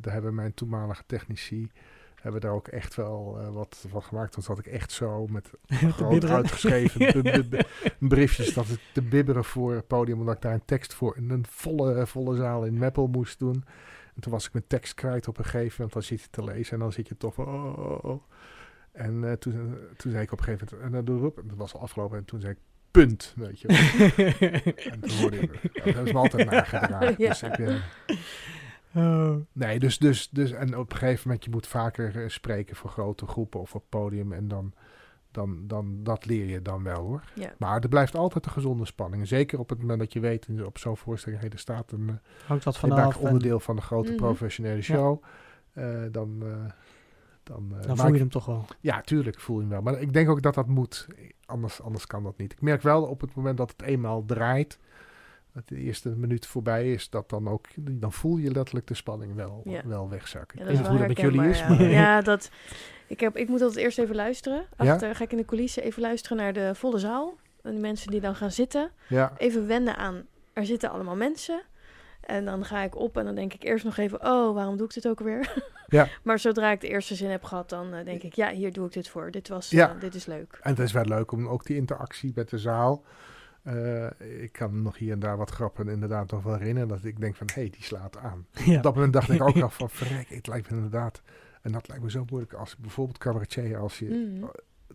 daar 0.00 0.12
hebben 0.12 0.34
mijn 0.34 0.54
toenmalige 0.54 1.02
technici, 1.06 1.70
hebben 2.20 2.40
daar 2.40 2.52
ook 2.52 2.68
echt 2.68 2.94
wel 2.94 3.38
eh, 3.40 3.48
wat 3.48 3.84
van 3.88 4.02
gemaakt. 4.02 4.34
Dan 4.34 4.42
zat 4.42 4.58
ik 4.58 4.66
echt 4.66 4.92
zo 4.92 5.26
met 5.26 5.50
groot 5.96 6.24
uitgeschreven 6.24 7.48
briefjes 7.98 8.54
dat 8.54 8.68
ik 8.68 8.80
te 8.92 9.02
bibberen 9.02 9.44
voor 9.44 9.74
het 9.74 9.86
podium, 9.86 10.18
omdat 10.18 10.34
ik 10.34 10.42
daar 10.42 10.54
een 10.54 10.64
tekst 10.64 10.94
voor 10.94 11.16
in 11.16 11.30
een 11.30 11.46
volle, 11.48 12.06
volle 12.06 12.36
zaal 12.36 12.64
in 12.64 12.78
Meppel 12.78 13.06
moest 13.06 13.38
doen. 13.38 13.64
En 14.14 14.20
toen 14.20 14.32
was 14.32 14.46
ik 14.46 14.52
mijn 14.52 14.66
tekst 14.66 14.94
kwijt 14.94 15.28
op 15.28 15.38
een 15.38 15.44
gegeven 15.44 15.74
moment, 15.76 15.92
dan 15.92 16.02
zit 16.02 16.20
je 16.20 16.28
te 16.30 16.44
lezen 16.44 16.72
en 16.72 16.78
dan 16.78 16.92
zit 16.92 17.08
je 17.08 17.16
toch 17.16 17.34
van 17.34 17.46
oh, 17.46 17.78
oh, 17.78 18.04
oh. 18.04 18.22
En 18.92 19.24
eh, 19.24 19.32
toen, 19.32 19.76
toen 19.96 20.10
zei 20.10 20.22
ik 20.22 20.32
op 20.32 20.38
een 20.38 20.44
gegeven 20.44 20.68
moment, 20.70 20.86
en 20.86 20.92
dan 20.92 21.04
doe 21.04 21.28
ik, 21.28 21.36
en 21.36 21.48
dat 21.48 21.56
was 21.56 21.74
al 21.74 21.80
afgelopen, 21.80 22.18
en 22.18 22.24
toen 22.24 22.40
zei 22.40 22.52
ik, 22.52 22.58
punt, 22.90 23.34
weet 23.36 23.60
je 23.60 23.68
wel. 23.68 23.76
En 24.92 25.00
toen 25.00 25.18
hoorde 25.18 25.48
ja, 25.72 25.92
dat 25.92 26.06
is 26.06 26.12
me 26.12 26.18
altijd 26.18 26.50
nagedragen. 26.50 27.14
Ja. 27.18 27.28
Dus 27.28 27.42
ik 27.42 27.56
Oh. 28.94 29.36
nee, 29.52 29.78
dus, 29.78 29.98
dus, 29.98 30.28
dus, 30.28 30.52
en 30.52 30.78
op 30.78 30.90
een 30.92 30.96
gegeven 30.98 31.22
moment, 31.26 31.44
je 31.44 31.50
moet 31.50 31.66
vaker 31.66 32.22
eh, 32.22 32.28
spreken 32.28 32.76
voor 32.76 32.90
grote 32.90 33.26
groepen 33.26 33.60
of 33.60 33.74
op 33.74 33.84
podium. 33.88 34.32
En 34.32 34.48
dan, 34.48 34.72
dan, 35.30 35.66
dan, 35.66 36.02
dat 36.02 36.26
leer 36.26 36.46
je 36.46 36.62
dan 36.62 36.82
wel 36.82 37.02
hoor. 37.02 37.22
Ja. 37.34 37.52
Maar 37.58 37.80
er 37.80 37.88
blijft 37.88 38.16
altijd 38.16 38.46
een 38.46 38.52
gezonde 38.52 38.84
spanning. 38.86 39.28
Zeker 39.28 39.58
op 39.58 39.68
het 39.68 39.78
moment 39.80 39.98
dat 39.98 40.12
je 40.12 40.20
weet, 40.20 40.46
op 40.64 40.78
zo'n 40.78 40.96
voorstelling, 40.96 41.40
hey, 41.40 41.50
er 41.50 41.58
staat 41.58 41.92
een, 41.92 42.08
eh, 42.08 42.14
Hangt 42.46 42.64
maakt 42.64 42.78
vanaf. 42.78 43.16
en 43.16 43.20
onderdeel 43.26 43.60
van 43.60 43.76
de 43.76 43.82
grote 43.82 44.10
Mhm. 44.12 44.20
professionele 44.20 44.82
show. 44.82 45.22
Eh, 45.72 46.00
dan, 46.10 46.36
eh, 46.42 46.48
dan, 47.42 47.74
eh, 47.76 47.82
Dan 47.86 47.96
voel 47.96 48.06
je 48.06 48.12
je- 48.12 48.18
hem 48.18 48.28
toch 48.30 48.46
wel. 48.46 48.64
ja, 48.80 49.00
tuurlijk 49.00 49.40
voel 49.40 49.56
je 49.56 49.62
hem 49.62 49.70
wel. 49.70 49.82
Maar 49.82 50.00
ik 50.00 50.12
denk 50.12 50.28
ook 50.28 50.42
dat 50.42 50.54
dat 50.54 50.66
moet. 50.66 51.06
Anders, 51.46 51.82
anders 51.82 52.06
kan 52.06 52.22
dat 52.22 52.36
niet. 52.38 52.52
Ik 52.52 52.60
merk 52.60 52.82
wel 52.82 53.02
op 53.04 53.20
het 53.20 53.34
moment 53.34 53.56
dat 53.56 53.70
het 53.70 53.82
eenmaal 53.82 54.24
draait, 54.24 54.78
dat 55.52 55.68
de 55.68 55.76
eerste 55.76 56.08
minuut 56.08 56.46
voorbij 56.46 56.92
is, 56.92 57.10
dat 57.10 57.28
dan 57.30 57.48
ook, 57.48 57.66
dan 57.76 58.12
voel 58.12 58.36
je 58.36 58.50
letterlijk 58.50 58.86
de 58.86 58.94
spanning 58.94 59.34
wel, 59.34 59.60
Ja. 59.64 59.80
wel 59.86 60.08
wegzakken. 60.08 60.58
Ja, 60.58 60.64
dat 60.64 60.72
is 60.80 60.86
hoe 60.86 60.98
dat 60.98 61.08
met 61.08 61.20
jullie 61.20 61.48
is, 61.48 61.58
ja. 61.58 61.72
Ja, 61.82 62.20
dat, 62.20 62.50
ik, 63.06 63.20
heb, 63.20 63.36
ik 63.36 63.48
moet 63.48 63.60
altijd 63.62 63.84
eerst 63.84 63.98
even 63.98 64.14
luisteren. 64.14 64.64
Ja? 64.78 64.92
Achter 64.92 65.14
ga 65.14 65.24
ik 65.24 65.30
in 65.32 65.36
de 65.36 65.44
coulissen 65.44 65.82
even 65.82 66.02
luisteren 66.02 66.36
naar 66.36 66.52
de 66.52 66.74
volle 66.74 66.98
zaal. 66.98 67.36
En 67.62 67.74
de 67.74 67.80
mensen 67.80 68.10
die 68.10 68.20
dan 68.20 68.34
gaan 68.34 68.50
zitten. 68.50 68.90
ja, 69.08 69.32
Even 69.36 69.66
wennen 69.66 69.96
aan, 69.96 70.26
er 70.52 70.66
zitten 70.66 70.90
allemaal 70.90 71.16
mensen. 71.16 71.62
En 72.20 72.44
dan 72.44 72.64
ga 72.64 72.82
ik 72.82 72.96
op 72.96 73.16
en 73.16 73.24
dan 73.24 73.34
denk 73.34 73.54
ik 73.54 73.62
eerst 73.62 73.84
nog 73.84 73.96
even, 73.96 74.20
oh, 74.26 74.54
waarom 74.54 74.76
doe 74.76 74.86
ik 74.86 74.94
dit 74.94 75.08
ook 75.08 75.20
weer? 75.20 75.48
Ja. 75.88 76.08
maar 76.22 76.38
zodra 76.38 76.70
ik 76.70 76.80
de 76.80 76.88
eerste 76.88 77.14
zin 77.14 77.30
heb 77.30 77.44
gehad, 77.44 77.68
dan 77.68 77.92
eh, 77.94 78.04
denk 78.04 78.22
ik, 78.22 78.34
ja, 78.34 78.50
hier 78.50 78.72
doe 78.72 78.86
ik 78.86 78.92
dit 78.92 79.08
voor. 79.08 79.30
Dit, 79.30 79.48
was, 79.48 79.70
Ja. 79.70 79.94
eh, 79.94 80.00
dit 80.00 80.14
is 80.14 80.26
leuk. 80.26 80.58
en 80.62 80.70
het 80.70 80.78
is 80.78 80.92
wel 80.92 81.04
leuk 81.04 81.32
om 81.32 81.48
ook 81.48 81.64
die 81.66 81.76
interactie 81.76 82.32
met 82.34 82.48
de 82.50 82.58
zaal. 82.58 83.04
Eh, 83.62 84.42
ik 84.42 84.52
kan 84.52 84.82
nog 84.82 84.96
hier 84.98 85.12
en 85.12 85.18
daar 85.18 85.36
wat 85.36 85.50
grappen 85.50 85.88
inderdaad 85.88 86.30
nog 86.30 86.42
wel 86.42 86.56
herinneren. 86.56 86.88
Dat 86.88 87.04
ik 87.04 87.20
denk 87.20 87.36
van, 87.36 87.46
hé, 87.54 87.60
hey, 87.60 87.70
die 87.70 87.82
slaat 87.82 88.16
aan. 88.16 88.46
Ja. 88.64 88.76
Op 88.76 88.82
dat 88.82 88.94
moment 88.94 89.12
dacht 89.12 89.30
ik 89.30 89.42
ook 89.42 89.54
nog 89.64 89.74
van, 89.74 89.90
verrek, 89.90 90.28
het 90.28 90.46
lijkt 90.46 90.70
me 90.70 90.76
inderdaad... 90.76 91.22
En 91.62 91.72
dat 91.72 91.88
lijkt 91.88 92.02
me 92.02 92.10
zo 92.10 92.24
moeilijk 92.30 92.52
als 92.52 92.76
bijvoorbeeld 92.76 93.18
cabaretier, 93.18 93.78
als 93.78 93.98
je 93.98 94.04
Mhm. 94.06 94.46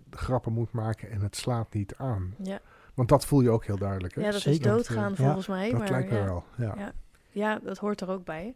de 0.09 0.17
grappen 0.17 0.53
moet 0.53 0.71
maken 0.71 1.09
en 1.11 1.21
het 1.21 1.35
slaat 1.35 1.73
niet 1.73 1.95
aan. 1.95 2.33
Ja. 2.37 2.59
Want 2.93 3.09
dat 3.09 3.25
voel 3.25 3.41
je 3.41 3.49
ook 3.49 3.65
heel 3.65 3.77
duidelijk. 3.77 4.15
Hè? 4.15 4.21
ja, 4.21 4.31
dat 4.31 4.41
Zeker. 4.41 4.59
is 4.59 4.71
doodgaan 4.73 5.09
Ja. 5.09 5.15
volgens 5.15 5.47
mij. 5.47 5.69
dat 5.69 5.79
maar 5.79 5.89
lijkt 5.91 6.09
me 6.11 6.17
ja. 6.17 6.23
wel. 6.23 6.43
Ja. 6.57 6.73
Ja. 6.77 6.93
Ja, 7.31 7.59
dat 7.63 7.77
hoort 7.77 8.01
er 8.01 8.09
ook 8.09 8.25
bij. 8.25 8.55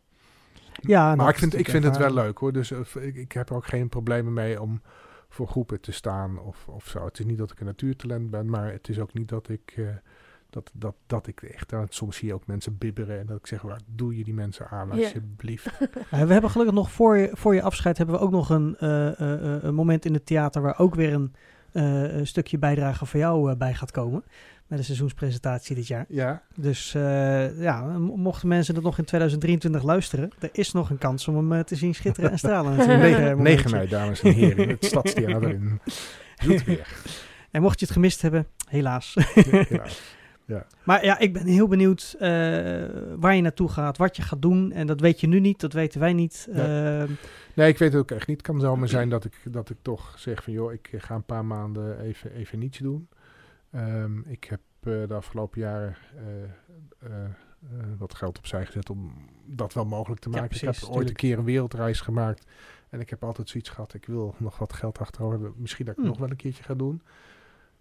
Ja, 0.81 1.15
maar 1.15 1.29
ik 1.29 1.37
vind, 1.37 1.57
ik 1.57 1.69
vind 1.69 1.83
het 1.83 1.97
wel 1.97 2.13
leuk 2.13 2.37
hoor. 2.37 2.51
Dus 2.53 2.71
eh, 2.71 2.79
ik, 3.07 3.15
ik 3.15 3.31
heb 3.31 3.49
er 3.49 3.55
ook 3.55 3.65
geen 3.65 3.89
problemen 3.89 4.33
mee 4.33 4.61
om 4.61 4.81
voor 5.29 5.47
groepen 5.47 5.81
te 5.81 5.91
staan 5.91 6.39
of, 6.39 6.67
of 6.67 6.87
zo. 6.87 7.05
Het 7.05 7.19
is 7.19 7.25
niet 7.25 7.37
dat 7.37 7.51
ik 7.51 7.59
een 7.59 7.65
natuurtalent 7.65 8.29
ben, 8.29 8.49
maar 8.49 8.71
het 8.71 8.89
is 8.89 8.99
ook 8.99 9.13
niet 9.13 9.29
dat 9.29 9.49
ik, 9.49 9.73
eh, 9.77 9.85
dat, 10.49 10.71
dat, 10.73 10.95
dat 11.07 11.27
ik 11.27 11.41
echt... 11.41 11.73
soms 11.89 12.17
zie 12.17 12.27
je 12.27 12.33
ook 12.33 12.47
mensen 12.47 12.77
bibberen 12.77 13.19
en 13.19 13.25
dat 13.25 13.37
ik 13.37 13.47
zeg, 13.47 13.61
waar 13.61 13.81
doe 13.85 14.17
je 14.17 14.23
die 14.23 14.33
mensen 14.33 14.67
aan 14.69 14.87
Ja. 14.87 14.93
alsjeblieft. 15.03 15.67
Eh, 16.11 16.21
we 16.21 16.31
hebben 16.33 16.49
gelukkig 16.49 16.75
nog 16.75 16.91
voor 16.91 17.17
je, 17.17 17.29
voor 17.33 17.55
je 17.55 17.61
afscheid 17.61 17.97
hebben 17.97 18.15
we 18.15 18.21
ook 18.21 18.31
nog 18.31 18.49
een, 18.49 18.77
eh, 18.77 19.07
eh, 19.19 19.55
eh, 19.55 19.63
een 19.63 19.75
moment 19.75 20.05
in 20.05 20.13
het 20.13 20.25
theater 20.25 20.61
waar 20.61 20.79
ook 20.79 20.95
weer 20.95 21.13
een, 21.13 21.33
eh, 21.71 22.13
een 22.17 22.27
stukje 22.27 22.57
bijdrage 22.57 23.05
van 23.05 23.19
jou 23.19 23.55
bij 23.55 23.73
gaat 23.73 23.91
komen. 23.91 24.23
Met 24.69 24.77
de 24.79 24.85
seizoenspresentatie 24.85 25.75
dit 25.75 25.87
jaar. 25.87 26.05
Ja, 26.09 26.41
Dus 26.55 26.93
eh, 26.95 27.61
ja, 27.61 27.81
mo- 27.81 28.15
mochten 28.15 28.47
mensen 28.47 28.73
dat 28.73 28.83
nog 28.83 28.97
in 28.97 29.03
2023 29.05 29.83
luisteren, 29.83 30.31
er 30.39 30.49
is 30.51 30.71
nog 30.71 30.89
een 30.89 30.97
kans 30.97 31.27
om 31.27 31.35
hem 31.35 31.53
eh, 31.53 31.59
te 31.59 31.75
zien 31.75 31.95
schitteren 31.95 32.31
en 32.31 32.37
stralen. 32.37 32.75
natuurlijk, 32.77 33.03
eh, 33.03 33.17
9, 33.19 33.37
momentje. 33.37 33.69
mei 33.69 33.87
dames 33.87 34.21
en 34.21 34.31
heren. 34.33 34.63
in 34.63 34.69
Het 34.69 34.85
stadstheater 34.93 35.49
in 35.49 35.79
Zoetermeer. 36.43 36.87
En 37.51 37.61
mocht 37.61 37.79
je 37.79 37.85
het 37.85 37.93
gemist 37.93 38.21
hebben, 38.21 38.47
helaas. 38.69 39.15
Ja. 40.45 40.65
Maar 40.83 41.05
ja, 41.05 41.19
ik 41.19 41.33
ben 41.33 41.45
heel 41.45 41.67
benieuwd 41.67 42.15
eh, 42.19 42.29
waar 43.19 43.35
je 43.35 43.41
naartoe 43.41 43.69
gaat, 43.69 43.97
wat 43.97 44.15
je 44.15 44.21
gaat 44.21 44.41
doen. 44.41 44.71
En 44.71 44.87
dat 44.87 44.99
weet 44.99 45.19
je 45.19 45.27
nu 45.27 45.39
niet, 45.39 45.59
dat 45.59 45.73
weten 45.73 45.99
wij 45.99 46.13
niet. 46.13 46.47
Ja. 46.53 46.99
Ehm, 47.01 47.11
Nee, 47.53 47.67
ik 47.69 47.77
weet 47.77 47.91
het 47.93 48.01
ook 48.01 48.11
echt 48.11 48.27
niet. 48.27 48.37
Het 48.37 48.45
kan 48.45 48.59
zomaar 48.59 48.87
zijn 48.87 49.09
dat 49.09 49.25
ik, 49.25 49.33
dat 49.43 49.69
ik 49.69 49.77
toch 49.81 50.13
zeg 50.17 50.43
van... 50.43 50.53
joh, 50.53 50.73
ik 50.73 50.89
ga 50.97 51.15
een 51.15 51.23
paar 51.23 51.45
maanden 51.45 51.99
even, 52.01 52.31
even 52.33 52.59
niets 52.59 52.77
doen. 52.77 53.07
Ehm, 53.71 54.19
ik 54.19 54.43
heb 54.43 54.59
eh, 54.79 55.07
de 55.07 55.13
afgelopen 55.13 55.59
jaren 55.61 55.95
eh, 56.15 56.43
eh, 56.99 57.29
wat 57.97 58.15
geld 58.15 58.37
opzij 58.37 58.65
gezet 58.65 58.89
om 58.89 59.13
dat 59.45 59.73
wel 59.73 59.85
mogelijk 59.85 60.21
te 60.21 60.29
Ja, 60.29 60.39
maken. 60.41 60.55
ik 60.55 60.61
heb 60.61 60.89
ooit 60.89 61.09
een 61.09 61.15
keer 61.15 61.37
een 61.37 61.43
wereldreis 61.43 62.01
gemaakt. 62.01 62.45
En 62.89 62.99
ik 62.99 63.09
heb 63.09 63.23
altijd 63.23 63.49
zoiets 63.49 63.69
gehad, 63.69 63.93
ik 63.93 64.05
wil 64.05 64.35
nog 64.37 64.57
wat 64.57 64.73
geld 64.73 64.99
achterover 64.99 65.39
hebben. 65.39 65.61
Misschien 65.61 65.85
dat 65.85 65.93
ik 65.93 65.99
Hmm. 65.99 66.09
nog 66.09 66.19
wel 66.19 66.29
een 66.29 66.35
keertje 66.35 66.63
ga 66.63 66.73
doen. 66.73 67.01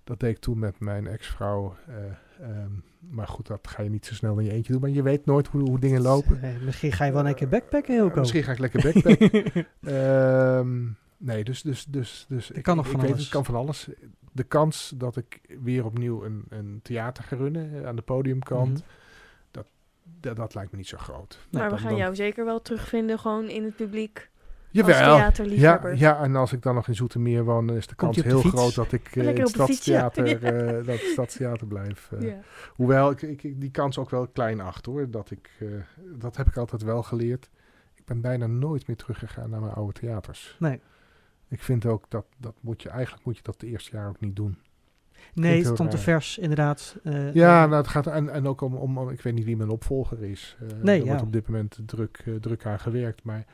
Dat 0.05 0.21
deed 0.21 0.31
ik 0.37 0.39
toen 0.43 0.59
met 0.59 0.81
mijn 0.81 1.07
ex-vrouw. 1.07 1.77
eh, 1.87 1.95
ehm, 2.51 2.71
maar 3.01 3.27
goed, 3.29 3.47
dat 3.47 3.69
ga 3.69 3.83
je 3.83 3.91
niet 3.91 4.07
zo 4.07 4.15
snel 4.15 4.39
in 4.39 4.45
je 4.45 4.53
eentje 4.53 4.73
doen. 4.73 4.81
Maar 4.81 4.91
je 4.91 5.03
weet 5.03 5.27
nooit 5.27 5.47
hoe, 5.47 5.61
hoe 5.61 5.79
dingen 5.81 6.01
lopen. 6.03 6.41
Misschien 6.65 6.93
ga 6.93 7.05
je 7.05 7.13
wel 7.13 7.27
een 7.29 7.35
keer 7.35 7.49
backpacken, 7.49 7.95
heel 7.95 8.11
Eh, 8.11 8.17
misschien 8.17 8.43
ga 8.43 8.53
ik 8.53 8.59
lekker 8.59 8.83
backpacken. 8.93 9.67
Ehm, 9.81 10.87
nee, 11.19 11.45
dus, 11.45 11.63
dus, 11.63 11.85
dus, 11.85 12.25
dus 12.29 12.49
Het 12.49 12.61
kan 12.63 12.77
nog 12.77 12.85
ik, 12.85 12.91
van 12.91 13.01
ik 13.01 13.07
weet, 13.07 13.15
alles. 13.15 13.25
het 13.25 13.35
kan 13.35 13.45
van 13.45 13.55
alles. 13.55 13.89
De 14.33 14.43
kans 14.45 14.93
dat 14.97 15.17
ik 15.17 15.41
weer 15.63 15.85
opnieuw 15.85 16.25
een, 16.25 16.45
een 16.49 16.81
theater 16.83 17.25
ga 17.25 17.37
runnen 17.37 17.75
eh, 17.81 17.87
aan 17.87 17.97
de 17.97 18.03
podiumkant, 18.03 18.71
Mhm. 18.73 18.81
dat, 19.51 19.67
dat, 20.21 20.37
dat 20.37 20.55
lijkt 20.55 20.71
me 20.71 20.77
niet 20.77 20.87
zo 20.89 20.99
groot. 20.99 21.39
Nee, 21.39 21.47
maar 21.51 21.63
we 21.65 21.69
dan- 21.71 21.79
gaan 21.79 21.89
dan- 21.89 21.99
jou 21.99 22.15
zeker 22.15 22.45
wel 22.45 22.63
terugvinden, 22.63 23.19
gewoon 23.19 23.49
in 23.49 23.65
het 23.65 23.77
publiek. 23.77 24.31
Jawel. 24.71 24.95
Ja, 24.99 25.17
theaterliefhebber. 25.17 25.97
ja, 25.97 26.23
en 26.23 26.37
als 26.37 26.53
ik 26.53 26.63
dan 26.63 26.75
nog 26.75 26.89
in 26.89 26.95
Zoetermeer 26.95 27.45
woon, 27.45 27.67
dan 27.67 27.77
is 27.77 27.87
de 27.87 27.95
kans 27.95 28.17
de 28.17 28.23
heel 28.23 28.41
groot 28.43 28.75
dat 28.75 28.93
ik 28.93 29.07
eh, 29.07 29.17
in 29.17 29.25
Lekker 29.25 29.45
het 29.45 29.55
ja. 29.55 29.65
stadstheater, 29.65 30.43
eh, 30.79 30.87
dat 30.87 30.99
stadstheater 30.99 31.67
blijf. 31.67 32.13
eh. 32.13 32.23
Ja. 32.23 32.39
Hoewel 32.75 33.11
ik, 33.11 33.23
ik, 33.23 33.43
ik 33.43 33.61
die 33.61 33.71
kans 33.71 33.99
ook 33.99 34.11
wel 34.11 34.27
klein 34.27 34.61
achter 34.61 34.93
hoor. 34.93 35.11
Dat, 35.11 35.31
ik, 35.31 35.51
eh, 35.61 35.69
dat 36.19 36.37
heb 36.37 36.47
ik 36.47 36.57
altijd 36.57 36.83
wel 36.83 37.03
geleerd. 37.03 37.51
Ik 37.95 38.05
ben 38.05 38.21
bijna 38.21 38.47
nooit 38.47 38.87
meer 38.87 38.97
teruggegaan 38.97 39.51
naar 39.51 39.61
mijn 39.61 39.73
oude 39.73 39.93
theaters. 39.93 40.57
Nee. 40.59 40.81
Ik 41.49 41.63
vind 41.63 41.87
ook 41.87 42.05
dat, 42.09 42.25
dat 42.39 42.55
moet 42.61 42.83
je, 42.83 42.89
eigenlijk 42.89 43.25
moet 43.25 43.37
je 43.37 43.43
dat 43.43 43.55
het 43.61 43.71
eerste 43.71 43.97
jaar 43.97 44.09
ook 44.09 44.21
niet 44.21 44.37
doen. 44.37 44.59
Nee, 45.35 45.65
het 45.65 45.75
stond 45.75 45.91
te 45.91 45.99
vers, 45.99 46.39
inderdaad. 46.39 46.97
Eh, 47.05 47.35
Ja, 47.35 47.67
nou, 47.67 47.77
het 47.77 47.89
gaat 47.89 48.07
en, 48.07 48.29
en 48.29 48.47
ook 48.47 48.61
om, 48.61 48.75
om, 48.77 49.11
ik 49.11 49.21
weet 49.21 49.35
niet 49.35 49.45
wie 49.45 49.57
mijn 49.57 49.69
opvolger 49.69 50.23
is. 50.25 50.57
Eh, 50.61 50.67
Nee, 50.83 50.99
er 50.99 51.05
ja. 51.05 51.09
wordt 51.11 51.23
op 51.27 51.33
dit 51.33 51.49
moment 51.49 51.79
druk, 51.87 52.23
eh, 52.27 52.35
druk 52.35 52.67
aan 52.67 52.81
gewerkt. 52.81 53.23
Maar 53.25 53.45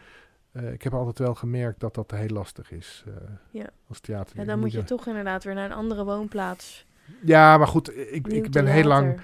eh, 0.52 0.72
ik 0.72 0.82
heb 0.82 0.94
altijd 0.94 1.18
wel 1.18 1.34
gemerkt 1.34 1.80
dat 1.80 1.94
dat 1.94 2.10
heel 2.10 2.28
lastig 2.28 2.70
is. 2.70 3.04
eh, 3.06 3.12
Ja. 3.50 3.66
Als 3.88 4.00
theater. 4.00 4.38
Ja, 4.38 4.44
dan 4.44 4.58
moet 4.58 4.72
je 4.72 4.84
toch 4.84 5.06
inderdaad 5.06 5.44
weer 5.44 5.54
naar 5.54 5.64
een 5.64 5.76
andere 5.76 6.04
woonplaats. 6.04 6.86
Ja, 7.22 7.58
maar 7.58 7.66
goed, 7.66 7.96
ik, 8.14 8.26
ik 8.28 8.50
ben 8.50 8.66
heel 8.66 8.84
lang, 8.84 9.20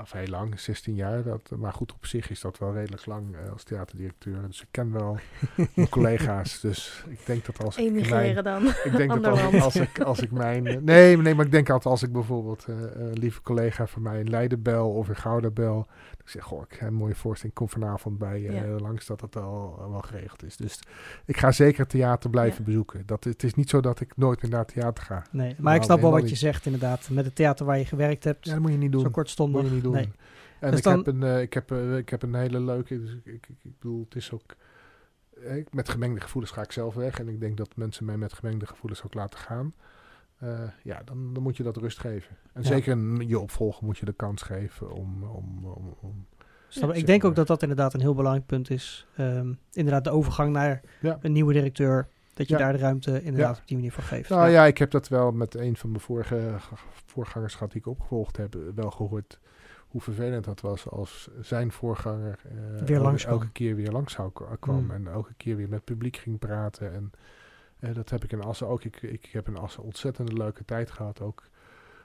of 0.00 0.12
heel 0.12 0.26
lang, 0.26 0.60
16 0.60 0.94
jaar. 0.94 1.22
Dat, 1.22 1.50
maar 1.56 1.72
goed, 1.72 1.92
op 1.92 2.06
zich 2.06 2.30
is 2.30 2.40
dat 2.40 2.58
wel 2.58 2.72
redelijk 2.72 3.06
lang 3.06 3.36
eh, 3.44 3.52
als 3.52 3.62
theaterdirecteur. 3.62 4.36
Dus 4.46 4.60
ik 4.60 4.68
ken 4.70 4.92
wel 4.92 5.18
mijn 5.74 5.88
collega's. 5.88 6.60
Dus 6.60 7.04
ik 7.08 7.18
denk 7.26 7.44
dat 7.44 7.64
als 7.64 7.76
ik 7.76 7.84
Emigreren 7.84 8.44
dan. 8.44 8.66
ik 8.66 8.92
denk 8.96 9.22
dat 9.22 9.52
als, 9.62 9.76
ik, 9.76 10.00
als 10.00 10.20
ik 10.20 10.30
mijn... 10.30 10.66
eh, 10.66 10.76
Nee, 10.80 11.16
nee, 11.16 11.34
maar 11.34 11.44
ik 11.44 11.50
denk 11.52 11.70
altijd 11.70 11.92
als 11.92 12.02
ik 12.02 12.12
bijvoorbeeld 12.12 12.64
eh, 12.68 12.74
een 12.94 13.12
lieve 13.18 13.42
collega 13.42 13.86
van 13.86 14.02
mij 14.02 14.20
in 14.20 14.30
Leiden 14.30 14.62
bel 14.62 14.90
of 14.90 15.08
in 15.08 15.16
Gouda 15.16 15.50
bel. 15.50 15.86
Ik 16.24 16.30
zeg, 16.30 16.42
goh, 16.44 16.62
ik 16.70 16.76
heb 16.78 16.88
een 16.88 16.94
mooie 16.94 17.14
voorstelling. 17.14 17.54
Kom 17.56 17.68
vanavond 17.68 18.18
bij 18.18 18.46
eh 18.46 18.54
Ja. 18.54 18.64
langs 18.78 19.06
dat 19.06 19.20
het 19.20 19.36
al 19.36 19.86
wel 19.90 20.00
geregeld 20.00 20.42
is. 20.44 20.56
Dus 20.56 20.80
ik 21.24 21.36
ga 21.36 21.52
zeker 21.52 21.80
het 21.80 21.88
theater 21.88 22.30
blijven 22.30 22.58
Ja. 22.58 22.64
bezoeken. 22.64 23.02
Dat, 23.06 23.24
het 23.24 23.42
is 23.42 23.54
niet 23.54 23.70
zo 23.70 23.80
dat 23.80 24.00
ik 24.00 24.16
nooit 24.16 24.42
meer 24.42 24.50
naar 24.50 24.60
het 24.60 24.68
theater 24.74 25.04
ga. 25.04 25.22
nee, 25.30 25.48
maar 25.48 25.62
Nou, 25.64 25.76
ik 25.76 25.82
snap 25.82 26.00
wel 26.00 26.10
wat 26.10 26.28
je 26.28 26.36
zegt, 26.36 26.64
inderdaad. 26.66 27.08
Met 27.10 27.24
het 27.24 27.34
theater 27.34 27.66
waar 27.66 27.78
je 27.78 27.84
gewerkt 27.84 28.24
hebt, 28.24 28.44
Ja, 28.46 28.52
dat 28.52 28.60
moet 28.62 28.70
je 28.70 28.76
niet 28.76 28.92
doen. 28.92 29.02
Kortstondig. 29.14 29.60
Moet 29.60 29.68
je 29.70 29.74
niet 29.74 29.84
doen. 29.84 29.92
Nee. 29.92 30.10
En 30.60 30.70
Dus 30.70 30.78
ik, 30.78 30.84
dan- 30.84 30.96
heb 30.96 31.06
een, 31.06 31.22
eh, 31.22 31.40
ik, 31.40 31.52
heb, 31.54 31.70
eh, 31.72 31.96
ik 31.96 32.08
heb 32.08 32.22
een 32.22 32.34
hele 32.34 32.60
leuke. 32.60 33.00
Dus 33.00 33.10
ik, 33.14 33.26
ik, 33.26 33.46
ik, 33.62 33.78
bedoel, 33.78 34.04
het 34.04 34.14
is 34.14 34.32
ook. 34.32 34.54
eh, 35.44 35.56
ik- 35.56 35.74
met 35.74 35.88
gemengde 35.88 36.20
gevoelens 36.20 36.52
ga 36.52 36.62
ik 36.62 36.72
zelf 36.72 36.94
weg. 36.94 37.18
En 37.18 37.28
ik 37.28 37.40
denk 37.40 37.56
dat 37.56 37.76
mensen 37.76 38.04
mij 38.04 38.16
met 38.16 38.32
gemengde 38.32 38.66
gevoelens 38.66 39.02
ook 39.04 39.14
laten 39.14 39.38
gaan. 39.38 39.74
Ja, 40.82 41.02
dan, 41.04 41.34
dan 41.34 41.42
moet 41.42 41.56
je 41.56 41.62
dat 41.62 41.76
rust 41.76 41.98
geven. 41.98 42.36
En 42.52 42.62
Ja. 42.62 42.68
zeker 42.68 42.92
een, 42.92 43.28
je 43.28 43.38
opvolger 43.38 43.84
moet 43.84 43.98
je 43.98 44.04
de 44.04 44.12
kans 44.12 44.42
geven 44.42 44.92
om. 44.92 45.22
om, 45.22 45.64
om, 45.64 45.94
om? 46.00 46.26
Ja, 46.68 46.92
ik 46.92 47.06
denk 47.06 47.24
ook 47.24 47.34
dat 47.34 47.46
dat 47.46 47.62
inderdaad 47.62 47.94
een 47.94 48.00
heel 48.00 48.14
belangrijk 48.14 48.46
punt 48.46 48.70
is. 48.70 49.06
Ehm, 49.16 49.52
inderdaad, 49.72 50.04
de 50.04 50.10
overgang 50.10 50.52
naar 50.52 50.80
Ja. 51.00 51.18
een 51.20 51.32
nieuwe 51.32 51.52
directeur. 51.52 52.08
Dat 52.34 52.48
je 52.48 52.54
Ja. 52.54 52.60
daar 52.60 52.72
de 52.72 52.78
ruimte 52.78 53.22
inderdaad 53.22 53.54
Ja. 53.56 53.60
op 53.62 53.68
die 53.68 53.76
manier 53.76 53.92
voor 53.92 54.02
geeft. 54.02 54.28
nou 54.28 54.48
ja. 54.48 54.64
ik 54.64 54.78
heb 54.78 54.90
dat 54.90 55.08
wel 55.08 55.32
met 55.32 55.54
een 55.54 55.76
van 55.76 55.90
mijn 55.90 56.02
vorige 56.02 56.54
voorgangers 57.06 57.54
gehad 57.54 57.72
die 57.72 57.80
ik 57.80 57.86
opgevolgd 57.86 58.36
heb, 58.36 58.54
eh, 58.54 58.60
wel 58.74 58.90
gehoord 58.90 59.40
hoe 59.88 60.00
vervelend 60.00 60.44
dat 60.44 60.60
was 60.60 60.88
als 60.90 61.28
zijn 61.40 61.72
voorganger 61.72 62.38
eh, 62.44 62.50
Weer 62.54 62.90
elke- 62.90 63.02
langskwam. 63.02 63.32
elke 63.34 63.50
keer 63.52 63.74
weer 63.76 63.90
langs 63.92 64.16
kwam 64.60 64.82
Mm. 64.84 64.90
en 64.90 65.06
elke 65.06 65.34
keer 65.36 65.56
weer 65.56 65.68
met 65.68 65.84
publiek 65.84 66.16
ging 66.16 66.38
praten. 66.38 66.92
En 66.92 67.10
eh, 67.78 67.94
dat 67.94 68.10
heb 68.10 68.24
ik 68.24 68.32
in 68.32 68.42
Assen 68.42 68.66
ook. 68.68 68.84
Ik, 68.84 69.02
ik 69.02 69.28
heb 69.32 69.48
in 69.48 69.56
Assen 69.56 69.82
ontzettend 69.82 70.32
leuke 70.32 70.64
tijd 70.64 70.90
gehad, 70.90 71.20
ook, 71.20 71.42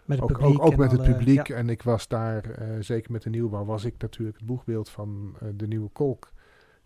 met 0.06 0.20
het 0.20 0.32
ook, 0.32 0.38
publiek. 0.38 0.60
ook, 0.60 0.66
ook 0.66 0.72
en 0.72 0.80
met 0.80 0.92
het 0.92 1.02
publiek. 1.04 1.48
ja. 1.48 1.56
En 1.56 1.70
ik 1.70 1.82
was 1.84 2.08
daar, 2.08 2.44
zeker 2.80 3.12
met 3.12 3.22
de 3.22 3.30
nieuwbouw, 3.30 3.66
was 3.66 3.86
ik 3.86 3.96
natuurlijk 3.98 4.38
het 4.38 4.48
boegbeeld 4.48 4.90
van 4.90 5.36
de 5.56 5.68
nieuwe 5.68 5.90
kolk. 5.90 6.32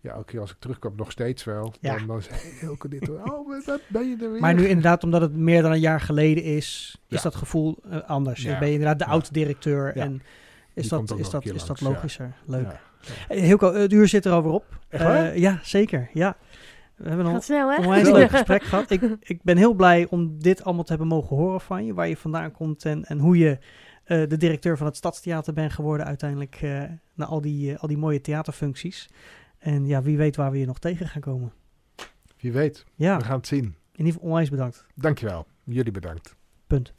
Ja, 0.04 0.10
elke 0.12 0.24
keer 0.24 0.40
als 0.40 0.50
ik 0.50 0.56
terugkwam, 0.58 0.92
nog 0.96 1.10
steeds 1.10 1.44
wel. 1.44 1.74
Ja. 1.80 1.96
Dan, 1.96 2.06
dan 2.06 2.22
zei 2.22 2.36
Hilke 2.60 2.88
dit, 2.88 3.08
oh, 3.10 3.24
wat 3.66 3.80
ben 3.86 4.08
je 4.08 4.16
er 4.24 4.30
weer? 4.32 4.40
Maar 4.40 4.54
nu 4.54 4.66
inderdaad, 4.66 5.04
omdat 5.04 5.20
het 5.20 5.36
meer 5.36 5.62
dan 5.62 5.72
een 5.72 5.80
jaar 5.80 6.00
geleden 6.00 6.42
is, 6.44 6.96
is 7.08 7.16
Ja. 7.16 7.22
dat 7.22 7.34
gevoel 7.34 7.78
eh, 7.90 7.98
anders. 8.06 8.42
Ja. 8.42 8.50
Dan 8.50 8.58
ben 8.58 8.68
je 8.68 8.74
inderdaad 8.74 8.98
de 8.98 9.04
Ja. 9.04 9.10
oud-directeur 9.10 9.96
Ja. 9.96 10.02
en 10.04 10.22
is 10.74 10.82
Die 10.82 10.90
dat, 10.90 11.18
is 11.18 11.30
dat, 11.30 11.44
is 11.44 11.64
dat 11.66 11.80
logischer. 11.80 12.32
Leuk. 12.46 12.66
Ja. 13.28 13.34
Hilco, 13.34 13.72
het 13.74 13.92
uur 13.92 14.08
zit 14.08 14.24
er 14.24 14.32
alweer 14.32 14.52
op. 14.52 14.78
Echt 14.88 15.02
Eh, 15.04 15.36
ja, 15.36 15.58
zeker. 15.62 16.10
Ja. 16.12 16.36
We 16.96 17.08
hebben 17.08 17.24
nog 17.24 17.34
Gaat 17.34 17.44
snel, 17.44 17.70
hè? 17.70 17.76
een 17.98 18.12
leuk 18.12 18.30
gesprek 18.30 18.62
gehad. 18.72 18.90
Ik, 18.90 19.02
ik 19.20 19.42
ben 19.42 19.56
heel 19.56 19.74
blij 19.74 20.06
om 20.10 20.38
dit 20.38 20.64
allemaal 20.64 20.82
te 20.84 20.88
hebben 20.90 21.08
mogen 21.08 21.36
horen 21.36 21.60
van 21.60 21.84
je. 21.84 21.94
Waar 21.94 22.08
je 22.08 22.16
vandaan 22.16 22.50
komt 22.52 22.84
en, 22.84 23.04
en 23.04 23.18
hoe 23.18 23.38
je 23.38 23.58
eh, 24.04 24.28
de 24.28 24.36
directeur 24.36 24.76
van 24.76 24.86
het 24.86 24.96
Stadstheater 24.96 25.52
bent 25.52 25.72
geworden 25.72 26.06
uiteindelijk. 26.06 26.58
eh 26.62 26.82
na 27.14 27.24
al 27.24 27.40
die, 27.40 27.76
al 27.76 27.88
die 27.88 27.98
mooie 27.98 28.20
theaterfuncties. 28.20 29.08
En 29.64 29.86
ja, 29.86 30.02
wie 30.02 30.16
weet 30.16 30.36
waar 30.36 30.50
we 30.50 30.58
je 30.58 30.66
nog 30.66 30.78
tegen 30.78 31.08
gaan 31.08 31.20
komen. 31.20 31.52
Wie 32.40 32.52
weet, 32.52 32.84
Ja, 32.94 33.16
we 33.18 33.24
gaan 33.24 33.36
het 33.36 33.46
zien. 33.46 33.64
in 33.64 33.74
ieder 33.96 34.12
geval 34.12 34.28
onwijs 34.28 34.50
bedankt. 34.50 34.84
Dankjewel. 34.94 35.46
Jullie 35.64 35.92
bedankt. 35.92 36.36
Punt. 36.66 36.92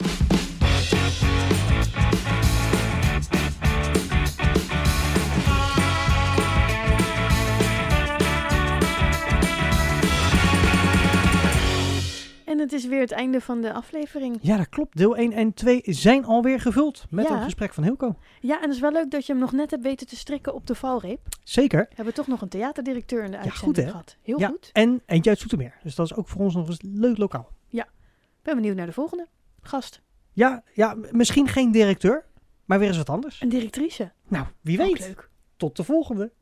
Het 12.70 12.74
is 12.74 12.86
weer 12.86 13.00
het 13.00 13.12
einde 13.12 13.40
van 13.40 13.60
de 13.60 13.72
aflevering. 13.72 14.38
Ja, 14.40 14.56
dat 14.56 14.68
klopt. 14.68 14.96
Deel 14.96 15.16
1 15.16 15.32
en 15.32 15.54
2 15.54 15.80
zijn 15.84 16.24
alweer 16.24 16.60
gevuld 16.60 17.04
met 17.10 17.28
Ja. 17.28 17.36
een 17.36 17.42
gesprek 17.42 17.74
van 17.74 17.82
Hilco. 17.84 18.16
Ja, 18.40 18.56
en 18.56 18.62
het 18.62 18.72
is 18.74 18.80
wel 18.80 18.92
leuk 18.92 19.10
dat 19.10 19.26
je 19.26 19.32
hem 19.32 19.40
nog 19.40 19.52
net 19.52 19.70
hebt 19.70 19.82
weten 19.82 20.06
te 20.06 20.16
strikken 20.16 20.54
op 20.54 20.66
de 20.66 20.74
valreep. 20.74 21.20
Zeker. 21.44 21.86
We 21.88 21.94
hebben 21.94 22.14
toch 22.14 22.26
nog 22.26 22.40
een 22.40 22.48
theaterdirecteur 22.48 23.24
in 23.24 23.30
de 23.30 23.36
Ja, 23.36 23.42
uitzending 23.42 23.76
goed, 23.76 23.84
hè? 23.84 23.90
gehad. 23.90 24.16
Heel 24.22 24.38
ja, 24.38 24.48
goed. 24.48 24.70
En 24.72 25.02
eentje 25.06 25.30
uit 25.30 25.38
Zoetermeer. 25.38 25.74
Dus 25.82 25.94
dat 25.94 26.06
is 26.06 26.14
ook 26.14 26.28
voor 26.28 26.40
ons 26.40 26.54
nog 26.54 26.68
eens 26.68 26.82
leuk 26.82 27.18
lokaal. 27.18 27.54
Ik 27.70 28.52
ben 28.52 28.60
benieuwd 28.60 28.76
naar 28.76 28.86
de 28.86 28.92
volgende 28.92 29.26
gast. 29.62 30.02
Ja, 30.32 30.62
ja, 30.74 30.96
misschien 31.10 31.48
geen 31.48 31.70
directeur, 31.72 32.24
maar 32.64 32.78
weer 32.78 32.88
eens 32.88 32.96
wat 32.96 33.10
anders. 33.10 33.40
Een 33.40 33.48
directrice. 33.48 34.12
Nou, 34.28 34.46
wie 34.60 34.76
weet. 34.76 34.98
leuk. 34.98 35.28
Tot 35.56 35.76
de 35.76 35.84
volgende. 35.84 36.32